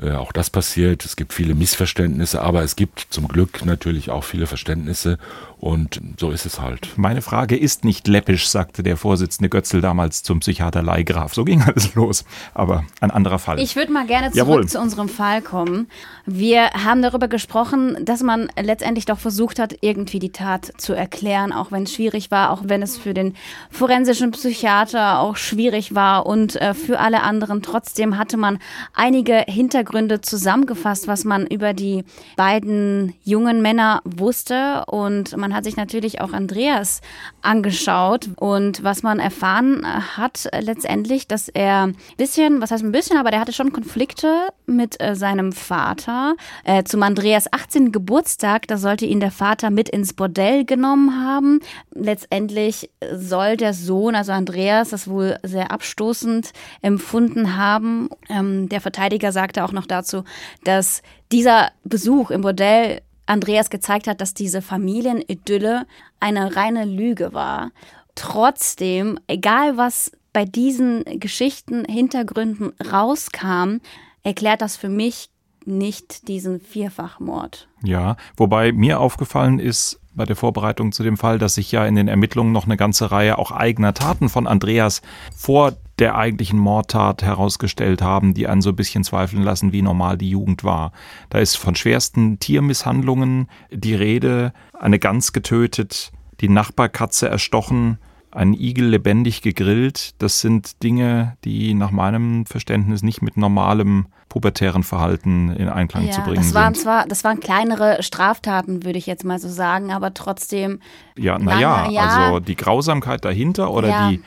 Äh, 0.00 0.12
auch 0.12 0.32
das 0.32 0.50
passiert. 0.50 1.04
Es 1.04 1.16
gibt 1.16 1.32
viele 1.32 1.54
Missverständnisse, 1.54 2.40
aber 2.40 2.62
es 2.62 2.76
gibt 2.76 3.06
zum 3.10 3.28
Glück 3.28 3.64
natürlich 3.64 4.10
auch 4.10 4.24
viele 4.24 4.46
Verständnisse 4.46 5.18
und 5.64 5.98
so 6.20 6.30
ist 6.30 6.44
es 6.44 6.60
halt. 6.60 6.90
Meine 6.96 7.22
Frage 7.22 7.56
ist 7.56 7.86
nicht 7.86 8.06
läppisch, 8.06 8.50
sagte 8.50 8.82
der 8.82 8.98
Vorsitzende 8.98 9.48
Götzl 9.48 9.80
damals 9.80 10.22
zum 10.22 10.40
Psychiater 10.40 10.82
Leihgraf. 10.82 11.32
So 11.32 11.42
ging 11.42 11.62
alles 11.62 11.94
los. 11.94 12.26
Aber 12.52 12.84
ein 13.00 13.10
anderer 13.10 13.38
Fall. 13.38 13.58
Ich 13.58 13.74
würde 13.74 13.90
mal 13.90 14.06
gerne 14.06 14.26
zurück 14.26 14.36
Jawohl. 14.36 14.68
zu 14.68 14.78
unserem 14.78 15.08
Fall 15.08 15.40
kommen. 15.40 15.88
Wir 16.26 16.70
haben 16.72 17.00
darüber 17.00 17.28
gesprochen, 17.28 17.96
dass 18.04 18.22
man 18.22 18.50
letztendlich 18.60 19.06
doch 19.06 19.18
versucht 19.18 19.58
hat, 19.58 19.74
irgendwie 19.80 20.18
die 20.18 20.32
Tat 20.32 20.70
zu 20.76 20.92
erklären, 20.92 21.50
auch 21.50 21.72
wenn 21.72 21.84
es 21.84 21.94
schwierig 21.94 22.30
war, 22.30 22.50
auch 22.50 22.64
wenn 22.66 22.82
es 22.82 22.98
für 22.98 23.14
den 23.14 23.34
forensischen 23.70 24.32
Psychiater 24.32 25.20
auch 25.20 25.36
schwierig 25.36 25.94
war 25.94 26.26
und 26.26 26.56
äh, 26.56 26.74
für 26.74 26.98
alle 26.98 27.22
anderen. 27.22 27.62
Trotzdem 27.62 28.18
hatte 28.18 28.36
man 28.36 28.58
einige 28.92 29.46
Hintergründe 29.48 30.20
zusammengefasst, 30.20 31.08
was 31.08 31.24
man 31.24 31.46
über 31.46 31.72
die 31.72 32.04
beiden 32.36 33.14
jungen 33.24 33.62
Männer 33.62 34.02
wusste 34.04 34.84
und 34.88 35.34
man 35.38 35.53
hat 35.54 35.64
sich 35.64 35.76
natürlich 35.76 36.20
auch 36.20 36.32
Andreas 36.32 37.00
angeschaut 37.42 38.28
und 38.36 38.82
was 38.82 39.02
man 39.02 39.18
erfahren 39.18 39.84
hat 40.16 40.48
letztendlich, 40.60 41.28
dass 41.28 41.48
er 41.48 41.88
ein 41.88 41.96
bisschen, 42.16 42.60
was 42.60 42.70
heißt 42.70 42.84
ein 42.84 42.92
bisschen, 42.92 43.16
aber 43.16 43.30
der 43.30 43.40
hatte 43.40 43.52
schon 43.52 43.72
Konflikte 43.72 44.48
mit 44.66 45.00
äh, 45.00 45.14
seinem 45.14 45.52
Vater. 45.52 46.36
Äh, 46.64 46.84
zum 46.84 47.02
Andreas 47.02 47.52
18. 47.52 47.92
Geburtstag, 47.92 48.66
da 48.66 48.76
sollte 48.76 49.06
ihn 49.06 49.20
der 49.20 49.30
Vater 49.30 49.70
mit 49.70 49.88
ins 49.88 50.12
Bordell 50.12 50.64
genommen 50.64 51.24
haben. 51.24 51.60
Letztendlich 51.94 52.90
soll 53.12 53.56
der 53.56 53.74
Sohn, 53.74 54.14
also 54.14 54.32
Andreas, 54.32 54.90
das 54.90 55.08
wohl 55.08 55.38
sehr 55.42 55.70
abstoßend 55.70 56.52
empfunden 56.82 57.56
haben. 57.56 58.08
Ähm, 58.28 58.68
der 58.68 58.80
Verteidiger 58.80 59.32
sagte 59.32 59.64
auch 59.64 59.72
noch 59.72 59.86
dazu, 59.86 60.24
dass 60.64 61.02
dieser 61.32 61.70
Besuch 61.84 62.30
im 62.30 62.42
Bordell 62.42 63.00
Andreas 63.26 63.70
gezeigt 63.70 64.06
hat, 64.06 64.20
dass 64.20 64.34
diese 64.34 64.62
Familienidylle 64.62 65.86
eine 66.20 66.56
reine 66.56 66.84
Lüge 66.84 67.32
war. 67.32 67.70
Trotzdem, 68.14 69.18
egal 69.26 69.76
was 69.76 70.12
bei 70.32 70.44
diesen 70.44 71.04
Geschichten, 71.20 71.84
Hintergründen 71.84 72.72
rauskam, 72.92 73.78
erklärt 74.22 74.62
das 74.62 74.76
für 74.76 74.88
mich 74.88 75.30
nicht 75.64 76.28
diesen 76.28 76.60
Vierfachmord. 76.60 77.68
Ja, 77.82 78.16
wobei 78.36 78.72
mir 78.72 79.00
aufgefallen 79.00 79.58
ist 79.58 80.00
bei 80.14 80.24
der 80.24 80.36
Vorbereitung 80.36 80.92
zu 80.92 81.02
dem 81.02 81.16
Fall, 81.16 81.38
dass 81.38 81.54
sich 81.54 81.72
ja 81.72 81.86
in 81.86 81.94
den 81.94 82.08
Ermittlungen 82.08 82.52
noch 82.52 82.66
eine 82.66 82.76
ganze 82.76 83.10
Reihe 83.10 83.38
auch 83.38 83.50
eigener 83.50 83.94
Taten 83.94 84.28
von 84.28 84.46
Andreas 84.46 85.02
vor 85.36 85.72
der 85.98 86.16
eigentlichen 86.16 86.58
Mordtat 86.58 87.22
herausgestellt 87.22 88.02
haben, 88.02 88.34
die 88.34 88.46
einen 88.48 88.62
so 88.62 88.70
ein 88.70 88.76
bisschen 88.76 89.04
zweifeln 89.04 89.42
lassen, 89.42 89.72
wie 89.72 89.82
normal 89.82 90.18
die 90.18 90.30
Jugend 90.30 90.64
war. 90.64 90.92
Da 91.30 91.38
ist 91.38 91.56
von 91.56 91.76
schwersten 91.76 92.38
Tiermisshandlungen 92.40 93.48
die 93.70 93.94
Rede, 93.94 94.52
eine 94.78 94.98
Gans 94.98 95.32
getötet, 95.32 96.10
die 96.40 96.48
Nachbarkatze 96.48 97.28
erstochen, 97.28 97.98
einen 98.32 98.54
Igel 98.54 98.88
lebendig 98.88 99.42
gegrillt. 99.42 100.20
Das 100.20 100.40
sind 100.40 100.82
Dinge, 100.82 101.36
die 101.44 101.74
nach 101.74 101.92
meinem 101.92 102.46
Verständnis 102.46 103.02
nicht 103.02 103.22
mit 103.22 103.36
normalem 103.36 104.06
pubertären 104.28 104.82
Verhalten 104.82 105.50
in 105.50 105.68
Einklang 105.68 106.06
ja, 106.06 106.10
zu 106.10 106.22
bringen 106.22 106.42
das 106.42 106.54
waren 106.54 106.74
sind. 106.74 106.82
zwar, 106.82 107.06
das 107.06 107.22
waren 107.22 107.38
kleinere 107.38 108.02
Straftaten, 108.02 108.82
würde 108.82 108.98
ich 108.98 109.06
jetzt 109.06 109.24
mal 109.24 109.38
so 109.38 109.48
sagen, 109.48 109.92
aber 109.92 110.12
trotzdem. 110.12 110.80
Ja, 111.16 111.38
naja, 111.38 111.88
ja. 111.88 112.02
also 112.02 112.40
die 112.40 112.56
Grausamkeit 112.56 113.24
dahinter 113.24 113.70
oder 113.70 113.88
Ja. 113.88 114.10
die 114.10 114.20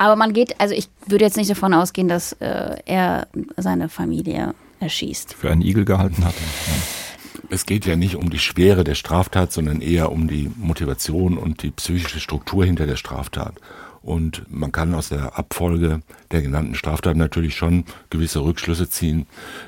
Aber 0.00 0.16
man 0.16 0.32
geht, 0.32 0.58
also 0.58 0.74
ich 0.74 0.88
würde 1.06 1.26
jetzt 1.26 1.36
nicht 1.36 1.50
davon 1.50 1.74
ausgehen, 1.74 2.08
dass 2.08 2.32
äh, 2.40 2.76
er 2.86 3.28
seine 3.58 3.90
Familie 3.90 4.54
erschießt. 4.80 5.34
für 5.34 5.50
einen 5.50 5.60
Igel 5.60 5.84
gehalten 5.84 6.24
hat. 6.24 6.32
Es 7.50 7.66
geht 7.66 7.84
ja 7.84 7.96
nicht 7.96 8.16
um 8.16 8.30
die 8.30 8.38
Schwere 8.38 8.82
der 8.82 8.94
Straftat, 8.94 9.52
sondern 9.52 9.82
eher 9.82 10.10
um 10.10 10.26
die 10.26 10.50
Motivation 10.56 11.36
und 11.36 11.62
die 11.62 11.70
psychische 11.70 12.18
Struktur 12.18 12.64
hinter 12.64 12.86
der 12.86 12.96
Straftat. 12.96 13.56
Und 14.00 14.44
man 14.48 14.72
kann 14.72 14.94
aus 14.94 15.10
der 15.10 15.38
Abfolge 15.38 16.00
der 16.30 16.42
genannten 16.42 16.74
Straftaten 16.74 17.18
natürlich 17.18 17.56
schon 17.56 17.84
gewisse 18.10 18.40
Rückschlüsse 18.44 18.88
ziehen 18.88 19.26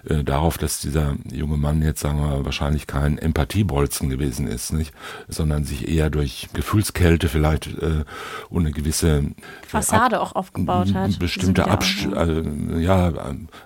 äh, 0.09 0.23
darauf, 0.23 0.59
dass 0.59 0.81
dieser 0.81 1.17
junge 1.33 1.57
Mann 1.57 1.83
jetzt, 1.83 2.01
sagen 2.01 2.19
wir, 2.21 2.45
wahrscheinlich 2.45 2.87
kein 2.87 3.19
Empathiebolzen 3.19 4.09
gewesen 4.09 4.47
ist, 4.47 4.73
nicht, 4.73 4.93
sondern 5.29 5.65
sich 5.65 5.89
eher 5.89 6.11
durch 6.11 6.49
Gefühlskälte 6.53 7.29
vielleicht 7.29 7.67
äh, 7.67 8.05
und 8.49 8.63
eine 8.63 8.73
gewisse 8.73 9.09
äh, 9.19 9.23
Fassade 9.67 10.21
auch 10.21 10.35
aufgebaut 10.37 10.95
hat. 10.95 11.19
bestimmte 11.19 11.67
Abst 11.69 12.07
auch- 12.15 12.27
äh, 12.29 12.81
ja, 12.81 13.13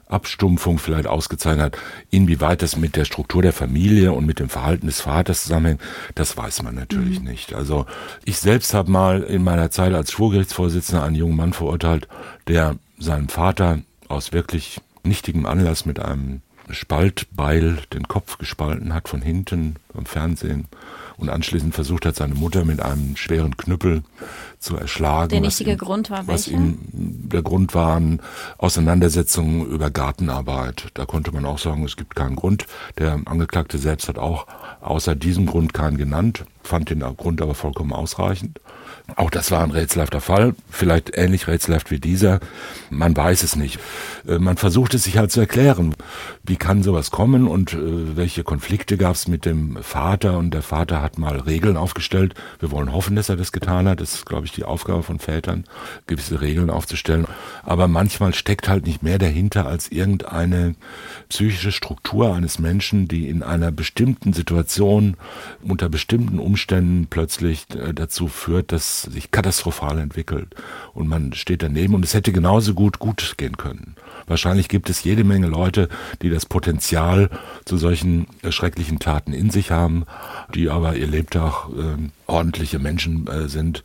Abstumpfung 0.09 0.79
vielleicht 0.79 1.07
ausgezeichnet 1.07 1.65
hat. 1.65 1.79
Inwieweit 2.11 2.63
das 2.63 2.77
mit 2.77 2.97
der 2.97 3.05
Struktur 3.05 3.43
der 3.43 3.53
Familie 3.53 4.13
und 4.13 4.25
mit 4.27 4.39
dem 4.41 4.49
Verhalten 4.49 4.87
des 4.87 5.01
Vaters 5.01 5.43
zusammenhängt, 5.43 5.81
das 6.15 6.37
weiß 6.37 6.63
man 6.63 6.75
natürlich 6.75 7.21
Mhm. 7.21 7.27
nicht. 7.29 7.55
Also 7.55 7.87
ich 8.25 8.39
selbst 8.39 8.73
habe 8.75 8.91
mal 8.91 9.23
in 9.23 9.43
meiner 9.45 9.71
Zeit 9.71 9.93
als 9.93 10.13
Schwurgerichtsvorsitzender 10.13 11.03
einen 11.05 11.17
jungen 11.17 11.37
Mann 11.37 11.53
verurteilt, 11.53 12.09
der 12.49 12.77
seinem 12.99 13.29
Vater 13.29 13.81
aus 14.09 14.33
wirklich 14.33 14.81
nichtigem 15.05 15.47
Anlass 15.47 15.87
mit 15.87 15.99
einem 16.01 16.43
Spaltbeil 16.69 17.79
den 17.93 18.09
Kopf 18.09 18.39
gespalten 18.39 18.93
hat 18.93 19.09
von 19.09 19.23
hinten 19.23 19.77
am 19.95 20.05
Fernsehen 20.05 20.67
und 21.17 21.31
anschließend 21.31 21.75
versucht 21.75 22.05
hat, 22.07 22.17
seine 22.17 22.35
Mutter 22.35 22.65
mit 22.65 22.81
einem 22.81 23.17
schweren 23.17 23.57
Knüppel 23.57 24.03
zu 24.59 24.77
erschlagen. 24.77 25.29
Der 25.31 25.39
was 25.41 25.47
nichtige 25.47 25.73
ihm- 25.73 25.79
Grund 25.79 26.11
war 26.11 26.27
Was 26.27 26.49
welcher? 26.49 26.59
ihm 26.61 26.79
der 27.29 27.43
Grund 27.43 27.75
waren 27.75 28.21
Auseinandersetzungen 28.59 29.67
über 29.67 29.91
Gartenarbeit. 29.91 30.89
Da 30.95 31.07
konnte 31.07 31.33
man 31.33 31.45
auch 31.47 31.59
sagen, 31.59 31.85
es 31.85 31.97
gibt 31.97 32.17
keinen 32.17 32.37
Grund. 32.37 32.67
Der 32.99 33.21
Angeklagte 33.27 33.79
selbst 33.79 34.09
hat 34.09 34.19
auch 34.19 34.47
außer 34.81 35.15
diesem 35.15 35.47
Grund 35.47 35.73
keinen 35.73 35.97
genannt, 35.97 36.45
fand 36.63 36.91
den 36.91 37.01
Grund 37.17 37.41
aber 37.41 37.55
vollkommen 37.55 37.93
ausreichend. 37.93 38.61
Auch 39.15 39.31
das 39.31 39.53
war 39.53 39.63
ein 39.63 39.71
rätselhafter 39.71 40.21
Fall, 40.21 40.57
vielleicht 40.69 41.17
ähnlich 41.17 41.47
rätselhaft 41.47 41.93
wie 41.93 42.01
dieser. 42.01 42.41
Man 42.91 43.17
weiß 43.17 43.45
es 43.45 43.55
nicht. 43.55 43.79
Äh, 44.27 44.39
Man 44.41 44.57
versucht 44.57 44.95
es 44.95 45.05
sich 45.05 45.17
halt 45.17 45.31
zu 45.31 45.39
erklären. 45.39 45.95
Wie 46.43 46.57
kann 46.57 46.83
sowas 46.83 47.13
kommen 47.13 47.47
und 47.47 47.73
äh, 47.73 48.17
welche 48.17 48.43
Konflikte 48.43 48.97
gab 48.97 49.15
es 49.15 49.29
mit 49.29 49.45
dem 49.45 49.79
Vater? 49.81 50.37
Und 50.37 50.53
der 50.53 50.63
Vater 50.63 51.03
hat 51.03 51.19
mal 51.19 51.39
Regeln 51.39 51.77
aufgestellt. 51.77 52.35
Wir 52.59 52.73
wollen 52.73 52.93
hoffen, 52.93 53.15
dass 53.15 53.29
er 53.29 53.37
das 53.37 53.53
getan 53.53 53.89
hat. 53.89 54.01
Das 54.01 54.15
ist, 54.15 54.27
glaube 54.27 54.47
ich, 54.47 54.53
die 54.53 54.65
Aufgabe 54.65 55.05
von 55.05 55.21
Vätern, 55.21 55.65
gewisse 56.09 56.41
Regeln 56.41 56.69
aufzustellen. 56.69 57.27
Aber 57.63 57.87
manchmal 57.87 58.35
steckt 58.35 58.69
halt 58.69 58.87
nicht 58.87 59.05
mehr 59.05 59.19
dahinter 59.19 59.67
als 59.67 59.89
irgendeine 59.89 60.75
psychische 61.29 61.71
Struktur 61.71 62.35
eines 62.35 62.59
Menschen, 62.59 63.07
die 63.07 63.29
in 63.29 63.45
einer 63.45 63.71
bestimmten 63.71 64.33
Situation 64.33 65.17
unter 65.63 65.89
bestimmten 65.89 66.41
Umständen 66.41 67.07
plötzlich 67.09 67.67
äh, 67.77 67.95
dazu 67.95 68.27
führt, 68.27 68.73
dass 68.73 68.96
sich 69.03 69.31
katastrophal 69.31 69.99
entwickelt. 69.99 70.55
Und 70.95 71.09
man 71.09 71.33
steht 71.33 71.63
daneben 71.63 71.95
und 71.95 72.05
es 72.05 72.15
hätte 72.15 72.33
genauso 72.33 72.75
gut 72.75 72.99
gut 72.99 73.35
gehen 73.37 73.57
können. 73.57 73.97
Wahrscheinlich 74.27 74.69
gibt 74.69 74.91
es 74.91 75.05
jede 75.05 75.25
Menge 75.25 75.47
Leute, 75.47 75.89
die 76.21 76.31
das 76.31 76.47
Potenzial 76.47 77.31
zu 77.65 77.77
solchen 77.77 78.27
äh, 78.43 78.51
schrecklichen 78.51 78.99
Taten 78.99 79.33
in 79.33 79.51
sich 79.51 79.71
haben, 79.71 80.05
die 80.55 80.69
aber 80.69 80.97
ihr 80.97 81.07
Lebtag 81.07 81.69
äh, 81.69 81.97
ordentliche 82.27 82.79
Menschen 82.79 83.27
äh, 83.29 83.49
sind, 83.49 83.85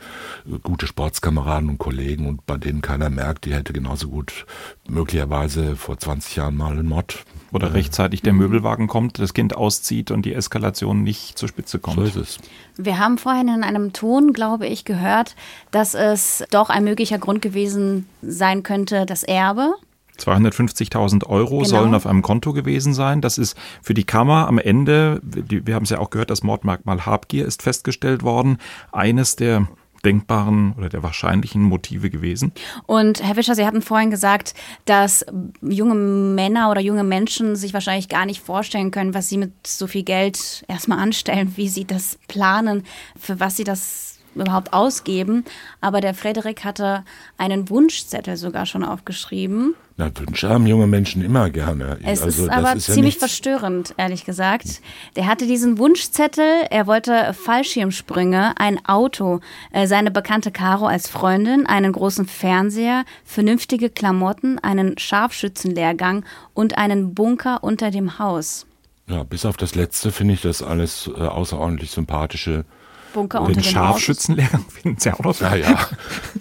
gute 0.63 0.87
Sportskameraden 0.87 1.69
und 1.69 1.77
Kollegen 1.77 2.27
und 2.27 2.45
bei 2.45 2.57
denen 2.57 2.81
keiner 2.81 3.09
merkt, 3.09 3.45
die 3.45 3.53
hätte 3.53 3.73
genauso 3.73 4.07
gut 4.09 4.45
möglicherweise 4.87 5.75
vor 5.75 5.97
20 5.97 6.37
Jahren 6.37 6.57
mal 6.57 6.71
einen 6.71 6.87
Mord. 6.87 7.23
Oder 7.51 7.67
äh, 7.67 7.71
rechtzeitig 7.71 8.21
der 8.21 8.33
Möbelwagen 8.33 8.87
kommt, 8.87 9.19
das 9.19 9.33
Kind 9.33 9.55
auszieht 9.55 10.11
und 10.11 10.25
die 10.25 10.33
Eskalation 10.33 11.03
nicht 11.03 11.37
zur 11.37 11.49
Spitze 11.49 11.79
kommt. 11.79 11.97
So 11.97 12.03
ist 12.03 12.15
es. 12.15 12.39
Wir 12.77 12.99
haben 12.99 13.17
vorhin 13.17 13.47
in 13.47 13.63
einem 13.63 13.93
Ton, 13.93 14.33
glaube 14.33 14.67
ich, 14.67 14.85
gehört, 14.85 15.35
dass 15.71 15.93
es 15.93 16.43
doch 16.51 16.69
ein 16.69 16.83
möglicher 16.83 17.19
Grund 17.19 17.41
gewesen 17.41 18.07
sein 18.21 18.63
könnte, 18.63 19.05
das 19.05 19.23
Erbe. 19.23 19.75
250.000 20.17 21.25
Euro 21.27 21.57
genau. 21.59 21.63
sollen 21.69 21.95
auf 21.95 22.05
einem 22.05 22.21
Konto 22.21 22.53
gewesen 22.53 22.93
sein. 22.93 23.21
Das 23.21 23.37
ist 23.37 23.57
für 23.81 23.93
die 23.93 24.03
Kammer 24.03 24.47
am 24.47 24.59
Ende, 24.59 25.19
wir 25.23 25.75
haben 25.75 25.83
es 25.83 25.89
ja 25.89 25.99
auch 25.99 26.09
gehört, 26.09 26.29
das 26.29 26.43
Mordmerkmal 26.43 27.05
Habgier 27.05 27.45
ist 27.45 27.63
festgestellt 27.63 28.23
worden. 28.23 28.57
Eines 28.91 29.35
der 29.35 29.67
denkbaren 30.01 30.73
oder 30.77 30.89
der 30.89 31.03
wahrscheinlichen 31.03 31.61
Motive 31.61 32.09
gewesen. 32.09 32.51
Und 32.85 33.23
Herr 33.23 33.35
Fischer, 33.35 33.55
Sie 33.55 33.65
hatten 33.65 33.81
vorhin 33.81 34.11
gesagt, 34.11 34.53
dass 34.85 35.25
junge 35.61 35.95
Männer 35.95 36.71
oder 36.71 36.81
junge 36.81 37.03
Menschen 37.03 37.55
sich 37.55 37.73
wahrscheinlich 37.73 38.09
gar 38.09 38.25
nicht 38.25 38.41
vorstellen 38.41 38.91
können, 38.91 39.13
was 39.13 39.29
sie 39.29 39.37
mit 39.37 39.65
so 39.65 39.87
viel 39.87 40.03
Geld 40.03 40.63
erstmal 40.67 40.99
anstellen, 40.99 41.53
wie 41.55 41.69
sie 41.69 41.85
das 41.85 42.17
planen, 42.27 42.83
für 43.17 43.39
was 43.39 43.57
sie 43.57 43.63
das 43.63 44.20
überhaupt 44.35 44.73
ausgeben. 44.73 45.45
Aber 45.81 46.01
der 46.01 46.13
Frederik 46.13 46.63
hatte 46.63 47.03
einen 47.37 47.69
Wunschzettel 47.69 48.37
sogar 48.37 48.65
schon 48.65 48.83
aufgeschrieben. 48.83 49.75
Na, 49.97 50.09
Wünsche 50.17 50.49
haben 50.49 50.65
junge 50.65 50.87
Menschen 50.87 51.23
immer 51.23 51.49
gerne. 51.49 51.99
Es 52.03 52.23
also, 52.23 52.45
ist 52.45 52.49
aber 52.49 52.75
ist 52.75 52.91
ziemlich 52.91 53.15
ja 53.15 53.19
verstörend, 53.19 53.93
ehrlich 53.97 54.25
gesagt. 54.25 54.81
Der 55.15 55.27
hatte 55.27 55.45
diesen 55.45 55.77
Wunschzettel, 55.77 56.63
er 56.69 56.87
wollte 56.87 57.33
Fallschirmsprünge, 57.33 58.53
ein 58.57 58.83
Auto, 58.85 59.41
äh, 59.71 59.85
seine 59.85 60.09
bekannte 60.09 60.51
Caro 60.51 60.87
als 60.87 61.07
Freundin, 61.07 61.67
einen 61.67 61.91
großen 61.91 62.25
Fernseher, 62.25 63.03
vernünftige 63.25 63.89
Klamotten, 63.89 64.57
einen 64.59 64.97
Scharfschützenlehrgang 64.97 66.25
und 66.53 66.77
einen 66.77 67.13
Bunker 67.13 67.63
unter 67.63 67.91
dem 67.91 68.17
Haus. 68.17 68.65
Ja, 69.07 69.23
bis 69.23 69.45
auf 69.45 69.57
das 69.57 69.75
Letzte 69.75 70.11
finde 70.11 70.33
ich 70.35 70.41
das 70.41 70.63
alles 70.63 71.11
äh, 71.15 71.19
außerordentlich 71.19 71.91
sympathische 71.91 72.65
Bunker 73.13 73.41
unter 73.41 73.53
den 73.53 73.63
Scharfschützenlehrgang 73.63 74.65
finden 74.81 74.99
Sie 74.99 75.11
auch 75.11 75.19
noch 75.19 75.33
so. 75.33 75.45
Ja, 75.45 75.55
ja. 75.55 75.87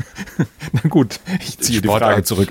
Na 0.73 0.89
gut, 0.89 1.21
ich 1.41 1.59
ziehe 1.59 1.81
die, 1.81 1.89
die 1.89 1.95
Frage 1.95 2.23
zurück. 2.23 2.49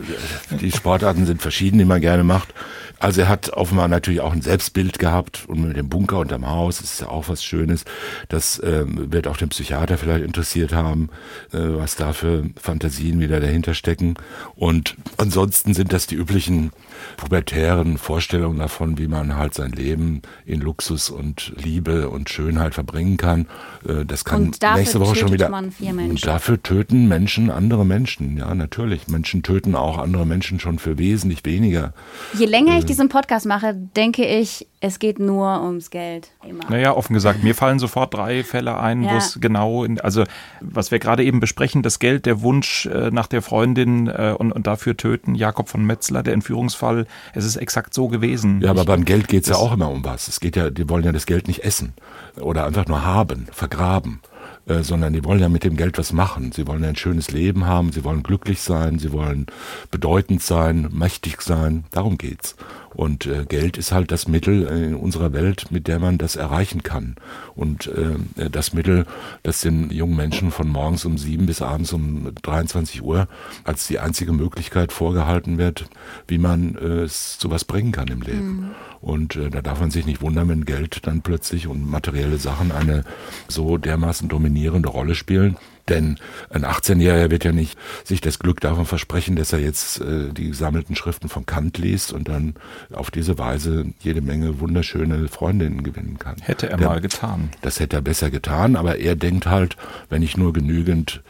Die 0.59 0.71
Sportarten 0.71 1.25
sind 1.25 1.41
verschieden, 1.41 1.77
die 1.79 1.85
man 1.85 2.01
gerne 2.01 2.23
macht. 2.23 2.53
Also 2.99 3.21
er 3.21 3.29
hat 3.29 3.51
offenbar 3.51 3.87
natürlich 3.87 4.19
auch 4.19 4.33
ein 4.33 4.41
Selbstbild 4.41 4.99
gehabt 4.99 5.45
und 5.47 5.65
mit 5.65 5.77
dem 5.77 5.87
Bunker 5.87 6.19
unterm 6.19 6.45
Haus 6.45 6.81
ist 6.81 6.99
ja 6.99 7.07
auch 7.07 7.29
was 7.29 7.43
Schönes. 7.43 7.85
Das 8.27 8.61
ähm, 8.63 9.11
wird 9.11 9.25
auch 9.25 9.37
den 9.37 9.49
Psychiater 9.49 9.97
vielleicht 9.97 10.25
interessiert 10.25 10.73
haben, 10.73 11.09
äh, 11.53 11.59
was 11.59 11.95
da 11.95 12.11
für 12.11 12.43
Fantasien 12.61 13.21
wieder 13.21 13.39
dahinter 13.39 13.73
stecken. 13.73 14.15
Und 14.55 14.95
ansonsten 15.15 15.73
sind 15.73 15.93
das 15.93 16.07
die 16.07 16.15
üblichen 16.15 16.71
pubertären 17.17 17.97
Vorstellungen 17.97 18.59
davon, 18.59 18.97
wie 18.97 19.07
man 19.07 19.35
halt 19.35 19.53
sein 19.53 19.71
Leben 19.71 20.21
in 20.45 20.61
Luxus 20.61 21.09
und 21.09 21.53
Liebe 21.55 22.09
und 22.09 22.29
Schönheit 22.29 22.73
verbringen 22.73 23.17
kann. 23.17 23.47
Äh, 23.87 24.05
das 24.05 24.25
kann 24.25 24.51
nächste 24.75 24.99
Woche 24.99 25.15
schon 25.15 25.31
wieder. 25.31 25.51
Und 25.51 26.25
dafür 26.25 26.61
töten 26.61 27.07
Menschen 27.07 27.49
andere 27.51 27.85
Menschen. 27.85 28.37
Ja, 28.37 28.53
natürlich. 28.53 29.07
Menschen 29.07 29.43
töten 29.43 29.75
auch 29.75 29.97
andere 29.97 30.25
Menschen 30.25 30.59
schon 30.59 30.79
für 30.79 30.97
wesentlich 30.97 31.45
weniger. 31.45 31.93
Je 32.37 32.45
länger 32.45 32.77
ich 32.77 32.83
äh, 32.83 32.87
diesen 32.87 33.09
Podcast 33.09 33.45
mache, 33.45 33.75
denke 33.95 34.25
ich, 34.25 34.67
es 34.81 34.99
geht 34.99 35.19
nur 35.19 35.61
ums 35.61 35.89
Geld. 35.89 36.31
Immer. 36.47 36.69
Naja, 36.69 36.95
offen 36.95 37.13
gesagt, 37.13 37.43
mir 37.43 37.53
fallen 37.53 37.79
sofort 37.79 38.13
drei 38.13 38.43
Fälle 38.43 38.79
ein, 38.79 39.03
ja. 39.03 39.11
wo 39.11 39.17
es 39.17 39.37
genau, 39.41 39.83
in, 39.83 39.99
also 39.99 40.23
was 40.61 40.91
wir 40.91 40.99
gerade 40.99 41.23
eben 41.23 41.41
besprechen, 41.41 41.83
das 41.83 41.99
Geld, 41.99 42.25
der 42.25 42.41
Wunsch 42.41 42.85
äh, 42.85 43.11
nach 43.11 43.27
der 43.27 43.41
Freundin 43.41 44.07
äh, 44.07 44.33
und, 44.37 44.53
und 44.53 44.67
dafür 44.67 44.95
töten, 44.95 45.35
Jakob 45.35 45.67
von 45.67 45.83
Metzler, 45.83 46.23
der 46.23 46.33
Entführungsfall, 46.33 47.07
es 47.33 47.43
ist 47.43 47.57
exakt 47.57 47.93
so 47.93 48.07
gewesen. 48.07 48.61
Ja, 48.61 48.69
aber 48.69 48.81
ich, 48.81 48.87
beim 48.87 49.03
Geld 49.03 49.27
geht 49.27 49.43
es 49.43 49.49
ja 49.49 49.55
auch 49.55 49.73
immer 49.73 49.89
um 49.89 50.05
was. 50.05 50.29
Es 50.29 50.39
geht 50.39 50.55
ja, 50.55 50.69
die 50.69 50.87
wollen 50.87 51.03
ja 51.03 51.11
das 51.11 51.25
Geld 51.25 51.47
nicht 51.47 51.65
essen 51.65 51.93
oder 52.39 52.65
einfach 52.65 52.87
nur 52.87 53.03
haben, 53.03 53.47
vergraben. 53.51 54.21
Äh, 54.69 54.83
sondern 54.83 55.13
die 55.13 55.23
wollen 55.25 55.39
ja 55.39 55.49
mit 55.49 55.63
dem 55.63 55.75
Geld 55.77 55.97
was 55.97 56.13
machen. 56.13 56.51
Sie 56.51 56.67
wollen 56.67 56.83
ein 56.83 56.95
schönes 56.95 57.31
Leben 57.31 57.65
haben, 57.65 57.91
sie 57.91 58.03
wollen 58.03 58.21
glücklich 58.21 58.61
sein, 58.61 58.99
sie 58.99 59.11
wollen 59.11 59.47
bedeutend 59.89 60.43
sein, 60.43 60.89
mächtig 60.91 61.41
sein. 61.41 61.85
Darum 61.91 62.17
geht's. 62.17 62.55
Und 62.93 63.25
äh, 63.25 63.45
Geld 63.45 63.77
ist 63.77 63.91
halt 63.91 64.11
das 64.11 64.27
Mittel 64.27 64.63
in 64.63 64.95
unserer 64.95 65.33
Welt, 65.33 65.67
mit 65.69 65.87
der 65.87 65.99
man 65.99 66.17
das 66.17 66.35
erreichen 66.35 66.83
kann. 66.83 67.15
Und 67.55 67.87
äh, 67.87 68.49
das 68.49 68.73
Mittel, 68.73 69.05
das 69.43 69.61
den 69.61 69.89
jungen 69.91 70.15
Menschen 70.15 70.51
von 70.51 70.67
morgens 70.67 71.05
um 71.05 71.17
sieben 71.17 71.45
bis 71.45 71.61
abends 71.61 71.93
um 71.93 72.31
23 72.41 73.03
Uhr 73.03 73.27
als 73.63 73.87
die 73.87 73.99
einzige 73.99 74.33
Möglichkeit 74.33 74.91
vorgehalten 74.91 75.57
wird, 75.57 75.85
wie 76.27 76.37
man 76.37 76.75
äh, 76.75 77.01
es 77.03 77.37
zu 77.37 77.51
was 77.51 77.65
bringen 77.65 77.91
kann 77.91 78.07
im 78.07 78.21
Leben. 78.21 78.47
Mhm. 78.47 78.69
Und 79.01 79.35
äh, 79.35 79.49
da 79.49 79.61
darf 79.61 79.79
man 79.79 79.91
sich 79.91 80.05
nicht 80.05 80.21
wundern, 80.21 80.49
wenn 80.49 80.65
Geld 80.65 81.07
dann 81.07 81.21
plötzlich 81.21 81.67
und 81.67 81.89
materielle 81.89 82.37
Sachen 82.37 82.71
eine 82.71 83.03
so 83.47 83.77
dermaßen 83.77 84.27
dominierende 84.27 84.89
Rolle 84.89 85.15
spielen. 85.15 85.57
Denn 85.89 86.17
ein 86.49 86.65
18-Jähriger 86.65 87.31
wird 87.31 87.43
ja 87.43 87.51
nicht 87.51 87.77
sich 88.03 88.21
das 88.21 88.39
Glück 88.39 88.61
davon 88.61 88.85
versprechen, 88.85 89.35
dass 89.35 89.53
er 89.53 89.59
jetzt 89.59 90.01
äh, 90.01 90.31
die 90.31 90.47
gesammelten 90.47 90.95
Schriften 90.95 91.29
von 91.29 91.45
Kant 91.45 91.77
liest 91.77 92.13
und 92.13 92.27
dann 92.27 92.55
auf 92.91 93.11
diese 93.11 93.37
Weise 93.37 93.85
jede 93.99 94.21
Menge 94.21 94.59
wunderschöne 94.59 95.27
Freundinnen 95.27 95.83
gewinnen 95.83 96.17
kann. 96.19 96.35
Hätte 96.41 96.69
er 96.69 96.77
Der, 96.77 96.87
mal 96.87 97.01
getan. 97.01 97.49
Das 97.61 97.79
hätte 97.79 97.97
er 97.97 98.01
besser 98.01 98.29
getan, 98.29 98.75
aber 98.75 98.97
er 98.97 99.15
denkt 99.15 99.47
halt, 99.47 99.77
wenn 100.09 100.21
ich 100.21 100.37
nur 100.37 100.53
genügend 100.53 101.21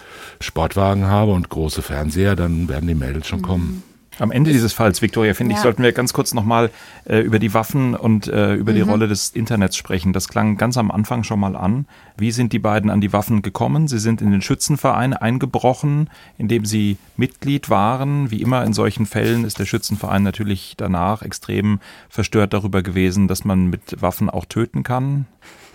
Sportwagen 0.42 1.06
habe 1.06 1.32
und 1.32 1.50
große 1.50 1.82
Fernseher, 1.82 2.36
dann 2.36 2.70
werden 2.70 2.88
die 2.88 2.96
Mädels 2.96 3.28
schon 3.28 3.40
mhm. 3.40 3.44
kommen. 3.44 3.84
Am 4.20 4.32
Ende 4.32 4.52
dieses 4.52 4.74
Falls, 4.74 5.02
Victoria, 5.02 5.34
finde 5.34 5.54
ja. 5.54 5.58
ich, 5.58 5.64
sollten 5.64 5.82
wir 5.82 5.92
ganz 5.92 6.14
kurz 6.14 6.34
nochmal 6.34 6.70
äh, 7.06 7.20
über 7.20 7.40
die 7.40 7.54
Waffen 7.54 7.96
und 7.96 8.28
äh, 8.28 8.56
über 8.56 8.72
mhm. 8.72 8.76
die 8.76 8.82
Rolle 8.82 9.08
des 9.08 9.30
Internets 9.30 9.78
sprechen. 9.78 10.14
Das 10.14 10.28
klang 10.28 10.58
ganz 10.58 10.78
am 10.78 10.92
Anfang 10.92 11.24
schon 11.24 11.40
mal 11.40 11.56
an. 11.56 11.86
Wie 12.18 12.32
sind 12.32 12.54
die 12.54 12.60
beiden 12.60 12.90
an 12.90 13.02
die 13.02 13.14
Waffen 13.14 13.42
gekommen? 13.42 13.88
Sie 13.88 14.00
sind 14.00 14.22
in 14.22 14.32
den 14.32 14.42
Schützenverein 14.42 15.14
eingebrochen, 15.14 16.10
in 16.38 16.48
dem 16.48 16.66
sie 16.66 16.98
Mitglied 17.18 17.70
waren. 17.70 18.30
Wie 18.32 18.42
immer 18.42 18.64
in 18.66 18.74
solchen 18.74 19.06
Fällen 19.06 19.46
ist 19.46 19.60
der 19.60 19.66
Schützenverein 19.66 20.24
natürlich 20.24 20.76
danach 20.78 21.22
extrem 21.22 21.80
verstört 22.10 22.54
darüber 22.54 22.82
gewesen, 22.82 23.28
dass 23.28 23.46
man 23.46 23.68
mit 23.68 24.02
Waffen 24.02 24.30
auch 24.30 24.46
töten 24.46 24.84
kann 24.84 25.26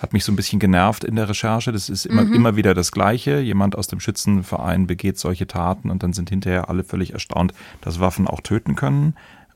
hat 0.04 0.12
mich 0.12 0.24
so 0.24 0.32
ein 0.32 0.36
bisschen 0.36 0.60
genervt 0.60 1.02
in 1.02 1.16
der 1.16 1.28
Recherche. 1.28 1.72
Das 1.72 1.88
ist 1.88 2.04
immer, 2.04 2.24
mhm. 2.24 2.34
immer 2.34 2.56
wieder 2.56 2.74
das 2.74 2.92
Gleiche. 2.92 3.40
Jemand 3.40 3.74
aus 3.76 3.88
dem 3.88 4.00
Schützenverein 4.00 4.86
begeht 4.86 5.18
solche 5.18 5.46
Taten 5.46 5.90
und 5.90 6.02
dann 6.02 6.12
sind 6.12 6.28
hinterher 6.28 6.68
alle 6.68 6.84
völlig 6.84 7.14
erstaunt, 7.14 7.54
dass 7.80 8.00
Waffen 8.00 8.28
auch 8.28 8.42
töten 8.42 8.76
können. 8.76 9.14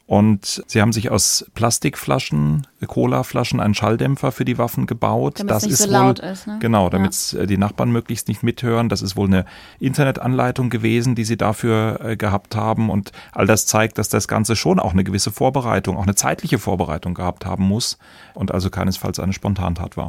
Und 0.09 0.65
sie 0.67 0.81
haben 0.81 0.95
sich 0.95 1.11
aus 1.11 1.45
Plastikflaschen, 1.53 2.67
Colaflaschen, 2.87 3.61
einen 3.61 3.75
Schalldämpfer 3.75 4.33
für 4.33 4.47
die 4.47 4.57
Waffen 4.57 4.87
gebaut. 4.87 5.39
Damit 5.39 5.51
das 5.51 5.65
nicht 5.65 5.75
ist 5.75 5.83
so 5.83 5.91
laut 5.91 6.19
ist. 6.19 6.47
Ne? 6.47 6.57
Genau, 6.61 6.89
damit 6.89 7.33
ja. 7.33 7.41
Äh, 7.41 7.47
die 7.47 7.59
Nachbarn 7.59 7.93
möglichst 7.93 8.27
nicht 8.27 8.43
mithören. 8.43 8.89
Das 8.89 9.03
ist 9.03 9.17
wohl 9.17 9.27
eine 9.27 9.45
Internetanleitung 9.81 10.71
gewesen, 10.71 11.15
die 11.15 11.25
sie 11.25 11.37
dafür 11.37 12.01
äh, 12.03 12.17
gehabt 12.17 12.57
haben. 12.57 12.89
Und 12.89 13.13
all 13.33 13.47
das 13.47 13.67
zeigt, 13.67 13.99
dass 13.99 14.09
das 14.09 14.29
Ganze 14.29 14.57
schon 14.57 14.81
auch 14.81 14.95
eine 14.95 15.05
gewisse 15.05 15.31
Vorbereitung, 15.31 15.99
auch 15.99 16.05
eine 16.05 16.15
zeitliche 16.15 16.59
Vorbereitung 16.59 17.13
gehabt 17.13 17.45
haben 17.45 17.65
muss 17.65 17.99
und 18.33 18.51
also 18.51 18.71
keinesfalls 18.71 19.19
eine 19.21 19.35
Spontantat 19.35 19.99
war. 19.99 20.09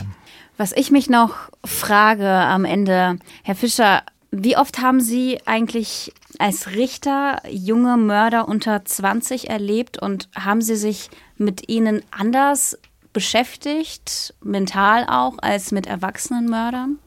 Was 0.55 0.71
ich 0.71 0.91
mich 0.91 1.09
noch 1.09 1.35
frage 1.65 2.29
am 2.29 2.63
Ende, 2.63 3.19
Herr 3.43 3.55
Fischer, 3.55 4.03
wie 4.31 4.55
oft 4.55 4.79
haben 4.79 5.01
Sie 5.01 5.39
eigentlich 5.45 6.13
als 6.39 6.71
Richter 6.71 7.41
junge 7.49 7.97
Mörder 7.97 8.47
unter 8.47 8.83
20 8.83 9.49
erlebt 9.49 10.01
und 10.01 10.29
haben 10.35 10.61
Sie 10.61 10.75
sich 10.75 11.09
mit 11.37 11.69
ihnen 11.69 12.01
anders 12.11 12.77
beschäftigt, 13.13 14.33
mental 14.41 15.05
auch, 15.07 15.37
als 15.39 15.71
mit 15.71 15.85
erwachsenen 15.85 16.45
Mördern? 16.49 16.97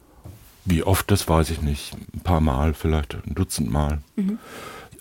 Wie 0.64 0.82
oft, 0.84 1.10
das 1.10 1.28
weiß 1.28 1.50
ich 1.50 1.62
nicht. 1.62 1.94
Ein 2.14 2.20
paar 2.20 2.40
Mal, 2.40 2.74
vielleicht 2.74 3.14
ein 3.14 3.34
Dutzend 3.34 3.70
Mal. 3.70 3.98
Mhm. 4.16 4.38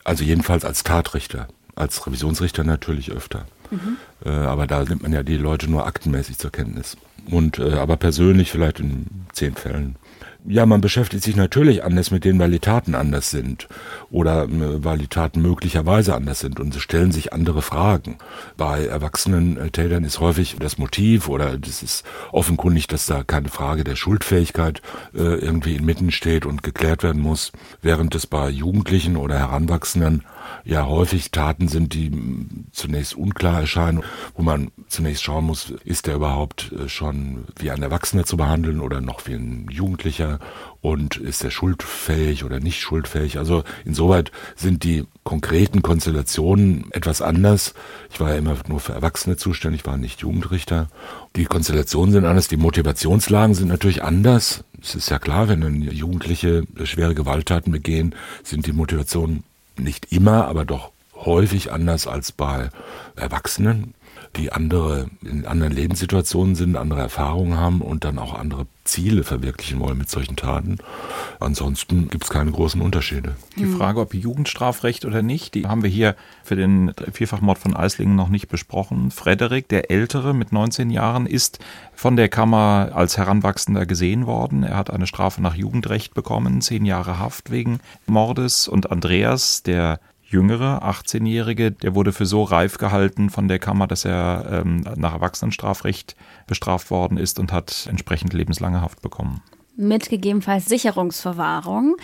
Also 0.04 0.24
jedenfalls 0.24 0.66
als 0.66 0.84
Tatrichter. 0.84 1.48
Als 1.76 2.06
Revisionsrichter 2.06 2.64
natürlich 2.64 3.12
öfter. 3.12 3.46
Mhm. 3.70 3.98
Äh, 4.26 4.30
aber 4.30 4.66
da 4.66 4.84
nimmt 4.84 5.04
man 5.04 5.14
ja 5.14 5.24
die 5.24 5.38
Leute 5.38 5.70
nur 5.70 5.86
aktenmäßig 5.86 6.38
zur 6.38 6.52
Kenntnis. 6.52 6.98
und 7.30 7.60
äh, 7.60 7.74
aber 7.74 7.98
persönlich 7.98 8.52
vielleicht 8.52 8.80
in 8.80 9.08
zehn 9.34 9.56
Fällen. 9.56 9.96
Ja, 10.48 10.66
man 10.66 10.82
beschäftigt 10.82 11.24
sich 11.24 11.36
natürlich 11.36 11.84
anders 11.84 12.10
mit 12.10 12.26
denen, 12.26 12.40
weil 12.40 12.50
die 12.50 12.60
Taten 12.60 12.96
anders 12.96 13.30
sind 13.30 13.68
oder 14.10 14.46
äh, 14.46 14.84
weil 14.84 14.98
die 14.98 15.08
Taten 15.08 15.40
möglicherweise 15.40 16.16
anders 16.16 16.40
sind 16.40 16.60
und 16.60 16.76
es 16.76 16.82
stellen 16.82 17.12
sich 17.12 17.32
andere 17.32 17.62
Fragen. 17.62 18.18
Bei 18.58 18.86
erwachsenen 18.86 19.58
äh, 19.58 19.70
Tätern 19.70 20.04
ist 20.04 20.20
häufig 20.20 20.56
das 20.60 20.80
Motiv 20.80 21.30
oder 21.30 21.60
das 21.60 21.84
ist 21.84 22.04
offenkundig, 22.32 22.88
dass 22.88 23.06
da 23.06 23.24
keine 23.24 23.50
Frage 23.50 23.84
der 23.84 23.96
Schuldfähigkeit 23.96 24.82
äh, 25.14 25.20
irgendwie 25.20 25.76
inmitten 25.76 26.10
steht 26.10 26.48
und 26.48 26.64
geklärt 26.64 27.04
werden 27.04 27.22
muss, 27.22 27.52
während 27.84 28.16
es 28.16 28.26
bei 28.26 28.50
Jugendlichen 28.50 29.18
oder 29.18 29.38
Heranwachsenden 29.38 30.24
ja 30.64 30.86
häufig 30.86 31.32
Taten 31.32 31.68
sind, 31.68 31.94
die 31.94 32.12
zunächst 32.72 33.16
unklar 33.16 33.62
erscheinen, 33.62 34.04
wo 34.36 34.44
man 34.44 34.72
zunächst 34.88 35.24
schauen 35.24 35.46
muss, 35.46 35.74
ist 35.84 36.08
der 36.08 36.16
überhaupt 36.16 36.72
äh, 36.72 36.90
schon 36.90 37.46
wie 37.58 37.72
ein 37.72 37.84
Erwachsener 37.84 38.26
zu 38.26 38.38
behandeln 38.38 38.80
oder 38.80 39.02
noch 39.02 39.28
wie 39.28 39.34
ein 39.34 39.68
Jugendlicher 39.70 40.40
und 40.82 41.18
ist 41.18 41.44
er 41.44 41.52
schuldfähig 41.52 42.44
oder 42.44 42.60
nicht 42.60 42.82
schuldfähig. 42.82 43.38
Also 43.38 43.64
insoweit 43.86 44.32
sind 44.56 44.84
die 44.84 45.06
konkreten 45.24 45.82
Konstellationen 45.82 46.92
etwas 46.92 47.22
anders. 47.22 47.74
Ich 48.12 48.20
war 48.20 48.30
ja 48.32 48.38
immer 48.38 48.56
nur 48.68 48.80
für 48.80 48.94
Erwachsene 48.94 49.38
zuständig, 49.38 49.86
war 49.86 49.98
nicht 49.98 50.22
Jugendrichter. 50.22 50.88
Die 51.36 51.46
Konstellationen 51.46 52.12
sind 52.12 52.26
anders, 52.26 52.48
die 52.48 52.58
Motivationslagen 52.58 53.56
sind 53.56 53.68
natürlich 53.68 54.04
anders. 54.04 54.64
Es 54.82 54.96
ist 54.96 55.10
ja 55.12 55.20
klar, 55.20 55.48
wenn 55.48 55.84
Jugendliche 55.84 56.64
schwere 56.84 57.14
Gewalttaten 57.14 57.72
begehen, 57.72 58.16
sind 58.44 58.66
die 58.66 58.74
Motivationen 58.74 59.44
nicht 59.78 60.12
immer, 60.12 60.48
aber 60.48 60.66
doch 60.66 60.92
häufig 61.16 61.72
anders 61.72 62.08
als 62.08 62.32
bei 62.32 62.70
Erwachsenen, 63.16 63.94
die 64.36 64.52
andere 64.52 65.08
in 65.24 65.46
anderen 65.46 65.74
Lebenssituationen 65.74 66.56
sind, 66.56 66.78
andere 66.78 67.02
Erfahrungen 67.02 67.58
haben 67.58 67.82
und 67.82 68.04
dann 68.04 68.18
auch 68.18 68.34
andere 68.34 68.66
Ziele 68.84 69.24
verwirklichen 69.24 69.80
wollen 69.80 69.98
mit 69.98 70.10
solchen 70.10 70.36
Taten. 70.36 70.78
Ansonsten 71.40 72.10
gibt 72.10 72.24
es 72.24 72.30
keine 72.30 72.52
großen 72.52 72.82
Unterschiede. 72.82 73.36
Die 73.58 73.66
Frage, 73.66 74.00
ob 74.00 74.14
Jugendstrafrecht 74.14 75.06
oder 75.06 75.22
nicht, 75.22 75.54
die 75.54 75.68
haben 75.68 75.84
wir 75.84 75.90
hier 75.90 76.16
für 76.44 76.56
den 76.56 76.94
Vierfachmord 77.12 77.60
von 77.60 77.76
Eislingen 77.76 78.16
noch 78.16 78.30
nicht 78.30 78.48
besprochen. 78.48 79.12
Frederik, 79.12 79.68
der 79.68 79.92
Ältere 79.92 80.34
mit 80.34 80.52
19 80.52 80.90
Jahren, 80.90 81.26
ist 81.26 81.60
von 81.94 82.16
der 82.16 82.30
Kammer 82.30 82.92
als 82.94 83.18
Heranwachsender 83.18 83.86
gesehen 83.86 84.26
worden. 84.26 84.64
Er 84.64 84.78
hat 84.78 84.90
eine 84.90 85.08
Strafe 85.08 85.42
nach 85.42 85.56
Jugendrecht 85.56 86.14
bekommen, 86.14 86.62
zehn 86.62 86.86
Jahre 86.86 87.20
Haft 87.20 87.52
wegen 87.52 87.80
Mordes. 88.08 88.68
Und 88.68 88.92
Andreas, 88.92 89.62
der 89.62 90.00
Jüngere, 90.32 90.84
18-Jährige, 90.84 91.72
der 91.72 91.94
wurde 91.94 92.14
für 92.14 92.26
so 92.26 92.44
reif 92.44 92.78
gehalten 92.78 93.30
von 93.30 93.48
der 93.48 93.60
Kammer, 93.60 93.88
dass 93.88 94.06
er 94.06 94.64
ähm, 94.64 94.86
nach 94.96 95.14
Erwachsenenstrafrecht 95.14 96.16
bestraft 96.48 96.90
worden 96.90 97.18
ist 97.18 97.40
und 97.40 97.52
hat 97.52 97.88
entsprechend 97.90 98.34
lebenslange 98.34 98.82
Haft 98.82 99.02
bekommen. 99.02 99.42
Mit 99.76 100.10
gegebenenfalls 100.10 100.66
Sicherungsverwahrung. 100.66 101.98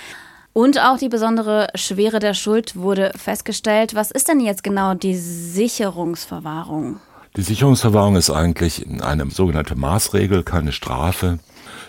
Und 0.54 0.80
auch 0.80 0.98
die 0.98 1.10
besondere 1.10 1.68
Schwere 1.76 2.20
der 2.20 2.34
Schuld 2.34 2.76
wurde 2.76 3.12
festgestellt. 3.16 3.94
Was 3.96 4.12
ist 4.12 4.28
denn 4.28 4.40
jetzt 4.40 4.64
genau 4.64 4.96
die 4.96 5.16
Sicherungsverwahrung? 5.16 7.00
Die 7.36 7.44
Sicherungsverwahrung 7.44 8.16
ist 8.16 8.32
eigentlich 8.32 8.86
eine 9.02 9.30
sogenannte 9.30 9.76
Maßregel, 9.76 10.42
keine 10.42 10.72
Strafe. 10.72 11.38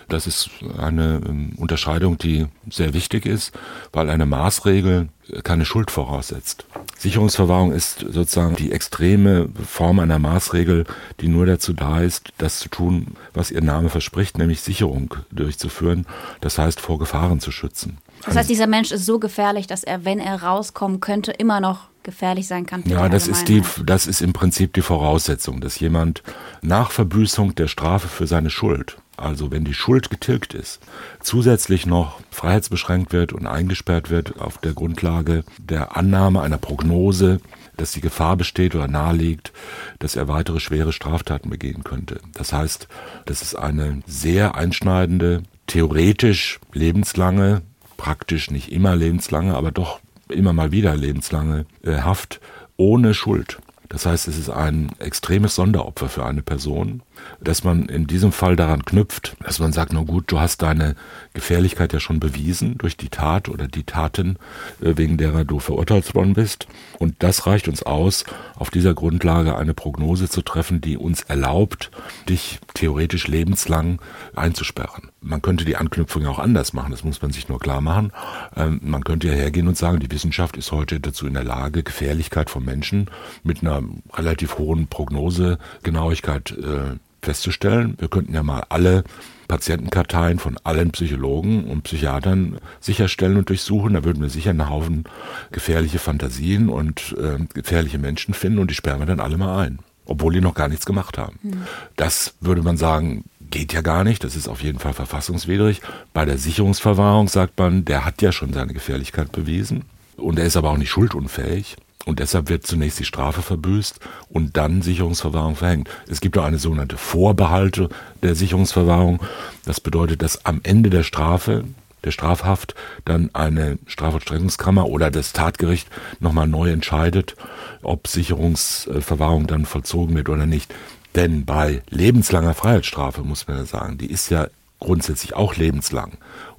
Das 0.09 0.27
ist 0.27 0.49
eine 0.77 1.21
ähm, 1.27 1.53
Unterscheidung, 1.57 2.17
die 2.17 2.47
sehr 2.69 2.93
wichtig 2.93 3.25
ist, 3.25 3.51
weil 3.93 4.09
eine 4.09 4.25
Maßregel 4.25 5.09
keine 5.43 5.65
Schuld 5.65 5.91
voraussetzt. 5.91 6.65
Sicherungsverwahrung 6.97 7.71
ist 7.71 7.99
sozusagen 7.99 8.55
die 8.55 8.71
extreme 8.71 9.49
Form 9.65 9.99
einer 9.99 10.19
Maßregel, 10.19 10.85
die 11.21 11.27
nur 11.27 11.45
dazu 11.45 11.73
da 11.73 12.01
ist, 12.01 12.33
das 12.37 12.59
zu 12.59 12.69
tun, 12.69 13.15
was 13.33 13.51
ihr 13.51 13.61
Name 13.61 13.89
verspricht, 13.89 14.37
nämlich 14.37 14.61
Sicherung 14.61 15.15
durchzuführen, 15.31 16.05
das 16.41 16.57
heißt 16.57 16.81
vor 16.81 16.99
Gefahren 16.99 17.39
zu 17.39 17.51
schützen. 17.51 17.99
Das 18.25 18.35
heißt, 18.35 18.49
dieser 18.49 18.67
Mensch 18.67 18.91
ist 18.91 19.05
so 19.05 19.19
gefährlich, 19.19 19.67
dass 19.67 19.83
er, 19.83 20.03
wenn 20.03 20.19
er 20.19 20.43
rauskommen 20.43 20.99
könnte, 20.99 21.31
immer 21.31 21.61
noch 21.61 21.87
gefährlich 22.03 22.47
sein 22.47 22.65
kann. 22.65 22.83
ja, 22.85 23.07
das 23.07 23.27
ist 23.27 23.47
die, 23.47 23.61
das 23.85 24.07
ist 24.07 24.21
im 24.21 24.33
Prinzip 24.33 24.73
die 24.73 24.81
Voraussetzung, 24.81 25.61
dass 25.61 25.79
jemand 25.79 26.23
nach 26.61 26.91
Verbüßung 26.91 27.55
der 27.55 27.67
Strafe 27.67 28.07
für 28.07 28.25
seine 28.25 28.49
Schuld 28.49 28.97
also 29.21 29.51
wenn 29.51 29.65
die 29.65 29.73
Schuld 29.73 30.09
getilgt 30.09 30.53
ist, 30.53 30.79
zusätzlich 31.21 31.85
noch 31.85 32.19
freiheitsbeschränkt 32.31 33.13
wird 33.13 33.33
und 33.33 33.47
eingesperrt 33.47 34.09
wird 34.09 34.39
auf 34.39 34.57
der 34.57 34.73
Grundlage 34.73 35.43
der 35.57 35.97
Annahme 35.97 36.41
einer 36.41 36.57
Prognose, 36.57 37.39
dass 37.77 37.91
die 37.91 38.01
Gefahr 38.01 38.35
besteht 38.35 38.75
oder 38.75 38.87
naheliegt, 38.87 39.53
dass 39.99 40.15
er 40.15 40.27
weitere 40.27 40.59
schwere 40.59 40.91
Straftaten 40.91 41.49
begehen 41.49 41.83
könnte. 41.83 42.19
Das 42.33 42.53
heißt, 42.53 42.87
das 43.25 43.41
ist 43.41 43.55
eine 43.55 44.01
sehr 44.05 44.55
einschneidende, 44.55 45.43
theoretisch 45.67 46.59
lebenslange, 46.73 47.61
praktisch 47.97 48.51
nicht 48.51 48.71
immer 48.71 48.95
lebenslange, 48.95 49.55
aber 49.55 49.71
doch 49.71 49.99
immer 50.29 50.53
mal 50.53 50.71
wieder 50.71 50.95
lebenslange 50.95 51.65
äh, 51.83 51.97
Haft 51.97 52.39
ohne 52.77 53.13
Schuld. 53.13 53.59
Das 53.89 54.05
heißt, 54.05 54.27
es 54.27 54.37
ist 54.37 54.49
ein 54.49 54.91
extremes 54.99 55.55
Sonderopfer 55.55 56.09
für 56.09 56.25
eine 56.25 56.43
Person, 56.43 57.01
dass 57.41 57.63
man 57.63 57.87
in 57.87 58.07
diesem 58.07 58.31
Fall 58.31 58.55
daran 58.55 58.85
knüpft, 58.85 59.35
dass 59.43 59.59
man 59.59 59.71
sagt, 59.71 59.93
na 59.93 60.01
gut, 60.01 60.25
du 60.27 60.39
hast 60.39 60.61
deine 60.61 60.95
Gefährlichkeit 61.33 61.93
ja 61.93 61.99
schon 61.99 62.19
bewiesen 62.19 62.77
durch 62.77 62.97
die 62.97 63.09
Tat 63.09 63.49
oder 63.49 63.67
die 63.67 63.83
Taten, 63.83 64.37
äh, 64.81 64.93
wegen 64.97 65.17
derer 65.17 65.45
du 65.45 65.59
verurteilt 65.59 66.13
worden 66.15 66.33
bist. 66.33 66.67
Und 66.97 67.15
das 67.19 67.45
reicht 67.45 67.67
uns 67.67 67.83
aus, 67.83 68.25
auf 68.55 68.69
dieser 68.69 68.93
Grundlage 68.93 69.57
eine 69.57 69.73
Prognose 69.73 70.29
zu 70.29 70.41
treffen, 70.41 70.81
die 70.81 70.97
uns 70.97 71.21
erlaubt, 71.21 71.91
dich 72.27 72.59
theoretisch 72.73 73.27
lebenslang 73.27 74.01
einzusperren. 74.35 75.09
Man 75.21 75.41
könnte 75.41 75.65
die 75.65 75.75
Anknüpfung 75.75 76.25
auch 76.27 76.39
anders 76.39 76.73
machen, 76.73 76.91
das 76.91 77.03
muss 77.03 77.21
man 77.21 77.31
sich 77.31 77.49
nur 77.49 77.59
klar 77.59 77.81
machen. 77.81 78.11
Ähm, 78.55 78.79
man 78.83 79.03
könnte 79.03 79.27
ja 79.27 79.33
hergehen 79.33 79.67
und 79.67 79.77
sagen, 79.77 79.99
die 79.99 80.11
Wissenschaft 80.11 80.57
ist 80.57 80.71
heute 80.71 80.99
dazu 80.99 81.27
in 81.27 81.33
der 81.33 81.43
Lage, 81.43 81.83
Gefährlichkeit 81.83 82.49
von 82.49 82.63
Menschen 82.63 83.09
mit 83.43 83.61
einer 83.61 83.83
relativ 84.13 84.57
hohen 84.57 84.87
Prognosegenauigkeit 84.87 86.51
äh, 86.51 86.97
festzustellen. 87.21 87.95
Wir 87.97 88.07
könnten 88.07 88.33
ja 88.33 88.43
mal 88.43 88.63
alle 88.69 89.03
Patientenkarteien 89.47 90.39
von 90.39 90.57
allen 90.63 90.91
Psychologen 90.91 91.65
und 91.65 91.83
Psychiatern 91.83 92.59
sicherstellen 92.79 93.37
und 93.37 93.49
durchsuchen. 93.49 93.95
Da 93.95 94.03
würden 94.03 94.21
wir 94.21 94.29
sicher 94.29 94.51
einen 94.51 94.69
Haufen 94.69 95.05
gefährliche 95.51 95.99
Fantasien 95.99 96.69
und 96.69 97.15
äh, 97.17 97.43
gefährliche 97.53 97.97
Menschen 97.97 98.33
finden 98.33 98.59
und 98.59 98.69
die 98.69 98.75
sperren 98.75 98.99
wir 98.99 99.07
dann 99.07 99.19
alle 99.19 99.37
mal 99.37 99.65
ein, 99.65 99.79
obwohl 100.05 100.33
die 100.33 100.41
noch 100.41 100.53
gar 100.53 100.69
nichts 100.69 100.85
gemacht 100.85 101.17
haben. 101.17 101.39
Mhm. 101.41 101.63
Das 101.95 102.35
würde 102.41 102.61
man 102.61 102.77
sagen, 102.77 103.25
geht 103.49 103.73
ja 103.73 103.81
gar 103.81 104.03
nicht. 104.03 104.23
Das 104.23 104.35
ist 104.35 104.47
auf 104.47 104.61
jeden 104.61 104.79
Fall 104.79 104.93
verfassungswidrig. 104.93 105.81
Bei 106.13 106.25
der 106.25 106.37
Sicherungsverwahrung 106.37 107.27
sagt 107.27 107.57
man, 107.57 107.85
der 107.85 108.05
hat 108.05 108.21
ja 108.21 108.31
schon 108.31 108.53
seine 108.53 108.73
Gefährlichkeit 108.73 109.31
bewiesen 109.31 109.85
und 110.15 110.37
er 110.37 110.45
ist 110.45 110.57
aber 110.57 110.69
auch 110.69 110.77
nicht 110.77 110.91
schuldunfähig. 110.91 111.75
Und 112.05 112.19
deshalb 112.19 112.49
wird 112.49 112.65
zunächst 112.65 112.99
die 112.99 113.05
Strafe 113.05 113.41
verbüßt 113.41 113.99
und 114.29 114.55
dann 114.55 114.81
Sicherungsverwahrung 114.81 115.55
verhängt. 115.55 115.89
Es 116.07 116.21
gibt 116.21 116.37
auch 116.37 116.45
eine 116.45 116.57
sogenannte 116.57 116.97
Vorbehalte 116.97 117.89
der 118.23 118.35
Sicherungsverwahrung. 118.35 119.19
Das 119.65 119.81
bedeutet, 119.81 120.21
dass 120.21 120.45
am 120.45 120.61
Ende 120.63 120.89
der 120.89 121.03
Strafe, 121.03 121.65
der 122.05 122.11
Strafhaft, 122.11 122.73
dann 123.03 123.29
eine 123.33 123.77
Strafvollstreckungskammer 123.85 124.87
oder 124.87 125.11
das 125.11 125.33
Tatgericht 125.33 125.89
nochmal 126.21 126.47
neu 126.47 126.71
entscheidet, 126.71 127.35
ob 127.81 128.07
Sicherungsverwahrung 128.07 129.47
dann 129.47 129.65
vollzogen 129.65 130.15
wird 130.15 130.29
oder 130.29 130.45
nicht. 130.45 130.73
Denn 131.15 131.45
bei 131.45 131.81
lebenslanger 131.89 132.53
Freiheitsstrafe 132.53 133.23
muss 133.23 133.47
man 133.47 133.57
ja 133.57 133.65
sagen, 133.65 133.97
die 133.97 134.09
ist 134.09 134.29
ja 134.29 134.47
grundsätzlich 134.79 135.35
auch 135.35 135.55
lebenslang. 135.55 136.13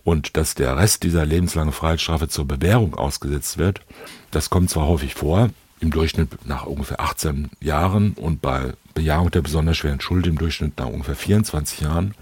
Und 0.05 0.37
dass 0.37 0.55
der 0.55 0.77
Rest 0.77 1.03
dieser 1.03 1.27
lebenslangen 1.27 1.73
Freiheitsstrafe 1.73 2.29
zur 2.29 2.47
Bewährung 2.47 2.95
ausgesetzt 2.95 3.59
wird, 3.59 3.83
das 4.31 4.51
kommt 4.51 4.71
zwar 4.71 4.87
häufig 4.87 5.15
vor, 5.15 5.51
im 5.81 5.91
Durchschnitt 5.91 6.47
nach 6.47 6.67
ungefähr 6.67 7.01
18 7.01 7.51
Jahren 7.61 8.13
und 8.13 8.43
bei 8.43 8.75
Bejahung 8.95 9.31
der 9.31 9.41
besonders 9.41 9.79
schweren 9.79 10.01
Schuld 10.01 10.27
im 10.27 10.37
Durchschnitt 10.37 10.79
nach 10.79 10.87
ungefähr 10.87 11.15
24 11.17 11.81
Jahren. 11.81 12.15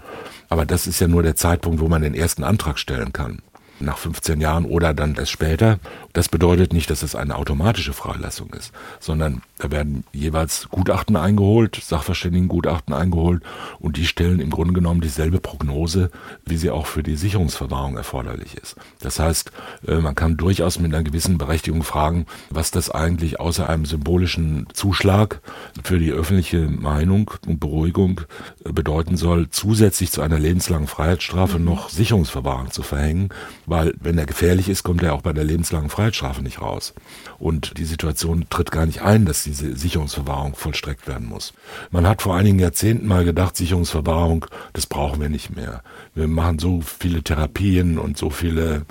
Aber 0.47 0.65
das 0.65 0.87
ist 0.87 0.99
ja 0.99 1.07
nur 1.07 1.23
der 1.23 1.35
Zeitpunkt, 1.35 1.79
wo 1.79 1.87
man 1.87 2.01
den 2.01 2.15
ersten 2.15 2.43
Antrag 2.43 2.79
stellen 2.79 3.11
kann 3.13 3.41
nach 3.81 3.97
15 3.97 4.41
Jahren 4.41 4.65
oder 4.65 4.93
dann 4.93 5.15
erst 5.15 5.31
später. 5.31 5.79
Das 6.13 6.29
bedeutet 6.29 6.73
nicht, 6.73 6.89
dass 6.89 7.03
es 7.03 7.15
eine 7.15 7.35
automatische 7.35 7.93
Freilassung 7.93 8.53
ist, 8.53 8.71
sondern 8.99 9.41
da 9.59 9.71
werden 9.71 10.03
jeweils 10.11 10.69
Gutachten 10.69 11.15
eingeholt, 11.15 11.75
Sachverständigengutachten 11.75 12.93
eingeholt 12.93 13.43
und 13.79 13.97
die 13.97 14.07
stellen 14.07 14.39
im 14.39 14.49
Grunde 14.49 14.73
genommen 14.73 15.01
dieselbe 15.01 15.39
Prognose, 15.39 16.11
wie 16.45 16.57
sie 16.57 16.71
auch 16.71 16.87
für 16.87 17.03
die 17.03 17.15
Sicherungsverwahrung 17.15 17.97
erforderlich 17.97 18.55
ist. 18.55 18.75
Das 19.01 19.19
heißt, 19.19 19.51
äh, 19.87 19.95
man 19.95 20.15
kann 20.15 20.37
durchaus 20.37 20.79
mit 20.79 20.93
einer 20.93 21.03
gewissen 21.03 21.37
Berechtigung 21.37 21.83
fragen, 21.83 22.25
was 22.49 22.71
das 22.71 22.89
eigentlich 22.89 23.39
außer 23.39 23.69
einem 23.69 23.85
symbolischen 23.85 24.67
Zuschlag 24.73 25.41
für 25.83 25.99
die 25.99 26.11
öffentliche 26.11 26.67
Meinung 26.67 27.31
und 27.45 27.59
Beruhigung 27.59 28.21
äh, 28.65 28.71
bedeuten 28.71 29.17
soll, 29.17 29.49
zusätzlich 29.49 30.11
zu 30.11 30.21
einer 30.21 30.39
lebenslangen 30.39 30.87
Freiheitsstrafe 30.87 31.59
noch 31.59 31.89
Sicherungsverwahrung 31.89 32.71
zu 32.71 32.81
verhängen, 32.81 33.29
weil 33.69 33.93
wenn 33.99 34.17
er 34.17 34.25
gefährlich 34.25 34.67
ist, 34.67 34.83
kommt 34.83 35.03
er 35.03 35.13
auch 35.13 35.21
bei 35.21 35.31
der 35.31 35.43
lebenslangen 35.43 35.89
Freiheitsstrafe 35.89 36.41
nicht 36.41 36.61
raus. 36.61 36.93
Und 37.37 37.77
die 37.77 37.85
Situation 37.85 38.47
tritt 38.49 38.71
gar 38.71 38.85
nicht 38.85 39.01
ein, 39.01 39.25
dass 39.25 39.43
diese 39.43 39.75
Sicherungsverwahrung 39.75 40.55
vollstreckt 40.55 41.07
werden 41.07 41.27
muss. 41.27 41.53
Man 41.91 42.07
hat 42.07 42.21
vor 42.21 42.35
einigen 42.35 42.59
Jahrzehnten 42.59 43.07
mal 43.07 43.25
gedacht, 43.25 43.55
Sicherungsverwahrung, 43.55 44.47
das 44.73 44.87
brauchen 44.87 45.21
wir 45.21 45.29
nicht 45.29 45.55
mehr. 45.55 45.83
Wir 46.15 46.27
machen 46.27 46.59
so 46.59 46.81
viele 46.81 47.21
Therapien 47.21 47.99
und 47.99 48.17
so 48.17 48.29
viele 48.29 48.85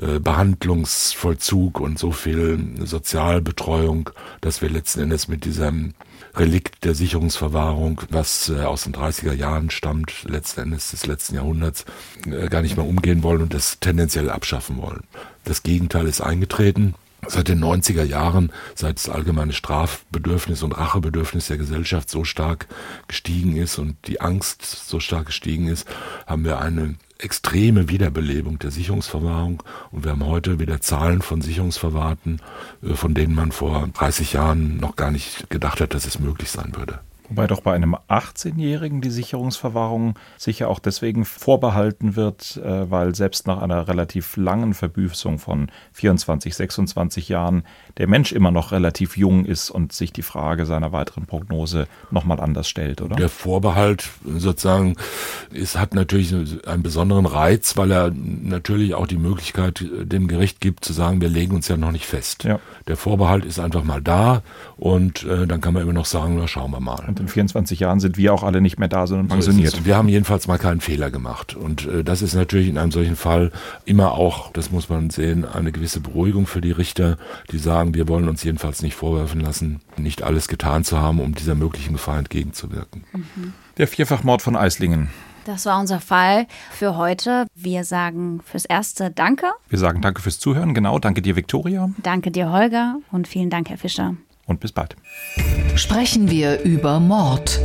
äh, 0.00 0.18
Behandlungsvollzug 0.18 1.80
und 1.80 1.98
so 1.98 2.12
viel 2.12 2.58
Sozialbetreuung, 2.84 4.10
dass 4.40 4.60
wir 4.60 4.68
letzten 4.68 5.00
Endes 5.00 5.28
mit 5.28 5.44
diesem 5.44 5.94
Relikt 6.38 6.84
der 6.84 6.94
Sicherungsverwahrung, 6.94 8.02
was 8.10 8.48
äh, 8.48 8.60
aus 8.60 8.84
den 8.84 8.94
30er 8.94 9.32
Jahren 9.32 9.70
stammt, 9.70 10.24
letzten 10.24 10.60
Endes 10.60 10.90
des 10.90 11.06
letzten 11.06 11.34
Jahrhunderts, 11.34 11.84
äh, 12.26 12.48
gar 12.48 12.62
nicht 12.62 12.76
mehr 12.76 12.86
umgehen 12.86 13.22
wollen 13.22 13.42
und 13.42 13.54
das 13.54 13.78
tendenziell 13.80 14.30
abschaffen 14.30 14.78
wollen. 14.78 15.04
Das 15.44 15.62
Gegenteil 15.62 16.06
ist 16.06 16.20
eingetreten. 16.20 16.94
Seit 17.26 17.48
den 17.48 17.62
90er 17.62 18.04
Jahren, 18.04 18.52
seit 18.74 18.96
das 18.96 19.08
allgemeine 19.08 19.52
Strafbedürfnis 19.52 20.62
und 20.62 20.72
Rachebedürfnis 20.72 21.48
der 21.48 21.58
Gesellschaft 21.58 22.08
so 22.08 22.24
stark 22.24 22.68
gestiegen 23.08 23.56
ist 23.56 23.78
und 23.78 23.96
die 24.06 24.20
Angst 24.20 24.62
so 24.88 25.00
stark 25.00 25.26
gestiegen 25.26 25.66
ist, 25.66 25.86
haben 26.26 26.44
wir 26.44 26.60
eine 26.60 26.94
extreme 27.18 27.88
Wiederbelebung 27.88 28.58
der 28.60 28.70
Sicherungsverwahrung 28.70 29.62
und 29.90 30.04
wir 30.04 30.12
haben 30.12 30.24
heute 30.24 30.60
wieder 30.60 30.80
Zahlen 30.80 31.20
von 31.20 31.42
Sicherungsverwahrten, 31.42 32.40
äh, 32.82 32.94
von 32.94 33.14
denen 33.14 33.34
man 33.34 33.52
vor 33.52 33.88
30 33.92 34.34
Jahren 34.34 34.76
noch 34.76 34.96
gar 34.96 35.10
nicht 35.10 35.50
gedacht 35.50 35.80
hat, 35.80 35.94
dass 35.94 36.06
es 36.06 36.20
möglich 36.20 36.50
sein 36.50 36.74
würde. 36.76 37.00
Wobei 37.28 37.46
doch 37.46 37.60
bei 37.60 37.74
einem 37.74 37.94
18-Jährigen 37.94 39.00
die 39.00 39.10
Sicherungsverwahrung 39.10 40.18
sicher 40.38 40.68
auch 40.68 40.78
deswegen 40.78 41.24
vorbehalten 41.24 42.16
wird, 42.16 42.56
äh, 42.56 42.90
weil 42.90 43.14
selbst 43.14 43.46
nach 43.46 43.60
einer 43.60 43.86
relativ 43.88 44.36
langen 44.36 44.72
Verbüßung 44.72 45.38
von 45.38 45.70
24, 45.92 46.54
26 46.54 47.28
Jahren 47.28 47.64
der 47.98 48.06
Mensch 48.06 48.32
immer 48.32 48.50
noch 48.50 48.72
relativ 48.72 49.16
jung 49.16 49.44
ist 49.44 49.70
und 49.70 49.92
sich 49.92 50.12
die 50.12 50.22
Frage 50.22 50.64
seiner 50.64 50.92
weiteren 50.92 51.26
Prognose 51.26 51.86
nochmal 52.10 52.40
anders 52.40 52.68
stellt, 52.68 53.02
oder? 53.02 53.16
Der 53.16 53.28
Vorbehalt 53.28 54.08
sozusagen 54.24 54.96
ist, 55.50 55.78
hat 55.78 55.94
natürlich 55.94 56.34
einen 56.66 56.82
besonderen 56.82 57.26
Reiz, 57.26 57.76
weil 57.76 57.90
er 57.90 58.10
natürlich 58.10 58.94
auch 58.94 59.06
die 59.06 59.18
Möglichkeit 59.18 59.84
dem 60.02 60.28
Gericht 60.28 60.60
gibt 60.60 60.84
zu 60.84 60.92
sagen, 60.92 61.20
wir 61.20 61.28
legen 61.28 61.54
uns 61.54 61.68
ja 61.68 61.76
noch 61.76 61.92
nicht 61.92 62.06
fest. 62.06 62.44
Ja. 62.44 62.60
Der 62.86 62.96
Vorbehalt 62.96 63.44
ist 63.44 63.58
einfach 63.58 63.84
mal 63.84 64.00
da 64.00 64.42
und 64.76 65.24
äh, 65.24 65.46
dann 65.46 65.60
kann 65.60 65.74
man 65.74 65.82
immer 65.82 65.92
noch 65.92 66.06
sagen, 66.06 66.36
na 66.38 66.48
schauen 66.48 66.70
wir 66.70 66.80
mal. 66.80 67.04
Und 67.18 67.24
in 67.24 67.28
24 67.28 67.80
Jahren 67.80 68.00
sind 68.00 68.16
wir 68.16 68.32
auch 68.32 68.42
alle 68.42 68.60
nicht 68.60 68.78
mehr 68.78 68.88
da, 68.88 69.06
sondern 69.06 69.28
pensioniert. 69.28 69.72
So 69.72 69.84
wir 69.84 69.96
haben 69.96 70.08
jedenfalls 70.08 70.46
mal 70.46 70.58
keinen 70.58 70.80
Fehler 70.80 71.10
gemacht. 71.10 71.54
Und 71.54 71.86
äh, 71.86 72.04
das 72.04 72.22
ist 72.22 72.34
natürlich 72.34 72.68
in 72.68 72.78
einem 72.78 72.92
solchen 72.92 73.16
Fall 73.16 73.50
immer 73.84 74.12
auch, 74.12 74.52
das 74.52 74.70
muss 74.70 74.88
man 74.88 75.10
sehen, 75.10 75.44
eine 75.44 75.72
gewisse 75.72 76.00
Beruhigung 76.00 76.46
für 76.46 76.60
die 76.60 76.70
Richter, 76.70 77.18
die 77.50 77.58
sagen, 77.58 77.94
wir 77.94 78.08
wollen 78.08 78.28
uns 78.28 78.42
jedenfalls 78.44 78.82
nicht 78.82 78.94
vorwerfen 78.94 79.40
lassen, 79.40 79.80
nicht 79.96 80.22
alles 80.22 80.48
getan 80.48 80.84
zu 80.84 80.98
haben, 80.98 81.20
um 81.20 81.34
dieser 81.34 81.54
möglichen 81.54 81.94
Gefahr 81.94 82.18
entgegenzuwirken. 82.18 83.04
Mhm. 83.12 83.52
Der 83.76 83.88
Vierfachmord 83.88 84.42
von 84.42 84.56
Eislingen. 84.56 85.08
Das 85.44 85.64
war 85.64 85.80
unser 85.80 85.98
Fall 85.98 86.46
für 86.70 86.96
heute. 86.96 87.46
Wir 87.54 87.84
sagen 87.84 88.40
fürs 88.44 88.66
Erste 88.66 89.10
Danke. 89.10 89.46
Wir 89.70 89.78
sagen 89.78 90.02
Danke 90.02 90.20
fürs 90.20 90.38
Zuhören. 90.38 90.74
Genau, 90.74 90.98
danke 90.98 91.22
dir, 91.22 91.36
Viktoria. 91.36 91.88
Danke 92.02 92.30
dir, 92.30 92.52
Holger. 92.52 92.96
Und 93.10 93.26
vielen 93.28 93.48
Dank, 93.48 93.70
Herr 93.70 93.78
Fischer. 93.78 94.14
Und 94.48 94.58
bis 94.58 94.72
bald. 94.72 94.96
Sprechen 95.76 96.28
wir 96.30 96.62
über 96.62 96.98
Mord. 96.98 97.60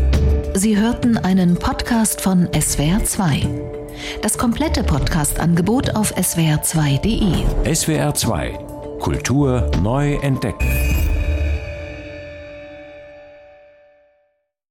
Sie 0.53 0.77
hörten 0.77 1.17
einen 1.17 1.55
Podcast 1.55 2.21
von 2.21 2.47
SWR2. 2.49 3.47
Das 4.21 4.37
komplette 4.37 4.83
Podcast-Angebot 4.83 5.95
auf 5.95 6.15
swr2.de. 6.15 7.71
SWR2 7.73 8.73
Kultur 8.99 9.69
neu 9.81 10.15
entdecken. 10.21 11.22